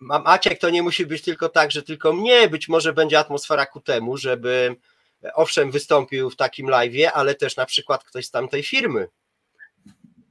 Maciek, 0.00 0.58
to 0.58 0.70
nie 0.70 0.82
musi 0.82 1.06
być 1.06 1.22
tylko 1.22 1.48
tak, 1.48 1.70
że 1.70 1.82
tylko 1.82 2.12
mnie, 2.12 2.48
być 2.48 2.68
może 2.68 2.92
będzie 2.92 3.18
atmosfera 3.18 3.66
ku 3.66 3.80
temu, 3.80 4.16
żeby 4.16 4.76
owszem 5.34 5.70
wystąpił 5.70 6.30
w 6.30 6.36
takim 6.36 6.66
live'ie, 6.66 7.08
ale 7.14 7.34
też 7.34 7.56
na 7.56 7.66
przykład 7.66 8.04
ktoś 8.04 8.26
z 8.26 8.30
tamtej 8.30 8.62
firmy. 8.62 9.08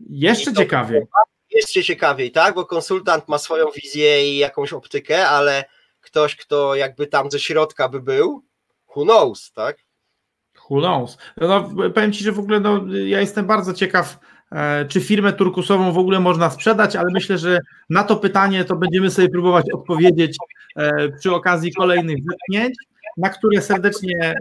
Jeszcze 0.09 0.53
ciekawiej. 0.53 1.01
Jeszcze 1.49 1.83
ciekawiej, 1.83 2.31
tak, 2.31 2.55
bo 2.55 2.65
konsultant 2.65 3.27
ma 3.27 3.37
swoją 3.37 3.65
wizję 3.71 4.33
i 4.33 4.37
jakąś 4.37 4.73
optykę, 4.73 5.29
ale 5.29 5.65
ktoś, 6.01 6.35
kto 6.35 6.75
jakby 6.75 7.07
tam 7.07 7.31
ze 7.31 7.39
środka 7.39 7.89
by 7.89 8.01
był, 8.01 8.45
who 8.95 9.03
knows, 9.03 9.51
tak? 9.51 9.77
Who 10.69 10.79
knows. 10.79 11.17
No, 11.37 11.69
powiem 11.95 12.13
Ci, 12.13 12.23
że 12.23 12.31
w 12.31 12.39
ogóle 12.39 12.59
no, 12.59 12.81
ja 13.05 13.21
jestem 13.21 13.47
bardzo 13.47 13.73
ciekaw, 13.73 14.17
E, 14.17 14.34
czy 14.87 15.01
firmę 15.01 15.33
turkusową 15.33 15.91
w 15.91 15.97
ogóle 15.97 16.19
można 16.19 16.49
sprzedać, 16.49 16.95
ale 16.95 17.07
myślę, 17.13 17.37
że 17.37 17.59
na 17.89 18.03
to 18.03 18.15
pytanie 18.15 18.63
to 18.63 18.75
będziemy 18.75 19.11
sobie 19.11 19.29
próbować 19.29 19.65
odpowiedzieć 19.71 20.37
e, 20.75 21.09
przy 21.09 21.33
okazji 21.33 21.73
kolejnych 21.73 22.17
zetknięć, 22.29 22.75
na 23.17 23.29
które 23.29 23.61
serdecznie 23.61 24.17
e, 24.21 24.35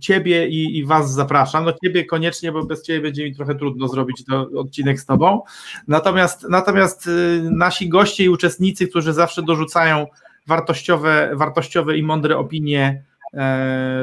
Ciebie 0.00 0.48
i, 0.48 0.78
i 0.78 0.84
Was 0.84 1.12
zapraszam. 1.12 1.64
No 1.64 1.72
Ciebie 1.84 2.04
koniecznie, 2.04 2.52
bo 2.52 2.64
bez 2.64 2.82
Ciebie 2.82 3.00
będzie 3.00 3.24
mi 3.24 3.34
trochę 3.34 3.54
trudno 3.54 3.88
zrobić 3.88 4.24
to 4.24 4.48
odcinek 4.56 5.00
z 5.00 5.06
Tobą. 5.06 5.42
Natomiast, 5.88 6.46
natomiast 6.48 7.10
nasi 7.42 7.88
goście 7.88 8.24
i 8.24 8.28
uczestnicy, 8.28 8.88
którzy 8.88 9.12
zawsze 9.12 9.42
dorzucają 9.42 10.06
wartościowe, 10.46 11.30
wartościowe 11.34 11.96
i 11.96 12.02
mądre 12.02 12.38
opinie, 12.38 13.02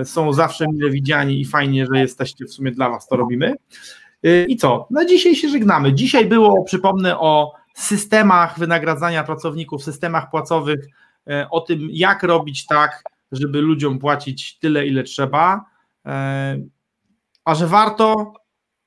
są 0.04 0.34
zawsze 0.34 0.66
mile 0.68 0.90
widziani 0.90 1.42
i 1.42 1.46
fajnie, 1.46 1.86
że 1.94 2.00
jesteście 2.00 2.46
w 2.46 2.54
sumie 2.54 2.72
dla 2.72 2.90
Was, 2.90 3.08
to 3.08 3.16
robimy. 3.16 3.56
Y, 4.26 4.46
I 4.50 4.58
co? 4.58 4.88
Na 4.92 5.06
dzisiaj 5.06 5.36
się 5.36 5.50
żegnamy. 5.50 5.94
Dzisiaj 5.94 6.26
było, 6.26 6.64
przypomnę, 6.64 7.20
o 7.20 7.54
systemach 7.74 8.60
wynagradzania 8.60 9.24
pracowników, 9.24 9.84
systemach 9.84 10.30
płacowych, 10.30 10.86
e, 11.28 11.48
o 11.52 11.62
tym, 11.62 11.88
jak 11.92 12.24
robić 12.24 12.66
tak, 12.66 13.04
żeby 13.32 13.62
ludziom 13.62 14.00
płacić 14.00 14.60
tyle, 14.60 14.88
ile 14.88 15.04
trzeba. 15.04 15.66
E, 16.06 16.58
a 17.46 17.56
że 17.56 17.68
warto 17.68 18.34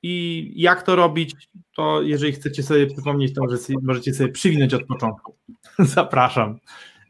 i 0.03 0.53
jak 0.55 0.83
to 0.83 0.95
robić, 0.95 1.35
to 1.75 2.01
jeżeli 2.01 2.31
chcecie 2.31 2.63
sobie 2.63 2.87
przypomnieć, 2.87 3.33
to 3.35 3.41
możecie 3.81 4.13
sobie 4.13 4.31
przywinąć 4.31 4.73
od 4.73 4.83
początku. 4.83 5.35
Zapraszam. 5.79 6.59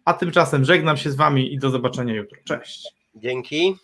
A 0.06 0.14
tymczasem 0.14 0.66
żegnam 0.66 0.98
się 0.98 1.12
z 1.12 1.16
Wami 1.16 1.54
i 1.54 1.60
do 1.60 1.70
zobaczenia 1.70 2.14
jutro. 2.14 2.38
Cześć. 2.44 2.88
Dzięki. 3.16 3.76